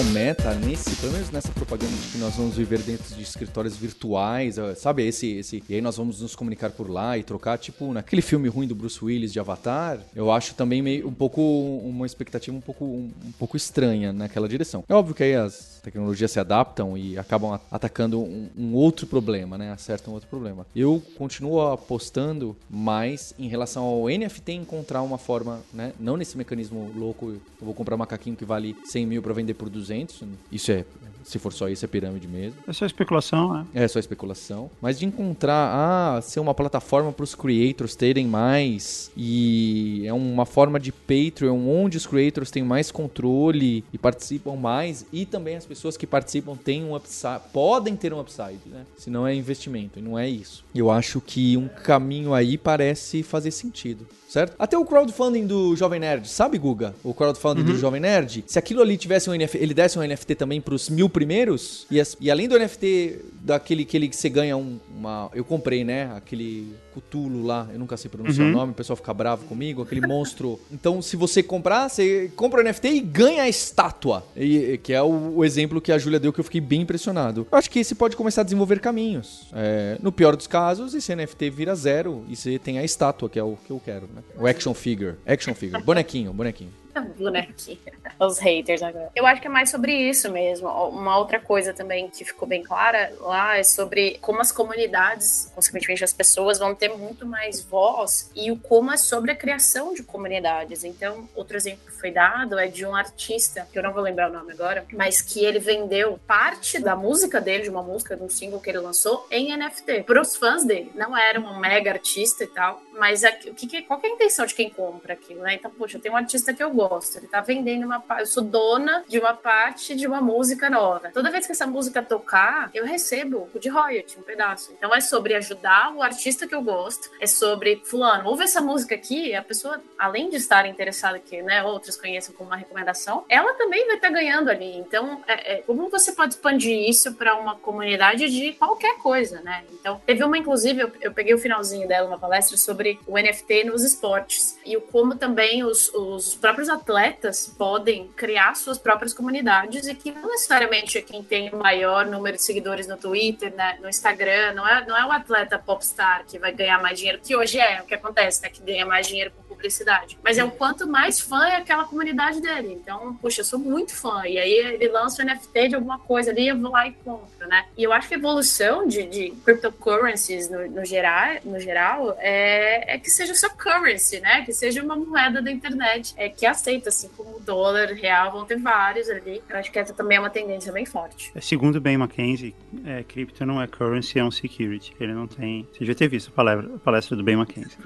Meta, 0.04 0.54
nesse, 0.56 0.96
pelo 0.98 1.14
menos 1.14 1.32
nessa 1.32 1.52
propaganda 1.52 1.92
de 1.92 2.12
que 2.12 2.18
nós 2.18 2.36
vamos 2.36 2.56
viver 2.56 2.80
dentro 2.80 3.16
de 3.16 3.22
escritórios 3.22 3.76
virtuais, 3.76 4.58
eh, 4.58 4.76
sabe? 4.76 5.06
Esse, 5.06 5.38
esse, 5.38 5.64
e 5.70 5.76
aí 5.76 5.82
nós 5.82 5.98
vamos 5.98 6.22
nos 6.22 6.36
comunicar 6.36 6.72
por 6.72 6.90
lá 6.90 7.18
e 7.18 7.24
trocar, 7.24 7.58
tipo, 7.58 7.94
naquele 7.94 8.22
filme 8.22 8.48
ruim 8.50 8.68
do 8.68 8.76
Bruce 8.76 9.04
Willis 9.04 9.32
de 9.32 9.40
Avatar, 9.40 10.00
eu 10.16 10.32
acho 10.32 10.54
também 10.56 10.82
meio 10.82 11.08
um 11.08 11.14
pouco 11.14 11.42
uma 11.42 12.06
expectativa 12.06 12.56
um 12.56 12.62
pouco, 12.62 12.86
um, 12.86 13.12
um 13.26 13.32
pouco 13.34 13.56
estranha 13.58 14.12
naquela 14.12 14.48
direção. 14.48 14.84
É 14.88 14.94
óbvio 14.94 15.16
que 15.16 15.24
aí 15.24 15.36
as 15.36 15.75
tecnologias 15.86 16.32
se 16.32 16.40
adaptam 16.40 16.98
e 16.98 17.18
acabam 17.18 17.60
atacando 17.72 18.20
um, 18.20 18.50
um 18.58 18.74
outro 18.74 19.06
problema, 19.06 19.58
né? 19.58 19.72
Acertam 19.72 20.14
outro 20.14 20.28
problema. 20.28 20.66
Eu 20.76 21.02
continuo 21.16 21.62
apostando 21.62 22.56
mais 22.70 23.34
em 23.38 23.48
relação 23.48 23.84
ao 23.84 24.10
NFT 24.10 24.54
encontrar 24.54 25.04
uma 25.04 25.20
forma, 25.20 25.62
né? 25.72 25.94
Não 26.00 26.18
nesse 26.18 26.38
mecanismo 26.38 26.92
louco, 26.96 27.30
eu 27.30 27.42
vou 27.62 27.74
comprar 27.74 27.96
um 27.96 28.00
macaquinho 28.00 28.36
que 28.36 28.44
vale 28.44 28.76
100 28.86 29.06
mil 29.06 29.22
para 29.22 29.34
vender 29.34 29.54
por 29.54 29.70
200. 29.70 30.24
Isso 30.52 30.72
é 30.72 30.84
se 31.26 31.40
for 31.40 31.52
só 31.52 31.68
isso, 31.68 31.84
é 31.84 31.88
pirâmide 31.88 32.28
mesmo. 32.28 32.60
É 32.68 32.72
só 32.72 32.86
especulação, 32.86 33.52
né? 33.52 33.66
É 33.74 33.88
só 33.88 34.00
especulação. 34.00 34.70
Mas 34.80 35.00
de 35.00 35.06
encontrar, 35.06 35.72
ah, 35.74 36.22
ser 36.22 36.40
uma 36.40 36.54
plataforma 36.54 37.12
para 37.12 37.24
os 37.24 37.34
creators 37.34 37.96
terem 37.96 38.28
mais 38.28 39.12
e 39.18 40.04
é 40.06 40.14
uma 40.14 40.46
forma 40.46 40.80
de 40.80 40.92
Patreon 40.92 41.68
onde 41.68 41.98
os 41.98 42.06
creators 42.06 42.52
têm 42.52 42.64
mais 42.64 42.92
controle 42.92 43.84
e 43.92 43.98
participam 43.98 44.56
mais 44.56 45.06
e 45.12 45.26
também 45.26 45.56
as 45.56 45.66
pessoas 45.66 45.98
que 45.98 46.06
participam 46.06 46.56
têm 46.56 46.84
um 46.84 46.96
upside, 46.96 47.42
podem 47.52 47.96
ter 47.96 48.14
um 48.14 48.20
upside, 48.20 48.60
né? 48.68 48.86
Se 48.96 49.10
não 49.10 49.26
é 49.26 49.34
investimento, 49.34 49.98
e 49.98 50.02
não 50.02 50.18
é 50.18 50.30
isso. 50.30 50.64
Eu 50.76 50.92
acho 50.92 51.20
que 51.20 51.58
um 51.58 51.68
caminho 51.68 52.34
aí 52.34 52.58
parece 52.58 53.24
fazer 53.24 53.52
sentido 53.52 54.06
certo? 54.36 54.54
Até 54.60 54.78
o 54.78 54.84
crowdfunding 54.84 55.48
do 55.48 55.76
Jovem 55.78 56.00
Nerd, 56.00 56.28
sabe, 56.28 56.58
Guga? 56.58 56.94
O 57.04 57.14
crowdfunding 57.14 57.62
uhum. 57.62 57.68
do 57.68 57.78
Jovem 57.78 58.02
Nerd. 58.02 58.44
Se 58.46 58.60
aquilo 58.60 58.82
ali 58.82 58.98
tivesse 58.98 59.30
um 59.30 59.34
NFT, 59.34 59.58
ele 59.58 59.74
desse 59.74 59.98
um 59.98 60.06
NFT 60.06 60.36
também 60.36 60.60
pros 60.60 60.90
mil 60.90 61.08
primeiros, 61.16 61.88
e, 61.90 62.02
as, 62.02 62.18
e 62.20 62.30
além 62.30 62.46
do 62.46 62.60
NFT 62.60 63.22
daquele 63.40 63.86
que, 63.86 63.96
ele, 63.96 64.10
que 64.10 64.18
você 64.18 64.28
ganha 64.28 64.58
um, 64.58 64.78
uma. 64.94 65.32
Eu 65.34 65.46
comprei, 65.46 65.86
né? 65.86 66.12
Aquele 66.14 66.76
Cthulhu 66.94 67.42
lá, 67.42 67.70
eu 67.72 67.80
nunca 67.80 67.96
sei 67.96 68.12
pronunciar 68.12 68.46
uhum. 68.46 68.52
o 68.52 68.58
nome, 68.58 68.72
o 68.74 68.76
pessoal 68.76 68.98
fica 68.98 69.14
bravo 69.14 69.46
comigo, 69.46 69.82
aquele 69.82 70.06
monstro. 70.06 70.60
Então, 70.70 71.02
se 71.02 71.16
você 71.16 71.42
comprar, 71.42 71.90
você 71.90 72.30
compra 72.36 72.60
o 72.60 72.64
NFT 72.66 72.88
e 72.90 73.00
ganha 73.00 73.44
a 73.44 73.48
estátua. 73.48 74.26
E, 74.36 74.78
que 74.84 74.92
é 74.92 75.02
o, 75.02 75.38
o, 75.38 75.46
exemplo 75.46 75.80
que 75.80 75.94
a 75.94 75.98
Júlia 75.98 76.20
deu 76.20 76.34
que 76.34 76.40
eu 76.42 76.44
fiquei 76.44 76.60
bem 76.60 76.82
impressionado. 76.82 77.48
Eu 77.50 77.58
acho 77.58 77.72
que 77.72 77.80
esse 77.80 77.96
pode 77.96 78.18
começar 78.18 78.42
a 78.42 78.44
desenvolver 78.44 78.82
caminhos. 78.82 79.48
É, 79.54 79.98
no 80.02 80.12
pior 80.12 80.36
dos 80.36 80.48
casos, 80.48 80.94
esse 80.94 81.16
NFT 81.16 81.50
vira 81.50 81.74
zero 81.76 82.26
e 82.28 82.36
você 82.36 82.60
tem 82.60 82.78
a 82.78 82.84
estátua, 82.84 83.30
que 83.30 83.40
é 83.40 83.44
o 83.44 83.58
que 83.66 83.72
eu 83.72 83.82
quero, 83.84 84.10
né? 84.14 84.22
O 84.38 84.46
action 84.46 84.74
figure. 84.74 85.16
Action 85.26 85.56
figure. 85.56 85.82
Bonequinho, 85.82 86.34
bonequinho. 86.34 86.72
Bonequinho. 87.02 87.80
Os 88.20 88.40
haters 88.40 88.82
agora. 88.82 89.10
Eu 89.16 89.26
acho 89.26 89.42
que 89.42 89.48
é 89.48 89.50
mais 89.50 89.70
sobre 89.70 89.94
isso 89.94 90.32
mesmo. 90.32 90.68
Uma 90.68 91.18
outra 91.18 91.40
coisa 91.40 91.74
também 91.74 92.10
que 92.10 92.24
ficou 92.24 92.48
bem 92.48 92.64
clara 92.64 93.14
lá 93.20 93.58
é 93.58 93.64
sobre 93.64 94.18
como 94.22 94.42
as 94.42 94.52
comunidades, 94.52 95.52
consequentemente 95.54 96.04
as 96.04 96.14
pessoas, 96.14 96.60
vão 96.60 96.74
ter 96.74 96.90
muito 96.90 97.26
mais 97.26 97.62
voz 97.62 98.32
e 98.36 98.52
o 98.52 98.58
como 98.58 98.92
é 98.92 98.98
sobre 98.98 99.32
a 99.32 99.36
criação 99.36 99.94
de 99.94 100.04
comunidades. 100.04 100.84
Então, 100.84 101.28
outro 101.36 101.58
exemplo 101.58 101.86
que 101.86 101.94
foi 101.94 102.12
dado 102.12 102.58
é 102.58 102.68
de 102.68 102.86
um 102.86 102.96
artista, 102.96 103.68
que 103.72 103.78
eu 103.78 103.84
não 103.84 103.94
vou 103.94 104.02
lembrar 104.02 104.30
o 104.30 104.34
nome 104.34 104.54
agora, 104.54 104.86
mas 104.94 105.22
que 105.22 105.44
ele 105.44 105.60
vendeu 105.60 106.20
parte 106.26 106.80
da 106.80 106.96
música 106.96 107.42
dele, 107.42 107.64
de 107.64 107.70
uma 107.70 107.84
música, 107.84 108.16
de 108.16 108.24
um 108.24 108.30
single 108.30 108.60
que 108.60 108.70
ele 108.70 108.80
lançou, 108.80 109.28
em 109.32 109.56
NFT, 109.56 110.04
para 110.04 110.22
os 110.22 110.36
fãs 110.36 110.64
dele. 110.64 110.92
Não 110.96 111.18
era 111.18 111.40
um 111.40 111.60
mega 111.60 111.92
artista 111.92 112.44
e 112.44 112.48
tal, 112.48 112.82
mas 112.98 113.24
a, 113.24 113.30
o 113.30 113.54
que, 113.54 113.82
qual 113.84 114.00
que 114.00 114.08
é 114.08 114.10
a 114.10 114.14
intenção 114.14 114.46
de 114.46 114.54
quem 114.54 114.70
compra 114.70 115.14
aquilo, 115.14 115.42
né? 115.42 115.56
Então, 115.56 115.72
poxa, 115.72 115.98
eu 115.98 116.02
tenho 116.02 116.14
um 116.14 116.18
artista 116.18 116.54
que 116.54 116.64
eu 116.64 116.72
gosto, 116.72 116.85
ele 117.18 117.28
tá 117.28 117.42
vendendo 117.42 117.86
uma 117.86 118.00
parte, 118.00 118.22
eu 118.22 118.28
sou 118.28 118.44
dona 118.44 119.04
de 119.08 119.20
uma 119.20 119.34
parte 119.34 119.96
de 119.96 120.08
uma 120.08 120.22
música 120.22 120.70
nova. 120.70 121.12
Toda 121.12 121.32
vez 121.32 121.46
que 121.46 121.52
essa 121.52 121.68
música 121.68 122.02
tocar, 122.02 122.70
eu 122.74 122.86
recebo 122.86 123.50
de 123.60 123.70
royalty, 123.70 124.20
um 124.20 124.24
pedaço. 124.24 124.74
Então 124.78 124.94
é 124.94 125.02
sobre 125.02 125.34
ajudar 125.36 125.94
o 125.96 126.02
artista 126.02 126.48
que 126.48 126.56
eu 126.56 126.62
gosto, 126.62 127.10
é 127.20 127.28
sobre, 127.28 127.82
fulano, 127.86 128.30
ouve 128.30 128.44
essa 128.44 128.62
música 128.62 128.96
aqui, 128.96 129.36
a 129.36 129.42
pessoa, 129.42 129.82
além 129.98 130.30
de 130.30 130.38
estar 130.38 130.66
interessada 130.66 131.20
que, 131.20 131.42
né, 131.42 131.64
outros 131.64 131.98
conheçam 131.98 132.34
como 132.36 132.50
uma 132.50 132.58
recomendação, 132.58 133.26
ela 133.30 133.54
também 133.54 133.86
vai 133.86 133.96
estar 133.96 134.10
ganhando 134.10 134.50
ali. 134.50 134.78
Então, 134.78 135.24
é, 135.28 135.56
é, 135.56 135.62
como 135.62 135.90
você 135.90 136.12
pode 136.12 136.36
expandir 136.36 136.90
isso 136.90 137.14
para 137.14 137.36
uma 137.36 137.56
comunidade 137.56 138.30
de 138.30 138.54
qualquer 138.54 138.98
coisa, 138.98 139.42
né? 139.42 139.64
Então, 139.74 140.02
teve 140.06 140.24
uma, 140.24 140.38
inclusive, 140.38 140.82
eu, 140.82 140.92
eu 141.02 141.14
peguei 141.14 141.34
o 141.34 141.38
finalzinho 141.38 141.88
dela, 141.88 142.08
uma 142.08 142.20
palestra 142.20 142.58
sobre 142.58 143.00
o 143.08 143.18
NFT 143.18 143.66
nos 143.66 143.84
esportes 143.84 144.58
e 144.66 144.76
o 144.78 144.82
como 144.82 145.16
também 145.16 145.64
os, 145.64 145.94
os 145.94 146.36
próprios 146.36 146.70
atletas 146.76 147.54
podem 147.58 148.08
criar 148.10 148.56
suas 148.56 148.78
próprias 148.78 149.14
comunidades 149.14 149.88
e 149.88 149.96
que 149.96 150.12
não 150.12 150.30
necessariamente 150.30 150.98
é 150.98 151.02
quem 151.02 151.24
tem 151.24 151.50
o 151.50 151.58
maior 151.58 152.06
número 152.06 152.38
de 152.38 152.44
seguidores 152.44 152.88
no 152.88 152.98
Twitter, 152.98 153.54
né, 153.56 153.78
no 153.82 153.90
Instagram, 153.90 154.54
não 154.54 154.68
é, 154.68 154.86
não 154.86 154.98
é 154.98 155.06
o 155.06 155.12
atleta 155.12 155.58
popstar 155.58 156.26
que 156.26 156.38
vai 156.38 156.52
ganhar 156.52 156.82
mais 156.82 156.98
dinheiro, 156.98 157.20
que 157.24 157.36
hoje 157.36 157.60
é 157.60 157.82
o 157.82 157.86
que 157.86 157.96
acontece, 157.96 158.42
né, 158.42 158.50
que 158.50 158.62
ganha 158.62 158.86
mais 158.86 159.08
dinheiro 159.08 159.32
com 159.32 159.56
publicidade, 159.56 160.18
mas 160.24 160.38
é 160.38 160.44
o 160.44 160.52
quanto 160.52 160.88
mais 160.88 161.20
fã 161.20 161.48
é 161.48 161.56
aquela 161.56 161.86
comunidade 161.86 162.42
dele. 162.42 162.74
Então, 162.74 163.16
puxa, 163.16 163.42
eu 163.42 163.46
sou 163.46 163.58
muito 163.58 163.96
fã. 163.96 164.24
E 164.26 164.38
aí 164.38 164.54
ele 164.54 164.88
lança 164.90 165.24
o 165.24 165.26
NFT 165.26 165.70
de 165.70 165.76
alguma 165.76 165.98
coisa 166.00 166.32
ali, 166.32 166.48
eu 166.48 166.60
vou 166.60 166.72
lá 166.72 166.88
e 166.88 166.92
compro, 166.92 167.48
né? 167.48 167.66
E 167.78 167.84
eu 167.84 167.92
acho 167.92 168.08
que 168.08 168.16
a 168.16 168.18
evolução 168.18 168.88
de, 168.88 169.04
de 169.04 169.32
cryptocurrencies 169.44 170.50
no, 170.50 170.68
no, 170.70 170.86
geral, 170.86 171.36
no 171.44 171.60
geral 171.60 172.16
é, 172.20 172.96
é 172.96 173.00
que 173.00 173.10
seja 173.10 173.34
só 173.34 173.50
currency, 173.50 174.20
né? 174.20 174.44
Que 174.46 174.54
seja 174.54 174.84
uma 174.84 174.96
moeda 174.96 175.42
da 175.42 175.52
internet. 175.52 176.14
É 176.18 176.30
que 176.30 176.46
as 176.46 176.62
bastante, 176.66 176.90
assim 176.90 177.10
como 177.16 177.38
o 177.38 177.40
dólar 177.40 177.88
real, 177.94 178.32
vão 178.32 178.46
ter 178.46 178.58
vários 178.58 179.10
ali. 179.10 179.42
Eu 179.48 179.58
acho 179.58 179.72
que 179.72 179.78
essa 179.78 179.94
também 179.94 180.18
é 180.18 180.20
uma 180.20 180.30
tendência 180.30 180.72
bem 180.72 180.86
forte. 180.86 181.32
É, 181.36 181.42
segundo 181.42 181.80
Ben 181.80 181.96
McKenzie, 181.96 182.56
é, 182.86 183.04
cripto 183.04 183.46
não 183.46 183.62
é 183.62 183.68
currency, 183.68 184.20
é 184.20 184.24
um 184.24 184.32
security. 184.32 184.94
Ele 185.00 185.14
não 185.14 185.28
tem. 185.28 185.68
Você 185.72 185.86
já 185.86 185.94
ter 185.94 186.08
visto 186.08 186.30
a 186.30 186.32
palestra, 186.32 186.76
a 186.76 186.80
palestra 186.80 187.16
do 187.16 187.24
Ben 187.24 187.36
McKenzie. 187.36 187.78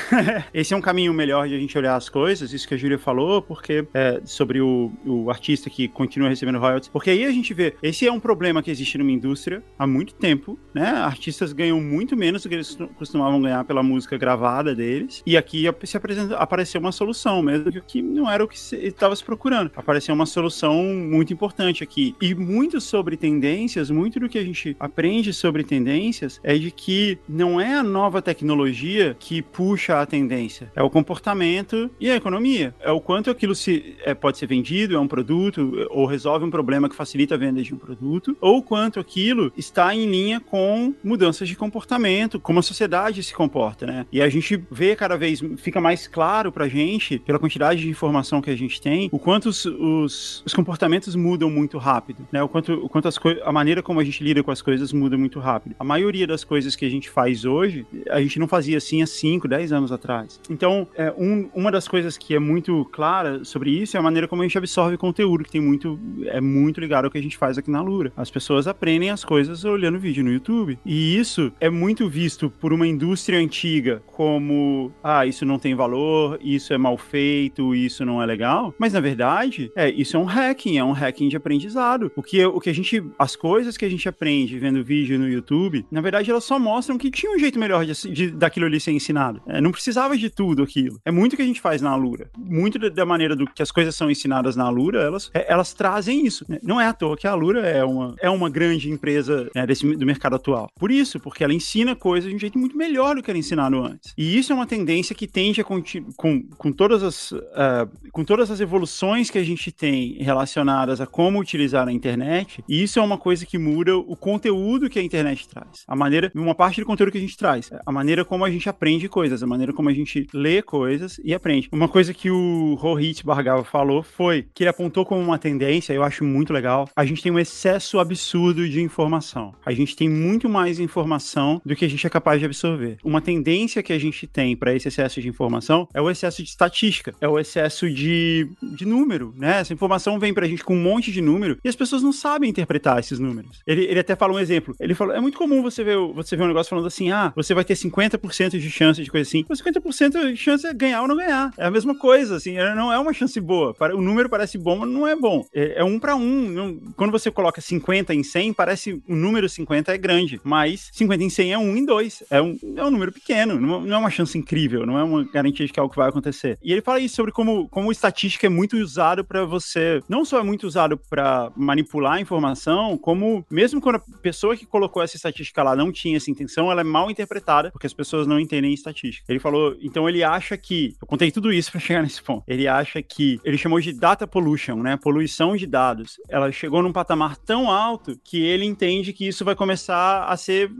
Esse 0.54 0.72
é 0.72 0.76
um 0.76 0.80
caminho 0.80 1.12
melhor 1.12 1.46
de 1.46 1.54
a 1.54 1.58
gente 1.58 1.76
olhar 1.76 1.96
as 1.96 2.08
coisas, 2.08 2.52
isso 2.52 2.66
que 2.66 2.74
a 2.74 2.76
Júlia 2.76 2.98
falou, 2.98 3.42
porque 3.42 3.86
é, 3.92 4.20
sobre 4.24 4.60
o, 4.60 4.90
o 5.04 5.30
artista 5.30 5.68
que 5.68 5.88
continua 5.88 6.28
recebendo 6.28 6.58
royalties. 6.58 6.88
Porque 6.88 7.10
aí 7.10 7.24
a 7.24 7.30
gente 7.30 7.52
vê, 7.52 7.74
esse 7.82 8.06
é 8.06 8.12
um 8.12 8.20
problema 8.20 8.62
que 8.62 8.70
existe 8.70 8.96
numa 8.96 9.10
indústria 9.10 9.62
há 9.78 9.86
muito 9.86 10.14
tempo, 10.14 10.58
né? 10.72 10.88
Artistas 10.88 11.52
ganham 11.52 11.80
muito 11.80 12.16
menos 12.16 12.42
do 12.42 12.48
que 12.48 12.54
eles 12.54 12.78
costumavam 12.96 13.40
ganhar 13.42 13.64
pela 13.64 13.82
música 13.82 14.16
gravada 14.16 14.74
deles. 14.74 15.22
E 15.26 15.36
aqui 15.36 15.64
se 15.84 15.96
apresenta, 15.96 16.36
apareceu 16.36 16.80
uma 16.80 16.92
solução, 16.92 17.42
mesmo 17.42 17.70
que 17.82 18.02
não 18.12 18.30
era 18.30 18.44
o 18.44 18.48
que 18.48 18.56
estava 18.56 19.14
se 19.16 19.24
procurando. 19.24 19.70
Apareceu 19.74 20.14
uma 20.14 20.26
solução 20.26 20.82
muito 20.84 21.32
importante 21.32 21.82
aqui. 21.82 22.14
E 22.20 22.34
muito 22.34 22.80
sobre 22.80 23.16
tendências, 23.16 23.90
muito 23.90 24.20
do 24.20 24.28
que 24.28 24.38
a 24.38 24.44
gente 24.44 24.76
aprende 24.78 25.32
sobre 25.32 25.64
tendências 25.64 26.40
é 26.42 26.56
de 26.56 26.70
que 26.70 27.18
não 27.28 27.60
é 27.60 27.74
a 27.74 27.82
nova 27.82 28.22
tecnologia 28.22 29.16
que 29.18 29.42
puxa 29.42 30.00
a 30.00 30.06
tendência, 30.06 30.70
é 30.74 30.82
o 30.82 30.90
comportamento 30.90 31.90
e 32.00 32.10
a 32.10 32.16
economia. 32.16 32.74
É 32.80 32.90
o 32.90 33.00
quanto 33.00 33.30
aquilo 33.30 33.54
se, 33.54 33.96
é, 34.04 34.14
pode 34.14 34.38
ser 34.38 34.46
vendido, 34.46 34.96
é 34.96 35.00
um 35.00 35.08
produto, 35.08 35.86
ou 35.90 36.06
resolve 36.06 36.44
um 36.44 36.50
problema 36.50 36.88
que 36.88 36.94
facilita 36.94 37.34
a 37.34 37.38
venda 37.38 37.62
de 37.62 37.74
um 37.74 37.78
produto, 37.78 38.36
ou 38.40 38.62
quanto 38.62 39.00
aquilo 39.00 39.52
está 39.56 39.94
em 39.94 40.06
linha 40.10 40.40
com 40.40 40.94
mudanças 41.02 41.48
de 41.48 41.56
comportamento, 41.56 42.40
como 42.40 42.58
a 42.58 42.62
sociedade 42.62 43.22
se 43.22 43.34
comporta, 43.34 43.86
né? 43.86 44.06
E 44.12 44.20
a 44.20 44.28
gente 44.28 44.62
vê 44.70 44.94
cada 44.94 45.16
vez, 45.16 45.40
fica 45.56 45.80
mais 45.80 46.06
claro 46.06 46.52
pra 46.52 46.68
gente, 46.68 47.18
pela 47.18 47.38
quantidade 47.38 47.80
de 47.80 47.88
informação 48.02 48.42
que 48.42 48.50
a 48.50 48.56
gente 48.56 48.80
tem, 48.80 49.08
o 49.12 49.18
quanto 49.18 49.48
os, 49.48 49.64
os, 49.64 50.42
os 50.44 50.52
comportamentos 50.52 51.14
mudam 51.14 51.48
muito 51.48 51.78
rápido, 51.78 52.26
né? 52.32 52.42
O 52.42 52.48
quanto, 52.48 52.72
o 52.72 52.88
quanto 52.88 53.06
as 53.06 53.18
a 53.44 53.52
maneira 53.52 53.82
como 53.82 54.00
a 54.00 54.04
gente 54.04 54.24
lida 54.24 54.42
com 54.42 54.50
as 54.50 54.60
coisas 54.60 54.92
muda 54.92 55.16
muito 55.16 55.38
rápido. 55.38 55.76
A 55.78 55.84
maioria 55.84 56.26
das 56.26 56.42
coisas 56.42 56.74
que 56.74 56.84
a 56.84 56.90
gente 56.90 57.08
faz 57.08 57.44
hoje, 57.44 57.86
a 58.10 58.20
gente 58.20 58.40
não 58.40 58.48
fazia 58.48 58.78
assim 58.78 59.02
há 59.02 59.06
5, 59.06 59.46
10 59.46 59.72
anos 59.72 59.92
atrás. 59.92 60.40
Então, 60.50 60.88
é, 60.96 61.14
um, 61.16 61.48
uma 61.54 61.70
das 61.70 61.86
coisas 61.86 62.18
que 62.18 62.34
é 62.34 62.40
muito 62.40 62.84
clara 62.86 63.44
sobre 63.44 63.70
isso 63.70 63.96
é 63.96 64.00
a 64.00 64.02
maneira 64.02 64.26
como 64.26 64.42
a 64.42 64.44
gente 64.44 64.58
absorve 64.58 64.96
conteúdo, 64.96 65.44
que 65.44 65.50
tem 65.50 65.60
muito, 65.60 65.98
é 66.26 66.40
muito 66.40 66.80
ligado 66.80 67.04
ao 67.04 67.10
que 67.10 67.18
a 67.18 67.22
gente 67.22 67.36
faz 67.36 67.56
aqui 67.56 67.70
na 67.70 67.80
Lura. 67.80 68.12
As 68.16 68.30
pessoas 68.30 68.66
aprendem 68.66 69.10
as 69.10 69.24
coisas 69.24 69.64
olhando 69.64 69.98
vídeo 69.98 70.24
no 70.24 70.32
YouTube. 70.32 70.78
E 70.84 71.16
isso 71.16 71.52
é 71.60 71.70
muito 71.70 72.08
visto 72.08 72.50
por 72.50 72.72
uma 72.72 72.86
indústria 72.86 73.38
antiga 73.38 74.02
como, 74.06 74.90
ah, 75.04 75.24
isso 75.24 75.46
não 75.46 75.58
tem 75.58 75.74
valor, 75.74 76.38
isso 76.42 76.72
é 76.72 76.78
mal 76.78 76.96
feito, 76.96 77.74
isso 77.74 77.91
não 78.00 78.22
é 78.22 78.26
legal. 78.26 78.74
Mas 78.78 78.92
na 78.92 79.00
verdade, 79.00 79.70
é, 79.76 79.90
isso 79.90 80.16
é 80.16 80.20
um 80.20 80.24
hacking, 80.24 80.78
é 80.78 80.84
um 80.84 80.92
hacking 80.92 81.28
de 81.28 81.36
aprendizado. 81.36 82.10
O 82.16 82.22
que, 82.22 82.44
o 82.44 82.60
que 82.60 82.70
a 82.70 82.74
gente, 82.74 83.02
as 83.18 83.36
coisas 83.36 83.76
que 83.76 83.84
a 83.84 83.88
gente 83.88 84.08
aprende 84.08 84.58
vendo 84.58 84.84
vídeo 84.84 85.18
no 85.18 85.28
YouTube, 85.28 85.84
na 85.90 86.00
verdade 86.00 86.30
elas 86.30 86.44
só 86.44 86.58
mostram 86.58 86.98
que 86.98 87.10
tinha 87.10 87.34
um 87.34 87.38
jeito 87.38 87.58
melhor 87.58 87.84
de, 87.84 87.92
de 88.10 88.30
daquilo 88.30 88.66
ali 88.66 88.80
ser 88.80 88.92
ensinado. 88.92 89.42
É, 89.46 89.60
não 89.60 89.72
precisava 89.72 90.16
de 90.16 90.30
tudo 90.30 90.62
aquilo. 90.62 91.00
É 91.04 91.10
muito 91.10 91.36
que 91.36 91.42
a 91.42 91.44
gente 91.44 91.60
faz 91.60 91.82
na 91.82 91.90
Alura. 91.90 92.30
Muito 92.36 92.78
da 92.90 93.04
maneira 93.04 93.36
do 93.36 93.46
que 93.46 93.62
as 93.62 93.70
coisas 93.70 93.94
são 93.94 94.10
ensinadas 94.10 94.56
na 94.56 94.64
Alura, 94.64 95.02
elas, 95.02 95.30
é, 95.34 95.52
elas 95.52 95.72
trazem 95.72 96.26
isso. 96.26 96.44
Né? 96.48 96.58
Não 96.62 96.80
é 96.80 96.86
à 96.86 96.92
toa 96.92 97.16
que 97.16 97.26
a 97.26 97.32
Alura 97.32 97.60
é 97.66 97.84
uma, 97.84 98.14
é 98.20 98.30
uma 98.30 98.48
grande 98.48 98.90
empresa 98.90 99.50
né, 99.54 99.66
desse, 99.66 99.96
do 99.96 100.06
mercado 100.06 100.36
atual. 100.36 100.70
Por 100.78 100.90
isso, 100.90 101.20
porque 101.20 101.44
ela 101.44 101.54
ensina 101.54 101.94
coisas 101.94 102.30
de 102.30 102.36
um 102.36 102.38
jeito 102.38 102.58
muito 102.58 102.76
melhor 102.76 103.16
do 103.16 103.22
que 103.22 103.30
era 103.30 103.38
ensinado 103.38 103.82
antes. 103.82 104.12
E 104.16 104.38
isso 104.38 104.52
é 104.52 104.54
uma 104.54 104.66
tendência 104.66 105.14
que 105.14 105.26
tende 105.26 105.60
a 105.60 105.64
com, 105.64 106.42
com 106.56 106.72
todas 106.72 107.02
as 107.02 107.32
uh, 107.32 107.81
com 108.10 108.24
todas 108.24 108.50
as 108.50 108.60
evoluções 108.60 109.30
que 109.30 109.38
a 109.38 109.44
gente 109.44 109.70
tem 109.70 110.16
relacionadas 110.20 111.00
a 111.00 111.06
como 111.06 111.40
utilizar 111.40 111.88
a 111.88 111.92
internet, 111.92 112.62
isso 112.68 112.98
é 112.98 113.02
uma 113.02 113.18
coisa 113.18 113.46
que 113.46 113.58
muda 113.58 113.96
o 113.96 114.16
conteúdo 114.16 114.88
que 114.88 114.98
a 114.98 115.02
internet 115.02 115.48
traz. 115.48 115.84
A 115.86 115.96
maneira, 115.96 116.30
uma 116.34 116.54
parte 116.54 116.80
do 116.80 116.86
conteúdo 116.86 117.12
que 117.12 117.18
a 117.18 117.20
gente 117.20 117.36
traz, 117.36 117.70
a 117.84 117.92
maneira 117.92 118.24
como 118.24 118.44
a 118.44 118.50
gente 118.50 118.68
aprende 118.68 119.08
coisas, 119.08 119.42
a 119.42 119.46
maneira 119.46 119.72
como 119.72 119.88
a 119.88 119.92
gente 119.92 120.26
lê 120.32 120.62
coisas 120.62 121.20
e 121.24 121.34
aprende. 121.34 121.68
Uma 121.72 121.88
coisa 121.88 122.14
que 122.14 122.30
o 122.30 122.74
Rohit 122.74 123.24
Bargava 123.24 123.64
falou 123.64 124.02
foi 124.02 124.46
que 124.54 124.62
ele 124.62 124.70
apontou 124.70 125.04
como 125.04 125.20
uma 125.20 125.38
tendência, 125.38 125.92
eu 125.92 126.02
acho 126.02 126.24
muito 126.24 126.52
legal. 126.52 126.88
A 126.96 127.04
gente 127.04 127.22
tem 127.22 127.32
um 127.32 127.38
excesso 127.38 127.98
absurdo 127.98 128.68
de 128.68 128.80
informação. 128.80 129.54
A 129.64 129.72
gente 129.72 129.96
tem 129.96 130.08
muito 130.08 130.48
mais 130.48 130.78
informação 130.78 131.60
do 131.64 131.74
que 131.74 131.84
a 131.84 131.88
gente 131.88 132.06
é 132.06 132.10
capaz 132.10 132.38
de 132.38 132.46
absorver. 132.46 132.98
Uma 133.02 133.20
tendência 133.20 133.82
que 133.82 133.92
a 133.92 133.98
gente 133.98 134.26
tem 134.26 134.56
para 134.56 134.74
esse 134.74 134.88
excesso 134.88 135.20
de 135.20 135.28
informação 135.28 135.88
é 135.94 136.00
o 136.00 136.10
excesso 136.10 136.42
de 136.42 136.48
estatística, 136.48 137.14
é 137.20 137.28
o 137.28 137.38
excesso 137.38 137.71
de, 137.80 138.48
de 138.62 138.84
número, 138.84 139.34
né? 139.36 139.60
Essa 139.60 139.72
informação 139.72 140.18
vem 140.18 140.34
pra 140.34 140.46
gente 140.46 140.64
com 140.64 140.74
um 140.74 140.82
monte 140.82 141.10
de 141.12 141.20
número 141.20 141.58
e 141.64 141.68
as 141.68 141.76
pessoas 141.76 142.02
não 142.02 142.12
sabem 142.12 142.50
interpretar 142.50 142.98
esses 142.98 143.18
números. 143.18 143.60
Ele, 143.66 143.84
ele 143.84 144.00
até 144.00 144.14
fala 144.14 144.34
um 144.34 144.38
exemplo. 144.38 144.74
Ele 144.80 144.94
falou: 144.94 145.14
é 145.14 145.20
muito 145.20 145.38
comum 145.38 145.62
você 145.62 145.82
ver, 145.82 145.96
você 146.14 146.36
ver 146.36 146.44
um 146.44 146.48
negócio 146.48 146.70
falando 146.70 146.86
assim: 146.86 147.10
ah, 147.10 147.32
você 147.34 147.54
vai 147.54 147.64
ter 147.64 147.74
50% 147.74 148.50
de 148.58 148.70
chance 148.70 149.02
de 149.02 149.10
coisa 149.10 149.28
assim. 149.28 149.44
Mas 149.48 149.60
50% 149.60 150.30
de 150.30 150.36
chance 150.36 150.66
é 150.66 150.72
ganhar 150.72 151.02
ou 151.02 151.08
não 151.08 151.16
ganhar. 151.16 151.52
É 151.56 151.66
a 151.66 151.70
mesma 151.70 151.94
coisa, 151.94 152.36
assim, 152.36 152.56
é, 152.56 152.74
não 152.74 152.92
é 152.92 152.98
uma 152.98 153.12
chance 153.12 153.38
boa. 153.40 153.74
O 153.94 154.00
número 154.00 154.28
parece 154.28 154.58
bom, 154.58 154.76
mas 154.76 154.88
não 154.88 155.06
é 155.06 155.16
bom. 155.16 155.44
É, 155.54 155.80
é 155.80 155.84
um 155.84 155.98
para 155.98 156.16
um. 156.16 156.48
Não, 156.48 156.76
quando 156.96 157.10
você 157.10 157.30
coloca 157.30 157.60
50 157.60 158.14
em 158.14 158.22
100, 158.22 158.52
parece 158.52 159.02
o 159.08 159.14
número 159.14 159.48
50 159.48 159.92
é 159.92 159.98
grande, 159.98 160.40
mas 160.44 160.90
50 160.92 161.24
em 161.24 161.30
100 161.30 161.52
é 161.52 161.58
1 161.58 161.76
em 161.76 161.84
2. 161.84 162.24
É 162.30 162.42
um, 162.42 162.58
é 162.76 162.84
um 162.84 162.90
número 162.90 163.12
pequeno, 163.12 163.60
não, 163.60 163.80
não 163.80 163.96
é 163.96 163.98
uma 163.98 164.10
chance 164.10 164.36
incrível, 164.36 164.86
não 164.86 164.98
é 164.98 165.02
uma 165.02 165.24
garantia 165.24 165.66
de 165.66 165.72
que 165.72 165.80
algo 165.80 165.94
vai 165.94 166.08
acontecer. 166.08 166.58
E 166.62 166.72
ele 166.72 166.80
fala 166.80 167.00
isso 167.00 167.16
sobre 167.16 167.32
como, 167.32 167.61
como 167.68 167.92
estatística 167.92 168.46
é 168.46 168.50
muito 168.50 168.76
usado 168.76 169.24
para 169.24 169.44
você, 169.44 170.00
não 170.08 170.24
só 170.24 170.38
é 170.38 170.42
muito 170.42 170.66
usado 170.66 170.96
para 170.96 171.50
manipular 171.56 172.14
a 172.14 172.20
informação, 172.20 172.96
como 172.98 173.44
mesmo 173.50 173.80
quando 173.80 173.96
a 173.96 174.18
pessoa 174.22 174.56
que 174.56 174.66
colocou 174.66 175.02
essa 175.02 175.16
estatística 175.16 175.62
lá 175.62 175.74
não 175.76 175.92
tinha 175.92 176.16
essa 176.16 176.30
intenção, 176.30 176.70
ela 176.70 176.80
é 176.80 176.84
mal 176.84 177.10
interpretada, 177.10 177.70
porque 177.70 177.86
as 177.86 177.94
pessoas 177.94 178.26
não 178.26 178.38
entendem 178.38 178.72
estatística. 178.72 179.30
Ele 179.30 179.38
falou, 179.40 179.76
então 179.80 180.08
ele 180.08 180.22
acha 180.22 180.56
que, 180.56 180.94
eu 181.00 181.06
contei 181.06 181.30
tudo 181.30 181.52
isso 181.52 181.70
para 181.70 181.80
chegar 181.80 182.02
nesse 182.02 182.22
ponto. 182.22 182.44
Ele 182.46 182.66
acha 182.68 183.02
que, 183.02 183.40
ele 183.44 183.58
chamou 183.58 183.80
de 183.80 183.92
data 183.92 184.26
pollution, 184.26 184.76
né? 184.76 184.96
Poluição 184.96 185.56
de 185.56 185.66
dados. 185.66 186.16
Ela 186.28 186.50
chegou 186.52 186.82
num 186.82 186.92
patamar 186.92 187.36
tão 187.36 187.70
alto 187.70 188.18
que 188.24 188.42
ele 188.42 188.64
entende 188.64 189.12
que 189.12 189.26
isso 189.26 189.44
vai 189.44 189.54
começar 189.54 190.24
a 190.24 190.36
ser 190.36 190.70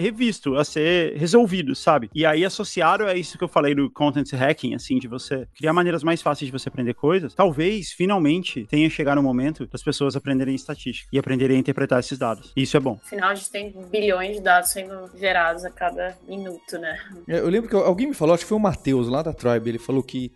revisto, 0.00 0.56
a 0.56 0.64
ser 0.64 1.16
resolvido, 1.16 1.74
sabe? 1.74 2.10
E 2.14 2.24
aí, 2.24 2.44
associado 2.44 3.04
a 3.04 3.14
isso 3.14 3.38
que 3.38 3.44
eu 3.44 3.48
falei 3.48 3.74
do 3.74 3.90
content 3.90 4.32
hacking, 4.32 4.74
assim, 4.74 4.98
de 4.98 5.08
você 5.08 5.46
criar 5.54 5.72
maneiras 5.72 6.02
mais 6.02 6.22
fáceis 6.22 6.50
de 6.50 6.52
você 6.52 6.68
aprender 6.68 6.94
coisas, 6.94 7.34
talvez, 7.34 7.92
finalmente, 7.92 8.66
tenha 8.66 8.88
chegado 8.90 9.18
o 9.18 9.22
momento 9.22 9.66
das 9.66 9.82
pessoas 9.82 10.16
aprenderem 10.16 10.54
estatística 10.54 11.08
e 11.12 11.18
aprenderem 11.18 11.56
a 11.56 11.60
interpretar 11.60 12.00
esses 12.00 12.18
dados. 12.18 12.52
E 12.56 12.62
isso 12.62 12.76
é 12.76 12.80
bom. 12.80 12.98
Afinal, 13.04 13.30
a 13.30 13.34
gente 13.34 13.50
tem 13.50 13.74
bilhões 13.90 14.36
de 14.36 14.42
dados 14.42 14.70
sendo 14.70 15.10
gerados 15.16 15.64
a 15.64 15.70
cada 15.70 16.16
minuto, 16.28 16.78
né? 16.78 16.98
Eu 17.26 17.48
lembro 17.48 17.68
que 17.68 17.76
alguém 17.76 18.08
me 18.08 18.14
falou, 18.14 18.34
acho 18.34 18.44
que 18.44 18.48
foi 18.48 18.58
o 18.58 18.60
Matheus, 18.60 19.08
lá 19.08 19.22
da 19.22 19.32
Tribe, 19.32 19.68
ele 19.68 19.78
falou 19.78 20.02
que 20.02 20.32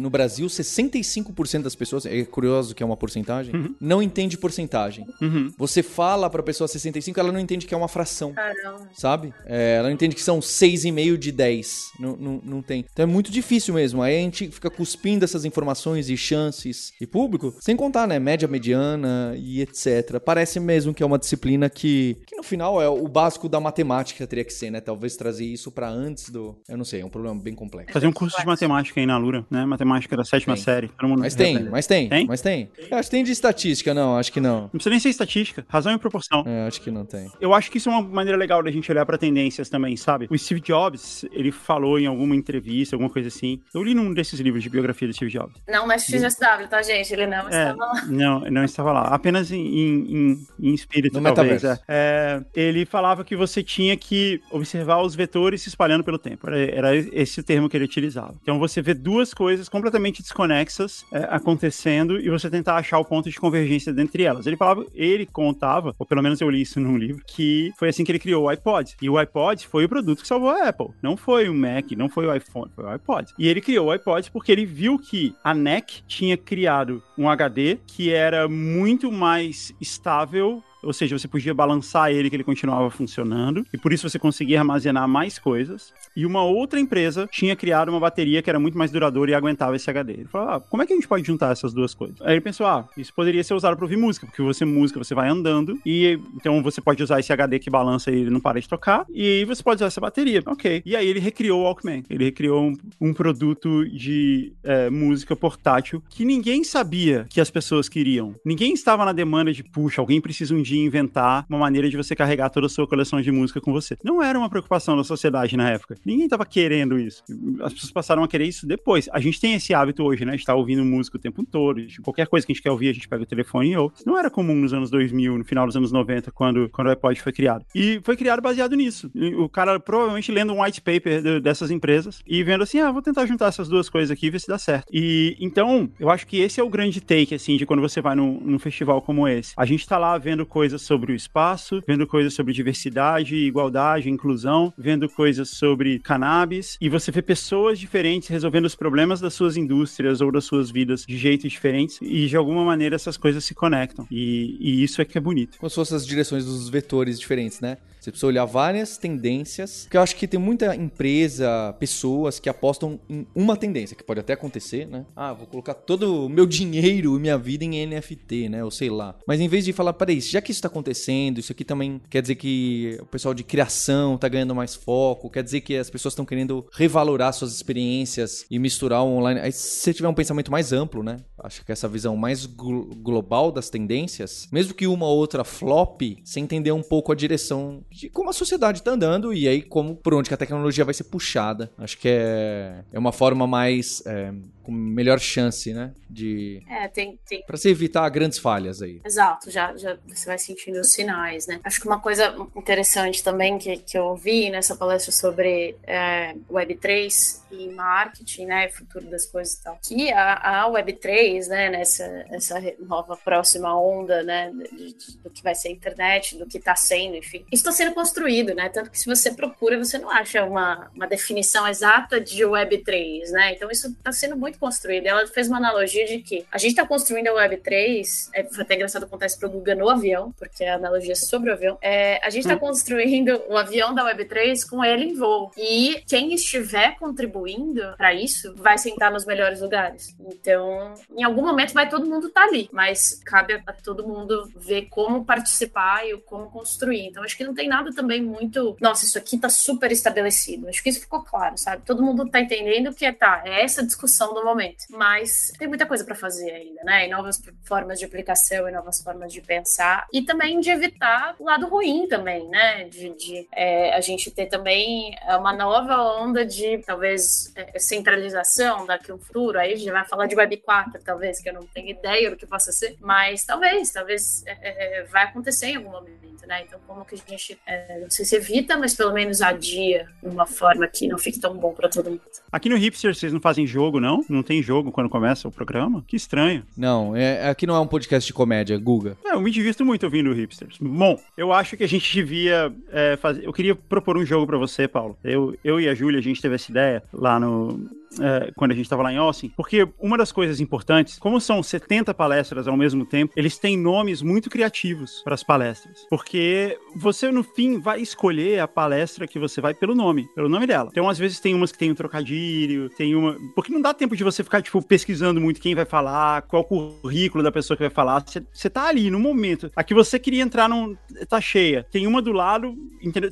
no 0.00 0.10
Brasil, 0.10 0.46
65% 0.46 1.62
das 1.62 1.74
pessoas, 1.74 2.06
é 2.06 2.24
curioso 2.24 2.74
que 2.74 2.82
é 2.82 2.86
uma 2.86 2.96
porcentagem, 2.96 3.54
uhum. 3.54 3.74
não 3.80 4.02
entende 4.02 4.36
porcentagem. 4.38 5.06
Uhum. 5.20 5.52
Você 5.56 5.82
fala 5.82 6.28
pra 6.30 6.42
pessoa 6.42 6.68
65, 6.68 7.18
ela 7.18 7.32
não 7.32 7.40
entende 7.40 7.66
que 7.66 7.74
é 7.74 7.76
uma 7.76 7.88
fração. 7.88 8.32
Caramba. 8.32 8.81
Sabe? 8.94 9.32
É, 9.44 9.76
ela 9.76 9.88
não 9.88 9.94
entende 9.94 10.14
que 10.14 10.22
são 10.22 10.40
6,5 10.40 11.16
de 11.16 11.32
10. 11.32 11.92
Não, 11.98 12.16
não, 12.16 12.40
não 12.42 12.62
tem. 12.62 12.84
Então 12.92 13.02
é 13.02 13.06
muito 13.06 13.30
difícil 13.30 13.74
mesmo. 13.74 14.02
Aí 14.02 14.16
a 14.16 14.20
gente 14.20 14.50
fica 14.50 14.70
cuspindo 14.70 15.24
essas 15.24 15.44
informações 15.44 16.08
e 16.08 16.16
chances 16.16 16.92
e 17.00 17.06
público, 17.06 17.54
sem 17.60 17.76
contar, 17.76 18.06
né? 18.06 18.18
Média, 18.18 18.48
mediana 18.48 19.34
e 19.36 19.60
etc. 19.60 20.20
Parece 20.24 20.60
mesmo 20.60 20.94
que 20.94 21.02
é 21.02 21.06
uma 21.06 21.18
disciplina 21.18 21.68
que, 21.68 22.16
que 22.26 22.36
no 22.36 22.42
final 22.42 22.80
é 22.80 22.88
o 22.88 23.06
básico 23.08 23.48
da 23.48 23.60
matemática 23.60 24.26
teria 24.26 24.44
que 24.44 24.52
ser, 24.52 24.70
né? 24.70 24.80
Talvez 24.80 25.16
trazer 25.16 25.44
isso 25.44 25.70
para 25.70 25.88
antes 25.88 26.30
do. 26.30 26.56
Eu 26.68 26.76
não 26.76 26.84
sei, 26.84 27.00
é 27.00 27.04
um 27.04 27.10
problema 27.10 27.40
bem 27.40 27.54
complexo. 27.54 27.92
Fazer 27.92 28.06
um 28.06 28.12
curso 28.12 28.38
de 28.38 28.46
matemática 28.46 29.00
aí 29.00 29.06
na 29.06 29.16
Lura, 29.16 29.44
né? 29.50 29.64
Matemática 29.64 30.16
da 30.16 30.24
sétima 30.24 30.54
tem. 30.54 30.62
série. 30.64 30.90
Mas 31.18 31.34
tem, 31.34 31.64
mas 31.64 31.86
tem, 31.86 32.08
tem, 32.08 32.26
mas 32.26 32.40
tem. 32.40 32.70
Eu 32.90 32.96
acho 32.96 33.08
que 33.08 33.16
tem 33.16 33.24
de 33.24 33.32
estatística, 33.32 33.92
não, 33.92 34.16
acho 34.16 34.32
que 34.32 34.40
não. 34.40 34.62
Não 34.62 34.68
precisa 34.70 34.90
nem 34.90 35.00
ser 35.00 35.08
estatística, 35.08 35.64
razão 35.68 35.92
e 35.92 35.98
proporção. 35.98 36.44
É, 36.46 36.66
acho 36.66 36.80
que 36.80 36.90
não 36.90 37.04
tem. 37.04 37.30
Eu 37.40 37.52
acho 37.52 37.70
que 37.70 37.78
isso 37.78 37.88
é 37.88 37.92
uma 37.92 38.02
maneira 38.02 38.38
legal 38.38 38.61
da 38.62 38.70
gente 38.70 38.90
olhar 38.90 39.04
para 39.04 39.18
tendências 39.18 39.68
também, 39.68 39.96
sabe? 39.96 40.26
O 40.30 40.38
Steve 40.38 40.60
Jobs, 40.60 41.24
ele 41.32 41.50
falou 41.50 41.98
em 41.98 42.06
alguma 42.06 42.34
entrevista, 42.34 42.96
alguma 42.96 43.10
coisa 43.10 43.28
assim. 43.28 43.60
Eu 43.74 43.82
li 43.82 43.94
num 43.94 44.12
desses 44.12 44.40
livros 44.40 44.62
de 44.62 44.68
biografia 44.68 45.08
do 45.08 45.14
Steve 45.14 45.30
Jobs. 45.30 45.54
Não, 45.68 45.86
mas 45.86 46.04
XSW, 46.04 46.68
tá, 46.68 46.82
gente? 46.82 47.12
Ele 47.12 47.26
não 47.26 47.48
é, 47.48 47.70
estava 47.70 47.84
lá. 47.84 48.04
Não, 48.06 48.40
não 48.50 48.64
estava 48.64 48.92
lá. 48.92 49.02
Apenas 49.08 49.50
em, 49.50 49.60
em, 49.60 50.46
em 50.60 50.74
espírito, 50.74 51.20
no 51.20 51.34
talvez. 51.34 51.64
É. 51.64 51.78
É, 51.88 52.42
ele 52.54 52.84
falava 52.84 53.24
que 53.24 53.36
você 53.36 53.62
tinha 53.62 53.96
que 53.96 54.40
observar 54.50 55.02
os 55.02 55.14
vetores 55.14 55.62
se 55.62 55.68
espalhando 55.68 56.04
pelo 56.04 56.18
tempo. 56.18 56.46
Era, 56.48 56.58
era 56.58 56.96
esse 56.96 57.40
o 57.40 57.42
termo 57.42 57.68
que 57.68 57.76
ele 57.76 57.84
utilizava. 57.84 58.34
Então 58.42 58.58
você 58.58 58.82
vê 58.82 58.94
duas 58.94 59.34
coisas 59.34 59.68
completamente 59.68 60.22
desconexas 60.22 61.04
é, 61.12 61.26
acontecendo 61.30 62.20
e 62.20 62.28
você 62.30 62.50
tentar 62.50 62.76
achar 62.76 62.98
o 62.98 63.04
ponto 63.04 63.30
de 63.30 63.38
convergência 63.38 63.90
entre 63.90 64.22
elas. 64.22 64.46
Ele 64.46 64.56
falava, 64.56 64.84
ele 64.94 65.26
contava, 65.26 65.94
ou 65.98 66.06
pelo 66.06 66.22
menos 66.22 66.40
eu 66.40 66.50
li 66.50 66.62
isso 66.62 66.80
num 66.80 66.96
livro, 66.96 67.22
que 67.26 67.72
foi 67.78 67.88
assim 67.88 68.04
que 68.04 68.12
ele 68.12 68.18
criou 68.18 68.44
o 68.44 68.50
iPod. 68.52 68.94
E 69.00 69.10
o 69.10 69.18
iPod 69.18 69.66
foi 69.66 69.84
o 69.84 69.88
produto 69.88 70.22
que 70.22 70.28
salvou 70.28 70.50
a 70.50 70.68
Apple. 70.68 70.88
Não 71.02 71.16
foi 71.16 71.48
o 71.48 71.54
Mac, 71.54 71.90
não 71.92 72.08
foi 72.08 72.26
o 72.26 72.34
iPhone, 72.34 72.70
foi 72.74 72.84
o 72.84 72.88
iPod. 72.88 73.32
E 73.38 73.48
ele 73.48 73.60
criou 73.60 73.88
o 73.88 73.90
iPod 73.90 74.30
porque 74.30 74.52
ele 74.52 74.64
viu 74.64 74.98
que 74.98 75.34
a 75.42 75.54
NEC 75.54 76.02
tinha 76.06 76.36
criado 76.36 77.02
um 77.18 77.28
HD 77.28 77.78
que 77.86 78.12
era 78.12 78.48
muito 78.48 79.10
mais 79.10 79.74
estável 79.80 80.62
ou 80.82 80.92
seja, 80.92 81.18
você 81.18 81.28
podia 81.28 81.54
balançar 81.54 82.10
ele 82.10 82.28
que 82.28 82.36
ele 82.36 82.44
continuava 82.44 82.90
funcionando, 82.90 83.64
e 83.72 83.78
por 83.78 83.92
isso 83.92 84.08
você 84.08 84.18
conseguia 84.18 84.58
armazenar 84.58 85.08
mais 85.08 85.38
coisas. 85.38 85.92
E 86.16 86.26
uma 86.26 86.42
outra 86.42 86.80
empresa 86.80 87.28
tinha 87.30 87.56
criado 87.56 87.88
uma 87.88 88.00
bateria 88.00 88.42
que 88.42 88.50
era 88.50 88.58
muito 88.58 88.76
mais 88.76 88.90
duradoura 88.90 89.30
e 89.30 89.34
aguentava 89.34 89.76
esse 89.76 89.88
HD. 89.88 90.12
Ele 90.12 90.24
falou: 90.24 90.48
ah, 90.48 90.60
como 90.60 90.82
é 90.82 90.86
que 90.86 90.92
a 90.92 90.96
gente 90.96 91.08
pode 91.08 91.26
juntar 91.26 91.52
essas 91.52 91.72
duas 91.72 91.94
coisas? 91.94 92.20
Aí 92.22 92.34
ele 92.34 92.40
pensou: 92.40 92.66
ah, 92.66 92.88
isso 92.96 93.12
poderia 93.14 93.42
ser 93.44 93.54
usado 93.54 93.76
para 93.76 93.84
ouvir 93.84 93.96
música, 93.96 94.26
porque 94.26 94.42
você 94.42 94.64
música, 94.64 95.02
você 95.02 95.14
vai 95.14 95.28
andando, 95.28 95.78
e 95.84 96.18
então 96.34 96.62
você 96.62 96.80
pode 96.80 97.02
usar 97.02 97.20
esse 97.20 97.32
HD 97.32 97.58
que 97.58 97.70
balança 97.70 98.10
e 98.10 98.20
ele 98.20 98.30
não 98.30 98.40
para 98.40 98.60
de 98.60 98.68
tocar, 98.68 99.06
e 99.10 99.22
aí 99.22 99.44
você 99.44 99.62
pode 99.62 99.76
usar 99.76 99.86
essa 99.86 100.00
bateria. 100.00 100.42
Ok. 100.46 100.82
E 100.84 100.96
aí 100.96 101.06
ele 101.06 101.20
recriou 101.20 101.60
o 101.60 101.64
Walkman. 101.64 102.02
Ele 102.08 102.24
recriou 102.24 102.62
um, 102.62 102.76
um 103.00 103.14
produto 103.14 103.84
de 103.88 104.52
é, 104.62 104.90
música 104.90 105.36
portátil 105.36 106.02
que 106.08 106.24
ninguém 106.24 106.64
sabia 106.64 107.26
que 107.28 107.40
as 107.40 107.50
pessoas 107.50 107.88
queriam. 107.88 108.34
Ninguém 108.44 108.72
estava 108.72 109.04
na 109.04 109.12
demanda 109.12 109.52
de, 109.52 109.62
puxa, 109.62 110.00
alguém 110.00 110.20
precisa 110.20 110.54
um 110.54 110.62
dia 110.62 110.71
inventar 110.78 111.44
uma 111.48 111.58
maneira 111.58 111.88
de 111.88 111.96
você 111.96 112.14
carregar 112.14 112.50
toda 112.50 112.66
a 112.66 112.70
sua 112.70 112.86
coleção 112.86 113.20
de 113.20 113.30
música 113.30 113.60
com 113.60 113.72
você. 113.72 113.96
Não 114.04 114.22
era 114.22 114.38
uma 114.38 114.48
preocupação 114.48 114.96
da 114.96 115.04
sociedade 115.04 115.56
na 115.56 115.70
época. 115.70 115.96
Ninguém 116.04 116.24
estava 116.24 116.44
querendo 116.44 116.98
isso. 116.98 117.22
As 117.62 117.72
pessoas 117.72 117.92
passaram 117.92 118.22
a 118.22 118.28
querer 118.28 118.46
isso 118.46 118.66
depois. 118.66 119.08
A 119.12 119.20
gente 119.20 119.40
tem 119.40 119.54
esse 119.54 119.74
hábito 119.74 120.02
hoje, 120.04 120.24
né? 120.24 120.32
De 120.32 120.38
estar 120.38 120.54
ouvindo 120.54 120.84
música 120.84 121.16
o 121.16 121.20
tempo 121.20 121.44
todo. 121.44 121.80
Qualquer 122.02 122.26
coisa 122.26 122.46
que 122.46 122.52
a 122.52 122.54
gente 122.54 122.62
quer 122.62 122.70
ouvir, 122.70 122.88
a 122.88 122.92
gente 122.92 123.08
pega 123.08 123.22
o 123.22 123.26
telefone 123.26 123.70
e 123.70 123.76
ouve. 123.76 123.94
Não 124.06 124.18
era 124.18 124.30
comum 124.30 124.54
nos 124.54 124.72
anos 124.72 124.90
2000, 124.90 125.38
no 125.38 125.44
final 125.44 125.66
dos 125.66 125.76
anos 125.76 125.92
90, 125.92 126.30
quando, 126.32 126.68
quando 126.70 126.88
o 126.88 126.90
iPod 126.90 127.20
foi 127.20 127.32
criado. 127.32 127.64
E 127.74 128.00
foi 128.02 128.16
criado 128.16 128.40
baseado 128.40 128.74
nisso. 128.74 129.10
O 129.38 129.48
cara 129.48 129.78
provavelmente 129.78 130.30
lendo 130.32 130.52
um 130.52 130.62
white 130.62 130.80
paper 130.80 131.40
dessas 131.40 131.70
empresas 131.70 132.20
e 132.26 132.42
vendo 132.42 132.62
assim, 132.62 132.80
ah, 132.80 132.90
vou 132.90 133.02
tentar 133.02 133.26
juntar 133.26 133.46
essas 133.46 133.68
duas 133.68 133.88
coisas 133.88 134.10
aqui 134.10 134.26
e 134.26 134.30
ver 134.30 134.40
se 134.40 134.48
dá 134.48 134.58
certo. 134.58 134.86
E 134.92 135.36
então, 135.40 135.90
eu 135.98 136.10
acho 136.10 136.26
que 136.26 136.40
esse 136.40 136.60
é 136.60 136.64
o 136.64 136.68
grande 136.68 137.00
take, 137.00 137.34
assim, 137.34 137.56
de 137.56 137.66
quando 137.66 137.80
você 137.80 138.00
vai 138.00 138.14
num, 138.14 138.40
num 138.40 138.58
festival 138.58 139.02
como 139.02 139.26
esse. 139.28 139.52
A 139.56 139.64
gente 139.64 139.86
tá 139.86 139.98
lá 139.98 140.16
vendo 140.18 140.46
coisas 140.46 140.61
sobre 140.78 141.12
o 141.12 141.14
espaço, 141.14 141.82
vendo 141.86 142.06
coisas 142.06 142.34
sobre 142.34 142.52
diversidade, 142.52 143.36
igualdade, 143.36 144.08
inclusão, 144.08 144.72
vendo 144.76 145.08
coisas 145.08 145.50
sobre 145.50 145.98
cannabis, 145.98 146.76
e 146.80 146.88
você 146.88 147.10
vê 147.10 147.22
pessoas 147.22 147.78
diferentes 147.78 148.28
resolvendo 148.28 148.66
os 148.66 148.74
problemas 148.74 149.20
das 149.20 149.34
suas 149.34 149.56
indústrias 149.56 150.20
ou 150.20 150.30
das 150.30 150.44
suas 150.44 150.70
vidas 150.70 151.04
de 151.06 151.16
jeitos 151.16 151.50
diferentes, 151.50 151.98
e 152.00 152.26
de 152.26 152.36
alguma 152.36 152.64
maneira 152.64 152.94
essas 152.94 153.16
coisas 153.16 153.44
se 153.44 153.54
conectam. 153.54 154.06
E, 154.10 154.56
e 154.60 154.82
isso 154.82 155.00
é 155.00 155.04
que 155.04 155.18
é 155.18 155.20
bonito. 155.20 155.58
Como 155.58 155.68
se 155.68 155.76
fossem 155.76 155.96
as 155.96 156.06
direções 156.06 156.44
dos 156.44 156.68
vetores 156.68 157.18
diferentes, 157.18 157.60
né? 157.60 157.78
Você 158.02 158.10
precisa 158.10 158.26
olhar 158.26 158.44
várias 158.44 158.98
tendências, 158.98 159.86
que 159.88 159.96
eu 159.96 160.00
acho 160.00 160.16
que 160.16 160.26
tem 160.26 160.40
muita 160.40 160.74
empresa, 160.74 161.72
pessoas 161.78 162.40
que 162.40 162.48
apostam 162.48 162.98
em 163.08 163.24
uma 163.32 163.56
tendência, 163.56 163.94
que 163.94 164.02
pode 164.02 164.18
até 164.18 164.32
acontecer, 164.32 164.88
né? 164.88 165.06
Ah, 165.14 165.32
vou 165.32 165.46
colocar 165.46 165.72
todo 165.72 166.26
o 166.26 166.28
meu 166.28 166.44
dinheiro 166.44 167.16
e 167.16 167.20
minha 167.20 167.38
vida 167.38 167.64
em 167.64 167.86
NFT, 167.86 168.48
né? 168.48 168.64
Ou 168.64 168.72
sei 168.72 168.90
lá. 168.90 169.14
Mas 169.24 169.38
em 169.38 169.46
vez 169.46 169.64
de 169.64 169.72
falar, 169.72 169.92
peraí, 169.92 170.20
já 170.20 170.40
que 170.40 170.50
isso 170.50 170.60
tá 170.60 170.66
acontecendo, 170.66 171.38
isso 171.38 171.52
aqui 171.52 171.64
também 171.64 172.02
quer 172.10 172.20
dizer 172.22 172.34
que 172.34 172.98
o 173.00 173.06
pessoal 173.06 173.32
de 173.32 173.44
criação 173.44 174.18
tá 174.18 174.28
ganhando 174.28 174.52
mais 174.52 174.74
foco, 174.74 175.30
quer 175.30 175.44
dizer 175.44 175.60
que 175.60 175.76
as 175.76 175.88
pessoas 175.88 176.10
estão 176.10 176.24
querendo 176.24 176.66
revalorar 176.72 177.32
suas 177.32 177.54
experiências 177.54 178.44
e 178.50 178.58
misturar 178.58 179.04
o 179.04 179.16
online. 179.16 179.38
Aí 179.38 179.52
se 179.52 179.78
você 179.78 179.94
tiver 179.94 180.08
um 180.08 180.14
pensamento 180.14 180.50
mais 180.50 180.72
amplo, 180.72 181.04
né? 181.04 181.18
Acho 181.38 181.64
que 181.64 181.70
essa 181.70 181.86
visão 181.86 182.16
mais 182.16 182.46
glo 182.46 182.90
global 182.96 183.52
das 183.52 183.70
tendências, 183.70 184.48
mesmo 184.50 184.74
que 184.74 184.88
uma 184.88 185.06
ou 185.06 185.16
outra 185.16 185.44
flop, 185.44 186.02
você 186.24 186.40
entender 186.40 186.72
um 186.72 186.82
pouco 186.82 187.12
a 187.12 187.14
direção 187.14 187.84
de 187.92 188.08
como 188.08 188.30
a 188.30 188.32
sociedade 188.32 188.78
está 188.78 188.92
andando 188.92 189.32
e 189.32 189.46
aí 189.46 189.62
como 189.62 189.94
por 189.94 190.14
onde 190.14 190.28
que 190.28 190.34
a 190.34 190.38
tecnologia 190.38 190.84
vai 190.84 190.94
ser 190.94 191.04
puxada. 191.04 191.70
Acho 191.78 191.98
que 191.98 192.08
é, 192.08 192.84
é 192.92 192.98
uma 192.98 193.12
forma 193.12 193.46
mais 193.46 194.02
é, 194.06 194.32
com 194.62 194.72
melhor 194.72 195.18
chance, 195.18 195.72
né, 195.72 195.92
de 196.08 196.62
é, 196.68 196.88
tem, 196.88 197.18
tem... 197.28 197.42
para 197.44 197.56
se 197.56 197.68
evitar 197.68 198.08
grandes 198.08 198.38
falhas 198.38 198.82
aí. 198.82 199.00
Exato, 199.04 199.50
já, 199.50 199.76
já 199.76 199.96
você 200.06 200.26
vai 200.26 200.38
sentindo 200.38 200.80
os 200.80 200.92
sinais, 200.92 201.46
né? 201.46 201.60
Acho 201.64 201.80
que 201.80 201.86
uma 201.86 202.00
coisa 202.00 202.34
interessante 202.56 203.22
também 203.22 203.58
que, 203.58 203.76
que 203.78 203.96
eu 203.96 204.04
ouvi 204.04 204.50
nessa 204.50 204.76
palestra 204.76 205.12
sobre 205.12 205.76
é, 205.84 206.34
Web3 206.50 207.42
e 207.52 207.68
marketing, 207.68 208.46
né, 208.46 208.68
futuro 208.68 209.04
das 209.06 209.26
coisas 209.26 209.54
e 209.54 209.62
tal, 209.62 209.78
que 209.82 210.10
a, 210.12 210.64
a 210.64 210.70
Web3, 210.70 211.46
né, 211.48 211.70
nessa 211.70 212.24
essa 212.30 212.62
nova 212.80 213.16
próxima 213.16 213.78
onda, 213.78 214.22
né, 214.22 214.50
de, 214.50 214.92
de, 214.94 215.18
do 215.18 215.30
que 215.30 215.42
vai 215.42 215.54
ser 215.54 215.68
a 215.68 215.72
internet, 215.72 216.36
do 216.38 216.46
que 216.46 216.58
está 216.58 216.74
sendo, 216.74 217.16
enfim, 217.16 217.44
isso 217.52 217.68
está 217.68 217.72
sendo 217.72 217.94
construído, 217.94 218.54
né, 218.54 218.68
tanto 218.68 218.90
que 218.90 218.98
se 218.98 219.06
você 219.06 219.32
procura, 219.32 219.78
você 219.78 219.98
não 219.98 220.10
acha 220.10 220.44
uma, 220.44 220.90
uma 220.94 221.06
definição 221.06 221.68
exata 221.68 222.20
de 222.20 222.42
Web3, 222.42 223.30
né, 223.30 223.52
então 223.52 223.70
isso 223.70 223.88
está 223.88 224.12
sendo 224.12 224.36
muito 224.36 224.51
construído. 224.58 225.06
Ela 225.06 225.26
fez 225.26 225.48
uma 225.48 225.56
analogia 225.56 226.06
de 226.06 226.18
que 226.18 226.44
a 226.50 226.58
gente 226.58 226.70
está 226.70 226.86
construindo 226.86 227.28
a 227.28 227.32
Web3, 227.32 228.30
é, 228.34 228.44
foi 228.44 228.62
até 228.62 228.74
engraçado 228.74 229.06
contar 229.06 229.26
isso 229.26 229.38
pro 229.38 229.50
Guga 229.50 229.74
no 229.74 229.88
avião, 229.88 230.32
porque 230.38 230.64
a 230.64 230.74
analogia 230.76 231.12
é 231.12 231.16
sobre 231.16 231.50
o 231.50 231.52
avião, 231.52 231.78
é, 231.80 232.20
a 232.24 232.30
gente 232.30 232.42
está 232.42 232.54
hum. 232.54 232.58
construindo 232.58 233.42
o 233.48 233.56
avião 233.56 233.94
da 233.94 234.04
Web3 234.04 234.68
com 234.68 234.84
ele 234.84 235.06
em 235.06 235.14
voo, 235.14 235.50
e 235.56 236.02
quem 236.06 236.32
estiver 236.34 236.96
contribuindo 236.98 237.94
para 237.96 238.14
isso 238.14 238.54
vai 238.56 238.78
sentar 238.78 239.10
nos 239.10 239.24
melhores 239.24 239.60
lugares. 239.60 240.14
Então, 240.20 240.94
em 241.16 241.22
algum 241.22 241.42
momento 241.42 241.72
vai 241.72 241.88
todo 241.88 242.06
mundo 242.06 242.28
estar 242.28 242.42
tá 242.42 242.46
ali, 242.46 242.68
mas 242.72 243.20
cabe 243.24 243.54
a, 243.54 243.62
a, 243.66 243.72
todo 243.72 244.06
mundo 244.06 244.50
ver 244.56 244.86
como 244.90 245.24
participar 245.24 246.06
e 246.06 246.16
como 246.18 246.50
construir. 246.50 247.06
Então, 247.06 247.22
acho 247.22 247.36
que 247.36 247.44
não 247.44 247.54
tem 247.54 247.68
nada 247.68 247.92
também 247.92 248.22
muito, 248.22 248.76
nossa, 248.80 249.04
isso 249.04 249.18
aqui 249.18 249.38
tá 249.38 249.48
super 249.48 249.90
estabelecido. 249.92 250.68
Acho 250.68 250.82
que 250.82 250.90
isso 250.90 251.00
ficou 251.00 251.22
claro, 251.22 251.56
sabe? 251.56 251.82
Todo 251.84 252.02
mundo 252.02 252.28
tá 252.28 252.40
entendendo 252.40 252.94
que 252.94 253.04
é, 253.04 253.12
tá, 253.12 253.42
é 253.44 253.62
essa 253.62 253.84
discussão 253.84 254.34
do 254.34 254.41
momento. 254.44 254.84
Mas 254.90 255.52
tem 255.58 255.68
muita 255.68 255.86
coisa 255.86 256.04
para 256.04 256.14
fazer 256.14 256.50
ainda, 256.50 256.82
né? 256.84 257.06
E 257.06 257.10
novas 257.10 257.40
formas 257.64 257.98
de 257.98 258.04
aplicação 258.04 258.68
e 258.68 258.72
novas 258.72 259.00
formas 259.02 259.32
de 259.32 259.40
pensar. 259.40 260.06
E 260.12 260.22
também 260.22 260.60
de 260.60 260.70
evitar 260.70 261.34
o 261.38 261.44
lado 261.44 261.66
ruim 261.68 262.06
também, 262.08 262.48
né? 262.48 262.84
De, 262.84 263.10
de 263.10 263.48
é, 263.52 263.94
a 263.94 264.00
gente 264.00 264.30
ter 264.30 264.46
também 264.46 265.16
uma 265.38 265.52
nova 265.52 266.02
onda 266.02 266.44
de 266.44 266.78
talvez 266.78 267.52
é, 267.56 267.78
centralização 267.78 268.86
daqui 268.86 269.12
um 269.12 269.18
futuro, 269.18 269.58
aí 269.58 269.72
a 269.72 269.76
gente 269.76 269.90
vai 269.90 270.04
falar 270.04 270.26
de 270.26 270.34
Web 270.34 270.56
4, 270.58 271.00
talvez, 271.04 271.40
que 271.40 271.48
eu 271.48 271.54
não 271.54 271.66
tenho 271.66 271.88
ideia 271.90 272.30
do 272.30 272.36
que 272.36 272.46
possa 272.46 272.72
ser, 272.72 272.96
mas 273.00 273.44
talvez, 273.44 273.90
talvez 273.90 274.44
é, 274.46 274.50
é, 274.50 275.00
é, 275.00 275.04
vai 275.04 275.24
acontecer 275.24 275.66
em 275.66 275.76
algum 275.76 275.90
momento, 275.90 276.46
né? 276.46 276.62
Então, 276.66 276.78
como 276.86 277.04
que 277.04 277.14
a 277.14 277.18
gente, 277.18 277.58
é, 277.66 278.00
não 278.00 278.10
sei 278.10 278.24
se 278.24 278.36
evita, 278.36 278.76
mas 278.76 278.94
pelo 278.94 279.12
menos 279.12 279.40
adia 279.40 280.08
de 280.22 280.28
uma 280.28 280.46
forma 280.46 280.86
que 280.86 281.06
não 281.06 281.18
fique 281.18 281.40
tão 281.40 281.56
bom 281.56 281.72
para 281.72 281.88
todo 281.88 282.10
mundo. 282.10 282.22
Aqui 282.50 282.68
no 282.68 282.76
Hipster, 282.76 283.14
vocês 283.14 283.32
não 283.32 283.40
fazem 283.40 283.66
jogo, 283.66 284.00
não? 284.00 284.24
Não 284.32 284.42
tem 284.42 284.62
jogo 284.62 284.90
quando 284.90 285.08
começa 285.08 285.46
o 285.46 285.52
programa? 285.52 286.02
Que 286.06 286.16
estranho. 286.16 286.62
Não, 286.76 287.14
é, 287.14 287.48
aqui 287.48 287.66
não 287.66 287.74
é 287.74 287.80
um 287.80 287.86
podcast 287.86 288.26
de 288.26 288.32
comédia, 288.32 288.78
Guga. 288.78 289.16
É, 289.24 289.34
eu 289.34 289.40
me 289.40 289.50
divirto 289.50 289.84
muito 289.84 290.04
ouvindo 290.04 290.32
Hipsters. 290.32 290.78
Bom, 290.80 291.20
eu 291.36 291.52
acho 291.52 291.76
que 291.76 291.84
a 291.84 291.88
gente 291.88 292.12
devia 292.12 292.72
fazer. 293.20 293.44
Eu 293.44 293.52
queria 293.52 293.74
propor 293.74 294.16
um 294.16 294.24
jogo 294.24 294.46
para 294.46 294.58
você, 294.58 294.88
Paulo. 294.88 295.16
Eu, 295.22 295.56
eu 295.62 295.80
e 295.80 295.88
a 295.88 295.94
Júlia, 295.94 296.18
a 296.18 296.22
gente 296.22 296.40
teve 296.40 296.54
essa 296.54 296.70
ideia 296.70 297.02
lá 297.12 297.38
no, 297.38 297.88
é, 298.20 298.52
quando 298.56 298.72
a 298.72 298.74
gente 298.74 298.84
estava 298.84 299.02
lá 299.02 299.12
em 299.12 299.16
Austin, 299.16 299.52
porque 299.56 299.88
uma 299.98 300.16
das 300.16 300.32
coisas 300.32 300.60
importantes, 300.60 301.18
como 301.18 301.40
são 301.40 301.62
70 301.62 302.12
palestras 302.14 302.68
ao 302.68 302.76
mesmo 302.76 303.04
tempo, 303.04 303.32
eles 303.36 303.58
têm 303.58 303.76
nomes 303.76 304.22
muito 304.22 304.50
criativos 304.50 305.22
para 305.24 305.34
as 305.34 305.42
palestras, 305.42 306.06
porque 306.08 306.78
você 306.96 307.30
no 307.30 307.42
fim 307.42 307.78
vai 307.78 308.00
escolher 308.00 308.60
a 308.60 308.68
palestra 308.68 309.26
que 309.26 309.38
você 309.38 309.60
vai 309.60 309.74
pelo 309.74 309.94
nome, 309.94 310.28
pelo 310.34 310.48
nome 310.48 310.66
dela. 310.66 310.88
Então 310.90 311.08
às 311.08 311.18
vezes 311.18 311.40
tem 311.40 311.54
umas 311.54 311.72
que 311.72 311.78
tem 311.78 311.90
um 311.90 311.94
trocadilho, 311.94 312.90
tem 312.90 313.14
uma, 313.14 313.36
porque 313.54 313.72
não 313.72 313.80
dá 313.80 313.94
tempo 313.94 314.16
de 314.16 314.24
você 314.24 314.42
ficar 314.42 314.62
tipo 314.62 314.82
pesquisando 314.82 315.40
muito 315.40 315.60
quem 315.60 315.74
vai 315.74 315.84
falar, 315.84 316.42
qual 316.42 316.62
o 316.62 317.00
currículo 317.02 317.42
da 317.42 317.52
pessoa 317.52 317.76
que 317.76 317.82
vai 317.82 317.90
falar. 317.90 318.24
Você 318.52 318.70
tá 318.70 318.88
ali 318.88 319.10
no 319.10 319.18
momento. 319.18 319.70
A 319.76 319.84
que 319.84 319.94
você 319.94 320.18
queria 320.18 320.42
entrar 320.42 320.68
não 320.68 320.96
tá 321.28 321.40
cheia. 321.40 321.86
Tem 321.90 322.06
uma 322.06 322.20
do 322.20 322.32
lado, 322.32 322.74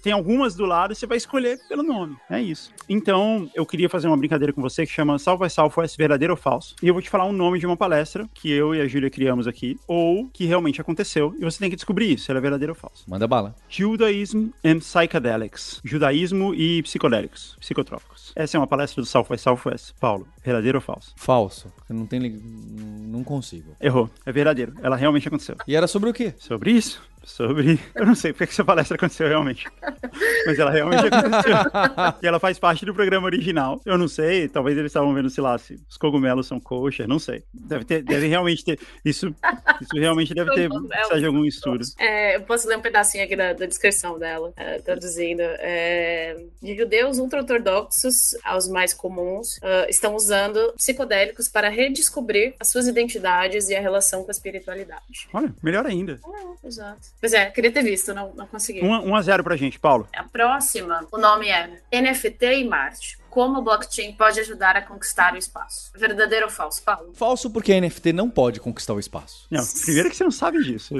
tem 0.02 0.12
algumas 0.12 0.54
do 0.54 0.64
lado, 0.64 0.94
você 0.94 1.06
vai 1.06 1.16
escolher 1.16 1.58
pelo 1.68 1.82
nome. 1.82 2.16
É 2.30 2.40
isso. 2.40 2.72
Então, 2.88 3.50
eu 3.54 3.64
queria 3.66 3.88
fazer 3.88 4.06
uma 4.06 4.16
brincadeira 4.16 4.52
com 4.52 4.60
você 4.60 4.69
você 4.70 4.86
que 4.86 4.92
chama 4.92 5.18
Salve 5.18 5.44
by 5.44 5.50
Southwest 5.50 5.96
Verdadeiro 5.96 6.32
ou 6.32 6.36
Falso. 6.36 6.76
E 6.82 6.88
eu 6.88 6.94
vou 6.94 7.02
te 7.02 7.10
falar 7.10 7.26
um 7.26 7.32
nome 7.32 7.58
de 7.58 7.66
uma 7.66 7.76
palestra 7.76 8.28
que 8.32 8.50
eu 8.50 8.74
e 8.74 8.80
a 8.80 8.86
Júlia 8.86 9.10
criamos 9.10 9.46
aqui, 9.46 9.78
ou 9.86 10.28
que 10.32 10.46
realmente 10.46 10.80
aconteceu, 10.80 11.34
e 11.38 11.44
você 11.44 11.58
tem 11.58 11.68
que 11.68 11.76
descobrir 11.76 12.18
se 12.18 12.30
ela 12.30 12.38
é 12.38 12.40
verdadeira 12.40 12.72
ou 12.72 12.76
falsa. 12.76 13.02
Manda 13.06 13.26
bala. 13.26 13.54
Judaism 13.68 14.48
and 14.64 14.78
Psychedelics. 14.78 15.80
Judaísmo 15.84 16.54
e 16.54 16.82
psicodélicos, 16.82 17.56
psicotrópicos. 17.60 18.32
Essa 18.36 18.56
é 18.56 18.60
uma 18.60 18.66
palestra 18.66 19.02
do 19.02 19.06
South 19.06 19.26
by 19.28 19.38
Southwest. 19.38 19.92
Paulo, 19.98 20.26
verdadeiro 20.44 20.78
ou 20.78 20.82
falso? 20.82 21.12
Falso. 21.16 21.72
Não 21.88 22.06
tem. 22.06 22.20
Não 22.20 23.24
consigo. 23.24 23.76
Errou. 23.80 24.08
É 24.24 24.30
verdadeiro. 24.30 24.74
Ela 24.82 24.96
realmente 24.96 25.26
aconteceu. 25.26 25.56
E 25.66 25.74
era 25.74 25.88
sobre 25.88 26.10
o 26.10 26.14
quê? 26.14 26.32
Sobre 26.38 26.70
isso. 26.70 27.02
Sobre. 27.22 27.78
Eu 27.94 28.06
não 28.06 28.14
sei 28.14 28.32
porque 28.32 28.46
que 28.46 28.52
essa 28.52 28.64
palestra 28.64 28.96
aconteceu 28.96 29.28
realmente. 29.28 29.68
Mas 30.46 30.58
ela 30.58 30.70
realmente 30.70 31.06
aconteceu. 31.06 31.56
e 32.22 32.26
ela 32.26 32.38
faz 32.38 32.58
parte 32.58 32.84
do 32.84 32.94
programa 32.94 33.26
original. 33.26 33.80
Eu 33.84 33.98
não 33.98 34.08
sei, 34.08 34.48
talvez 34.48 34.76
eles 34.76 34.90
estavam 34.90 35.12
vendo, 35.14 35.30
sei 35.30 35.42
lá, 35.42 35.56
se 35.58 35.78
os 35.88 35.96
cogumelos 35.96 36.46
são 36.46 36.58
coxa, 36.60 37.06
não 37.06 37.18
sei. 37.18 37.42
Deve 37.52 37.84
ter, 37.84 38.02
deve 38.02 38.26
realmente 38.26 38.64
ter. 38.64 38.78
Isso, 39.04 39.34
isso 39.80 39.94
realmente 39.94 40.34
deve 40.34 40.50
ter 40.54 40.68
de 40.68 41.26
algum 41.26 41.44
estudo. 41.44 41.84
É, 41.98 42.36
eu 42.36 42.42
posso 42.42 42.68
ler 42.68 42.78
um 42.78 42.82
pedacinho 42.82 43.24
aqui 43.24 43.36
da, 43.36 43.52
da 43.52 43.66
descrição 43.66 44.18
dela, 44.18 44.52
é, 44.56 44.78
traduzindo. 44.78 45.40
É, 45.42 46.36
de 46.62 46.76
judeus 46.76 47.18
ultra-ortodoxos 47.18 48.34
aos 48.44 48.68
mais 48.68 48.92
comuns, 48.94 49.56
uh, 49.58 49.88
estão 49.88 50.14
usando 50.14 50.72
psicodélicos 50.74 51.48
para 51.48 51.68
redescobrir 51.68 52.54
as 52.58 52.68
suas 52.68 52.86
identidades 52.86 53.68
e 53.68 53.74
a 53.74 53.80
relação 53.80 54.22
com 54.24 54.30
a 54.30 54.32
espiritualidade. 54.32 55.28
Olha, 55.32 55.54
melhor 55.62 55.86
ainda. 55.86 56.20
É, 56.24 56.66
exato. 56.66 57.09
Pois 57.20 57.32
é, 57.34 57.46
queria 57.50 57.70
ter 57.70 57.82
visto, 57.82 58.14
não, 58.14 58.32
não 58.34 58.46
consegui. 58.46 58.80
1 58.80 58.86
um, 58.86 59.10
um 59.10 59.14
a 59.14 59.20
0 59.20 59.44
pra 59.44 59.56
gente, 59.56 59.78
Paulo. 59.78 60.08
A 60.16 60.24
próxima, 60.24 61.06
o 61.12 61.18
nome 61.18 61.48
é 61.48 61.68
NFT 61.92 62.54
e 62.54 62.64
Marte 62.64 63.19
como 63.30 63.60
o 63.60 63.62
blockchain 63.62 64.12
pode 64.12 64.40
ajudar 64.40 64.76
a 64.76 64.82
conquistar 64.82 65.34
o 65.34 65.36
espaço. 65.36 65.90
Verdadeiro 65.94 66.46
ou 66.46 66.50
falso, 66.50 66.82
Paulo? 66.82 67.12
Falso 67.14 67.50
porque 67.50 67.72
a 67.72 67.80
NFT 67.80 68.12
não 68.12 68.28
pode 68.28 68.60
conquistar 68.60 68.94
o 68.94 69.00
espaço. 69.00 69.46
Não, 69.50 69.64
primeiro 69.84 70.10
que 70.10 70.16
você 70.16 70.24
não 70.24 70.30
sabe 70.30 70.62
disso. 70.62 70.94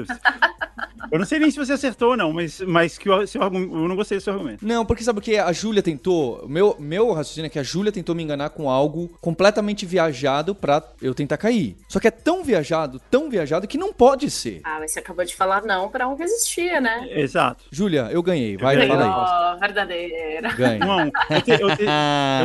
Eu 1.11 1.19
não 1.19 1.25
sei 1.25 1.39
nem 1.39 1.51
se 1.51 1.57
você 1.57 1.73
acertou 1.73 2.11
ou 2.11 2.17
não, 2.17 2.31
mas, 2.31 2.61
mas 2.61 2.97
que 2.97 3.09
o 3.09 3.27
seu, 3.27 3.41
eu 3.41 3.49
não 3.49 3.95
gostei 3.97 4.17
do 4.17 4.21
seu 4.21 4.31
argumento. 4.31 4.65
Não, 4.65 4.85
porque 4.85 5.03
sabe 5.03 5.19
o 5.19 5.21
que 5.21 5.37
a 5.37 5.51
Júlia 5.51 5.83
tentou? 5.83 6.47
Meu, 6.47 6.75
meu 6.79 7.11
raciocínio 7.11 7.47
é 7.47 7.49
que 7.49 7.59
a 7.59 7.63
Júlia 7.63 7.91
tentou 7.91 8.15
me 8.15 8.23
enganar 8.23 8.51
com 8.51 8.69
algo 8.69 9.09
completamente 9.19 9.85
viajado 9.85 10.55
pra 10.55 10.81
eu 11.01 11.13
tentar 11.13 11.35
cair. 11.35 11.75
Só 11.89 11.99
que 11.99 12.07
é 12.07 12.11
tão 12.11 12.43
viajado, 12.43 13.01
tão 13.11 13.29
viajado 13.29 13.67
que 13.67 13.77
não 13.77 13.91
pode 13.91 14.31
ser. 14.31 14.61
Ah, 14.63 14.77
mas 14.79 14.93
você 14.93 14.99
acabou 14.99 15.25
de 15.25 15.35
falar 15.35 15.63
não 15.63 15.89
pra 15.89 16.07
um 16.07 16.15
que 16.15 16.23
existia, 16.23 16.79
né? 16.79 17.05
Exato. 17.11 17.65
Júlia, 17.69 18.07
eu 18.11 18.23
ganhei. 18.23 18.55
Vai, 18.55 18.81
eu 18.81 18.87
fala 18.87 19.03
aí. 19.03 19.55
Oh, 19.55 19.59
verdadeira. 19.59 20.53
Ganhei. 20.53 20.79
Não, 20.79 21.11
eu, 21.29 21.41
te, 21.41 21.51
eu, 21.51 21.75
te, 21.75 21.85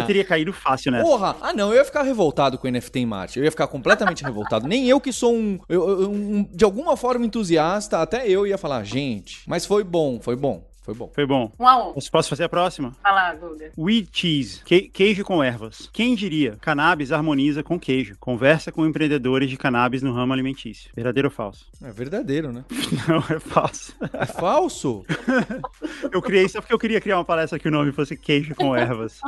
eu 0.00 0.06
teria 0.06 0.24
caído 0.24 0.52
fácil 0.52 0.92
nessa. 0.92 1.04
Porra! 1.04 1.36
Ah, 1.40 1.52
não, 1.52 1.70
eu 1.70 1.76
ia 1.76 1.84
ficar 1.84 2.02
revoltado 2.02 2.58
com 2.58 2.66
o 2.66 2.70
NFT 2.70 3.00
em 3.00 3.06
Marte. 3.06 3.38
Eu 3.38 3.44
ia 3.44 3.50
ficar 3.50 3.66
completamente 3.66 4.22
revoltado. 4.24 4.66
Nem 4.66 4.88
eu 4.88 5.00
que 5.00 5.12
sou 5.12 5.34
um, 5.34 5.58
eu, 5.68 6.10
um, 6.10 6.42
de 6.44 6.64
alguma 6.64 6.96
forma 6.96 7.24
entusiasta, 7.26 8.00
até 8.00 8.28
eu 8.28 8.46
ia 8.46 8.58
falar, 8.58 8.84
gente. 8.84 9.42
Mas 9.46 9.64
foi 9.66 9.84
bom, 9.84 10.20
foi 10.20 10.36
bom. 10.36 10.64
Foi 10.86 10.94
bom. 10.94 11.10
Foi 11.12 11.26
bom. 11.26 11.52
Um 11.58 11.66
a 11.66 11.88
um. 11.88 11.94
Posso 12.12 12.28
fazer 12.28 12.44
a 12.44 12.48
próxima? 12.48 12.92
Fala, 13.02 13.34
Guga. 13.34 13.72
Wheat 13.76 14.08
cheese. 14.12 14.62
Que 14.64 14.82
queijo 14.82 15.24
com 15.24 15.42
ervas. 15.42 15.90
Quem 15.92 16.14
diria? 16.14 16.56
Cannabis 16.60 17.10
harmoniza 17.10 17.60
com 17.60 17.76
queijo. 17.76 18.16
Conversa 18.20 18.70
com 18.70 18.86
empreendedores 18.86 19.50
de 19.50 19.56
cannabis 19.56 20.00
no 20.00 20.12
ramo 20.12 20.32
alimentício. 20.32 20.92
Verdadeiro 20.94 21.26
ou 21.26 21.32
falso? 21.32 21.66
É 21.82 21.90
verdadeiro, 21.90 22.52
né? 22.52 22.64
Não, 23.08 23.18
é 23.36 23.40
falso. 23.40 23.96
É 24.12 24.26
falso? 24.26 25.04
eu 26.12 26.22
criei 26.22 26.48
só 26.48 26.60
porque 26.60 26.72
eu 26.72 26.78
queria 26.78 27.00
criar 27.00 27.18
uma 27.18 27.24
palestra 27.24 27.58
que 27.58 27.66
o 27.66 27.70
nome 27.72 27.90
fosse 27.90 28.16
queijo 28.16 28.54
com 28.54 28.76
ervas. 28.76 29.18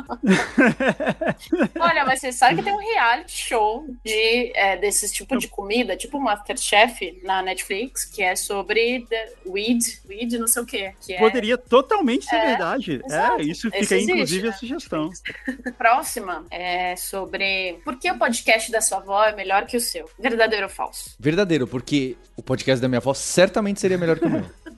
Olha, 1.77 2.05
mas 2.05 2.21
você 2.21 2.31
sabe 2.31 2.55
que 2.55 2.63
tem 2.63 2.73
um 2.73 2.77
reality 2.77 3.31
show 3.31 3.85
de, 4.03 4.53
é, 4.55 4.77
desses 4.77 5.11
tipo 5.11 5.37
de 5.37 5.49
comida, 5.49 5.97
tipo 5.97 6.21
Masterchef 6.21 7.19
na 7.23 7.41
Netflix, 7.41 8.05
que 8.05 8.23
é 8.23 8.35
sobre 8.37 9.05
weed, 9.45 9.83
weed 10.07 10.37
não 10.37 10.47
sei 10.47 10.63
o 10.63 10.65
quê. 10.65 10.93
Que 11.01 11.15
é... 11.15 11.19
Poderia 11.19 11.48
poderia 11.49 11.57
totalmente 11.57 12.25
ser 12.25 12.35
é, 12.35 12.45
verdade. 12.47 13.01
Exato. 13.03 13.41
É, 13.41 13.43
isso 13.43 13.71
fica 13.71 13.95
aí, 13.95 14.03
inclusive, 14.03 14.47
a 14.47 14.53
sugestão. 14.53 15.09
Próxima 15.77 16.45
é 16.51 16.95
sobre 16.95 17.79
por 17.83 17.97
que 17.97 18.11
o 18.11 18.17
podcast 18.17 18.71
da 18.71 18.81
sua 18.81 18.99
avó 18.99 19.23
é 19.23 19.35
melhor 19.35 19.65
que 19.65 19.77
o 19.77 19.81
seu? 19.81 20.09
Verdadeiro 20.19 20.65
ou 20.65 20.69
falso? 20.69 21.15
Verdadeiro, 21.19 21.67
porque 21.67 22.17
o 22.35 22.41
podcast 22.41 22.81
da 22.81 22.87
minha 22.87 22.99
avó 22.99 23.13
certamente 23.13 23.79
seria 23.79 23.97
melhor 23.97 24.19
que 24.19 24.25
o 24.25 24.29
meu. 24.29 24.45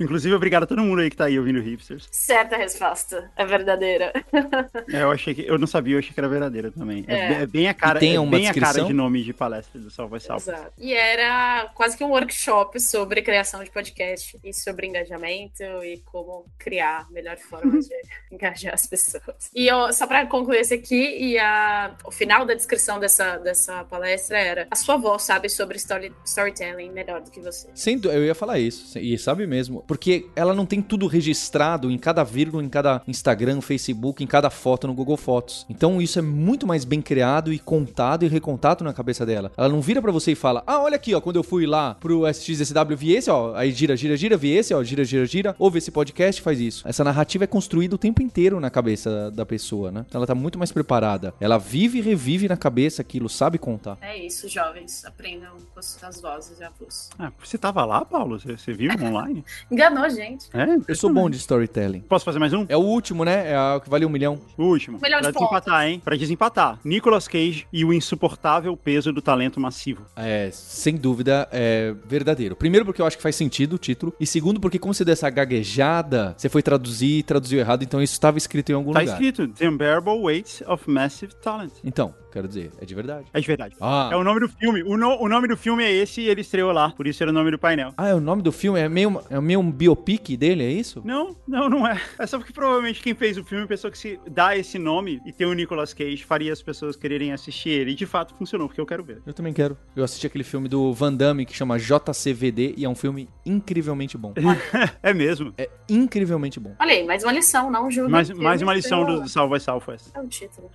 Inclusive, 0.00 0.34
obrigado 0.34 0.62
a 0.62 0.66
todo 0.66 0.82
mundo 0.82 1.02
aí 1.02 1.10
que 1.10 1.16
tá 1.16 1.26
aí 1.26 1.38
ouvindo 1.38 1.60
hipsters. 1.60 2.08
Certa 2.10 2.56
resposta. 2.56 3.30
É 3.36 3.44
verdadeira. 3.44 4.12
É, 4.92 5.02
eu 5.02 5.10
achei 5.10 5.34
que. 5.34 5.42
Eu 5.42 5.58
não 5.58 5.66
sabia, 5.66 5.94
eu 5.94 5.98
achei 5.98 6.12
que 6.12 6.18
era 6.18 6.28
verdadeira 6.28 6.70
também. 6.70 7.04
É, 7.06 7.14
é. 7.14 7.32
é 7.42 7.46
bem 7.46 7.68
a 7.68 7.74
cara. 7.74 8.00
tem 8.00 8.16
é 8.16 8.26
bem 8.26 8.48
a 8.48 8.54
cara 8.54 8.82
de 8.82 8.92
nome 8.92 9.22
de 9.22 9.32
palestra 9.32 9.80
do 9.80 9.90
Salva 9.90 10.18
Salva. 10.18 10.42
Exato. 10.42 10.72
E 10.78 10.92
era 10.94 11.70
quase 11.74 11.96
que 11.96 12.02
um 12.02 12.10
workshop 12.10 12.80
sobre 12.80 13.22
criação 13.22 13.62
de 13.62 13.70
podcast 13.70 14.38
e 14.42 14.52
sobre 14.52 14.86
engajamento 14.86 15.62
e 15.84 15.98
como 16.06 16.46
criar 16.58 17.06
a 17.08 17.12
melhor 17.12 17.36
forma 17.36 17.78
de 17.80 17.88
engajar 18.32 18.74
as 18.74 18.86
pessoas. 18.86 19.50
E 19.54 19.68
eu, 19.68 19.92
só 19.92 20.06
para 20.06 20.26
concluir 20.26 20.60
esse 20.60 20.74
aqui, 20.74 21.18
e 21.18 21.38
a, 21.38 21.94
o 22.04 22.10
final 22.10 22.44
da 22.44 22.54
descrição 22.54 22.98
dessa, 22.98 23.36
dessa 23.38 23.84
palestra 23.84 24.38
era: 24.38 24.66
a 24.70 24.76
sua 24.76 24.94
avó 24.94 25.18
sabe 25.18 25.48
sobre 25.48 25.76
story, 25.76 26.12
storytelling 26.24 26.90
melhor 26.90 27.20
do 27.20 27.30
que 27.30 27.40
você. 27.40 27.68
Sim, 27.74 28.00
eu 28.04 28.24
ia 28.24 28.34
falar 28.34 28.58
isso. 28.58 28.98
E 28.98 29.16
sabe 29.18 29.46
mesmo 29.46 29.84
porque 29.90 30.26
ela 30.36 30.54
não 30.54 30.64
tem 30.64 30.80
tudo 30.80 31.08
registrado 31.08 31.90
em 31.90 31.98
cada 31.98 32.22
vírgula, 32.22 32.62
em 32.62 32.68
cada 32.68 33.02
Instagram, 33.08 33.60
Facebook, 33.60 34.22
em 34.22 34.26
cada 34.26 34.48
foto 34.48 34.86
no 34.86 34.94
Google 34.94 35.16
Fotos. 35.16 35.66
Então 35.68 36.00
isso 36.00 36.16
é 36.16 36.22
muito 36.22 36.64
mais 36.64 36.84
bem 36.84 37.02
criado 37.02 37.52
e 37.52 37.58
contado 37.58 38.24
e 38.24 38.28
recontado 38.28 38.84
na 38.84 38.92
cabeça 38.92 39.26
dela. 39.26 39.50
Ela 39.56 39.68
não 39.68 39.80
vira 39.80 40.00
para 40.00 40.12
você 40.12 40.30
e 40.30 40.36
fala: 40.36 40.62
"Ah, 40.64 40.80
olha 40.80 40.94
aqui, 40.94 41.12
ó, 41.12 41.20
quando 41.20 41.34
eu 41.34 41.42
fui 41.42 41.66
lá 41.66 41.96
pro 41.96 42.24
SXSW 42.24 42.96
vi 42.96 43.16
esse, 43.16 43.28
ó, 43.32 43.52
aí 43.56 43.72
gira, 43.72 43.96
gira, 43.96 44.16
gira, 44.16 44.36
vi 44.36 44.52
esse, 44.52 44.72
ó, 44.72 44.80
gira, 44.84 45.02
gira, 45.02 45.26
gira, 45.26 45.56
ouve 45.58 45.78
esse 45.78 45.90
podcast, 45.90 46.40
faz 46.40 46.60
isso". 46.60 46.86
Essa 46.86 47.02
narrativa 47.02 47.42
é 47.42 47.48
construída 47.48 47.96
o 47.96 47.98
tempo 47.98 48.22
inteiro 48.22 48.60
na 48.60 48.70
cabeça 48.70 49.28
da 49.32 49.44
pessoa, 49.44 49.90
né? 49.90 50.06
Então 50.08 50.20
ela 50.20 50.26
tá 50.26 50.36
muito 50.36 50.56
mais 50.56 50.70
preparada. 50.70 51.34
Ela 51.40 51.58
vive 51.58 51.98
e 51.98 52.00
revive 52.00 52.46
na 52.46 52.56
cabeça 52.56 53.02
aquilo, 53.02 53.28
sabe 53.28 53.58
contar. 53.58 53.98
É 54.00 54.16
isso, 54.16 54.48
jovens, 54.48 55.04
aprendam 55.04 55.56
com 55.74 55.80
as 55.80 56.20
vozes 56.22 56.60
e 56.60 56.62
a 56.62 56.70
voz. 56.78 57.10
Ah, 57.18 57.32
você 57.44 57.58
tava 57.58 57.84
lá, 57.84 58.04
Paulo? 58.04 58.38
Você, 58.38 58.56
você 58.56 58.72
viu 58.72 58.92
online? 58.92 59.44
enganou 59.80 60.08
gente. 60.10 60.46
É? 60.52 60.66
Eu 60.86 60.94
sou 60.94 61.12
bom 61.12 61.30
de 61.30 61.36
storytelling. 61.38 62.00
Posso 62.00 62.24
fazer 62.24 62.38
mais 62.38 62.52
um? 62.52 62.66
É 62.68 62.76
o 62.76 62.80
último, 62.80 63.24
né? 63.24 63.52
É 63.52 63.58
o 63.76 63.80
que 63.80 63.88
vale 63.88 64.04
um 64.04 64.10
milhão. 64.10 64.38
O 64.56 64.64
último. 64.64 64.98
Um 64.98 65.00
milhão 65.00 65.20
pra 65.20 65.30
de 65.30 65.36
desempatar, 65.36 65.86
hein? 65.86 66.02
Pra 66.04 66.16
desempatar. 66.16 66.78
Nicolas 66.84 67.26
Cage 67.26 67.66
e 67.72 67.84
o 67.84 67.92
insuportável 67.92 68.76
peso 68.76 69.12
do 69.12 69.22
talento 69.22 69.58
massivo. 69.58 70.04
É, 70.14 70.50
sem 70.52 70.96
dúvida, 70.96 71.48
é 71.50 71.94
verdadeiro. 72.04 72.54
Primeiro 72.54 72.84
porque 72.84 73.00
eu 73.00 73.06
acho 73.06 73.16
que 73.16 73.22
faz 73.22 73.36
sentido 73.36 73.74
o 73.74 73.78
título. 73.78 74.12
E 74.20 74.26
segundo 74.26 74.60
porque 74.60 74.78
como 74.78 74.92
você 74.92 75.04
deu 75.04 75.12
essa 75.12 75.30
gaguejada, 75.30 76.34
você 76.36 76.48
foi 76.48 76.62
traduzir 76.62 77.18
e 77.18 77.22
traduziu 77.22 77.58
errado, 77.58 77.82
então 77.82 78.02
isso 78.02 78.12
estava 78.12 78.36
escrito 78.36 78.70
em 78.70 78.74
algum 78.74 78.92
tá 78.92 79.00
lugar. 79.00 79.16
Tá 79.16 79.22
escrito, 79.22 79.48
The 79.48 79.68
Unbearable 79.68 80.18
Weight 80.20 80.64
of 80.66 80.90
Massive 80.90 81.34
Talent. 81.36 81.72
Então, 81.84 82.14
quero 82.30 82.48
dizer, 82.48 82.70
é 82.80 82.84
de 82.84 82.94
verdade. 82.94 83.26
É 83.32 83.40
de 83.40 83.46
verdade. 83.46 83.76
Ah. 83.80 84.10
É 84.12 84.16
o 84.16 84.24
nome 84.24 84.40
do 84.40 84.48
filme. 84.48 84.82
O, 84.82 84.96
no, 84.96 85.20
o 85.20 85.28
nome 85.28 85.48
do 85.48 85.56
filme 85.56 85.84
é 85.84 85.92
esse 85.92 86.20
e 86.20 86.28
ele 86.28 86.40
estreou 86.40 86.72
lá. 86.72 86.90
Por 86.90 87.06
isso 87.06 87.22
era 87.22 87.30
o 87.30 87.34
nome 87.34 87.50
do 87.50 87.58
painel. 87.58 87.92
Ah, 87.96 88.08
é 88.08 88.14
o 88.14 88.20
nome 88.20 88.42
do 88.42 88.52
filme? 88.52 88.78
É 88.78 88.88
meio, 88.88 89.20
é 89.28 89.40
meio 89.40 89.60
um 89.60 89.70
biopic 89.70 90.36
dele, 90.36 90.64
é 90.64 90.70
isso? 90.70 91.02
Não, 91.04 91.36
não, 91.46 91.68
não 91.68 91.86
é. 91.86 92.00
É 92.18 92.26
só 92.26 92.38
porque 92.38 92.52
provavelmente 92.52 93.02
quem 93.02 93.14
fez 93.14 93.36
o 93.36 93.44
filme 93.44 93.66
pensou 93.66 93.90
que 93.90 93.98
se 93.98 94.18
dá 94.30 94.56
esse 94.56 94.78
nome 94.78 95.20
e 95.26 95.32
ter 95.32 95.46
o 95.46 95.52
Nicolas 95.52 95.92
Cage 95.92 96.24
faria 96.24 96.52
as 96.52 96.62
pessoas 96.62 96.96
quererem 96.96 97.32
assistir 97.32 97.70
ele. 97.70 97.92
E 97.92 97.94
de 97.94 98.06
fato 98.06 98.34
funcionou, 98.34 98.68
porque 98.68 98.80
eu 98.80 98.86
quero 98.86 99.02
ver. 99.02 99.22
Eu 99.26 99.34
também 99.34 99.52
quero. 99.52 99.76
Eu 99.94 100.04
assisti 100.04 100.26
aquele 100.26 100.44
filme 100.44 100.68
do 100.68 100.92
Van 100.92 101.12
Damme 101.12 101.44
que 101.44 101.54
chama 101.54 101.78
JCVD 101.78 102.74
e 102.76 102.84
é 102.84 102.88
um 102.88 102.94
filme 102.94 103.28
incrivelmente 103.44 104.16
bom. 104.16 104.32
é 105.02 105.12
mesmo? 105.12 105.52
É 105.56 105.68
incrivelmente 105.88 106.60
bom. 106.60 106.74
Olha 106.78 106.92
aí, 106.92 107.04
mais 107.04 107.22
uma 107.22 107.32
lição, 107.32 107.70
não 107.70 107.90
julgue. 107.90 108.10
Mais, 108.10 108.30
mais 108.30 108.62
uma 108.62 108.74
lição 108.74 109.04
do 109.04 109.28
Salva 109.28 109.58
Southwest. 109.58 110.10
É 110.14 110.20
o 110.20 110.26
título. 110.26 110.70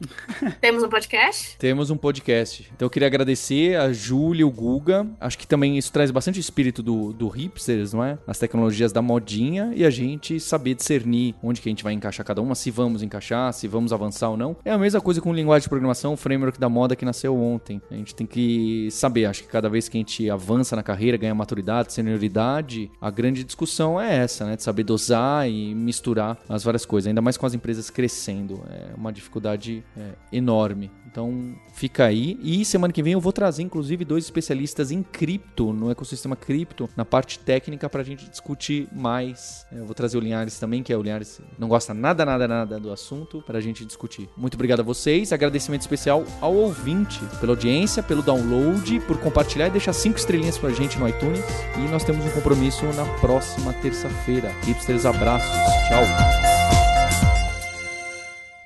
Temos 0.60 0.84
um 0.84 0.90
podcast? 0.90 1.45
Temos 1.58 1.90
um 1.90 1.98
podcast. 1.98 2.70
Então 2.76 2.86
eu 2.86 2.90
queria 2.90 3.08
agradecer 3.08 3.78
a 3.78 3.92
Júlia, 3.92 4.46
o 4.46 4.52
Guga. 4.52 5.08
Acho 5.20 5.38
que 5.38 5.48
também 5.48 5.78
isso 5.78 5.92
traz 5.92 6.12
bastante 6.12 6.40
espírito 6.40 6.84
do, 6.84 7.14
do 7.14 7.28
hipsters, 7.28 7.94
não 7.94 8.04
é? 8.04 8.18
As 8.28 8.38
tecnologias 8.38 8.92
da 8.92 9.02
modinha 9.02 9.72
e 9.76 9.86
a 9.86 9.90
gente 9.90 10.40
saber 10.40 10.76
discernir 10.76 11.36
onde 11.42 11.62
que 11.62 11.70
a 11.70 11.72
gente 11.72 11.84
vai 11.84 11.94
encaixar 11.94 12.26
cada 12.26 12.42
uma, 12.42 12.56
se 12.56 12.72
vamos 12.72 13.02
encaixar, 13.02 13.52
se 13.54 13.68
vamos 13.68 13.94
avançar 13.94 14.30
ou 14.30 14.38
não. 14.38 14.56
É 14.64 14.72
a 14.72 14.78
mesma 14.78 15.02
coisa 15.02 15.22
com 15.22 15.34
linguagem 15.34 15.64
de 15.64 15.70
programação, 15.70 16.14
o 16.14 16.18
framework 16.18 16.60
da 16.60 16.70
moda 16.70 16.96
que 16.96 17.06
nasceu 17.06 17.36
ontem. 17.36 17.82
A 17.90 17.96
gente 17.96 18.16
tem 18.16 18.28
que 18.28 18.90
saber, 18.92 19.26
acho 19.26 19.44
que 19.44 19.50
cada 19.50 19.70
vez 19.70 19.88
que 19.88 19.98
a 19.98 20.00
gente 20.00 20.30
avança 20.30 20.76
na 20.76 20.84
carreira, 20.84 21.18
ganha 21.18 21.36
maturidade, 21.36 21.94
senioridade, 21.94 22.92
a 23.00 23.10
grande 23.10 23.44
discussão 23.44 24.00
é 24.00 24.18
essa, 24.18 24.46
né? 24.46 24.56
De 24.56 24.64
saber 24.64 24.84
dosar 24.84 25.50
e 25.50 25.74
misturar 25.76 26.38
as 26.48 26.64
várias 26.64 26.86
coisas, 26.86 27.08
ainda 27.08 27.22
mais 27.22 27.38
com 27.38 27.46
as 27.46 27.54
empresas 27.54 27.90
crescendo. 27.90 28.62
É 28.70 28.96
uma 28.96 29.12
dificuldade 29.12 29.84
é, 29.98 30.12
enorme. 30.32 30.92
Então 31.16 31.56
fica 31.72 32.04
aí. 32.04 32.38
E 32.44 32.66
semana 32.66 32.92
que 32.92 33.02
vem 33.02 33.14
eu 33.14 33.22
vou 33.22 33.32
trazer, 33.32 33.64
inclusive, 33.64 34.04
dois 34.04 34.26
especialistas 34.26 34.92
em 34.92 35.02
cripto, 35.02 35.72
no 35.72 35.90
ecossistema 35.90 36.36
cripto, 36.36 36.90
na 36.94 37.06
parte 37.06 37.40
técnica, 37.40 37.90
para 37.90 38.02
a 38.02 38.04
gente 38.04 38.30
discutir 38.30 38.90
mais. 38.92 39.66
Eu 39.72 39.86
vou 39.86 39.96
trazer 39.96 40.18
o 40.18 40.20
Linhares 40.20 40.60
também, 40.60 40.84
que 40.84 40.92
é 40.92 40.98
o 40.98 41.02
Linhares 41.02 41.40
não 41.58 41.70
gosta 41.70 41.94
nada, 41.94 42.26
nada, 42.26 42.50
nada 42.50 42.80
do 42.82 42.92
assunto, 42.92 43.42
para 43.44 43.60
a 43.60 43.62
gente 43.62 43.86
discutir. 43.86 44.28
Muito 44.36 44.56
obrigado 44.56 44.82
a 44.82 44.84
vocês. 44.84 45.32
Agradecimento 45.32 45.82
especial 45.82 46.26
ao 46.42 46.54
ouvinte 46.54 47.22
pela 47.40 47.54
audiência, 47.54 48.04
pelo 48.04 48.22
download, 48.22 49.00
por 49.08 49.18
compartilhar 49.18 49.68
e 49.68 49.72
deixar 49.72 49.94
cinco 49.94 50.20
estrelinhas 50.20 50.58
pra 50.58 50.72
gente 50.72 51.00
no 51.00 51.08
iTunes. 51.08 51.40
E 51.78 51.90
nós 51.90 52.04
temos 52.04 52.26
um 52.26 52.32
compromisso 52.32 52.84
na 52.88 53.06
próxima 53.20 53.72
terça-feira. 53.72 54.52
Hipsters, 54.66 55.06
abraços. 55.06 55.50
Tchau. 55.88 56.55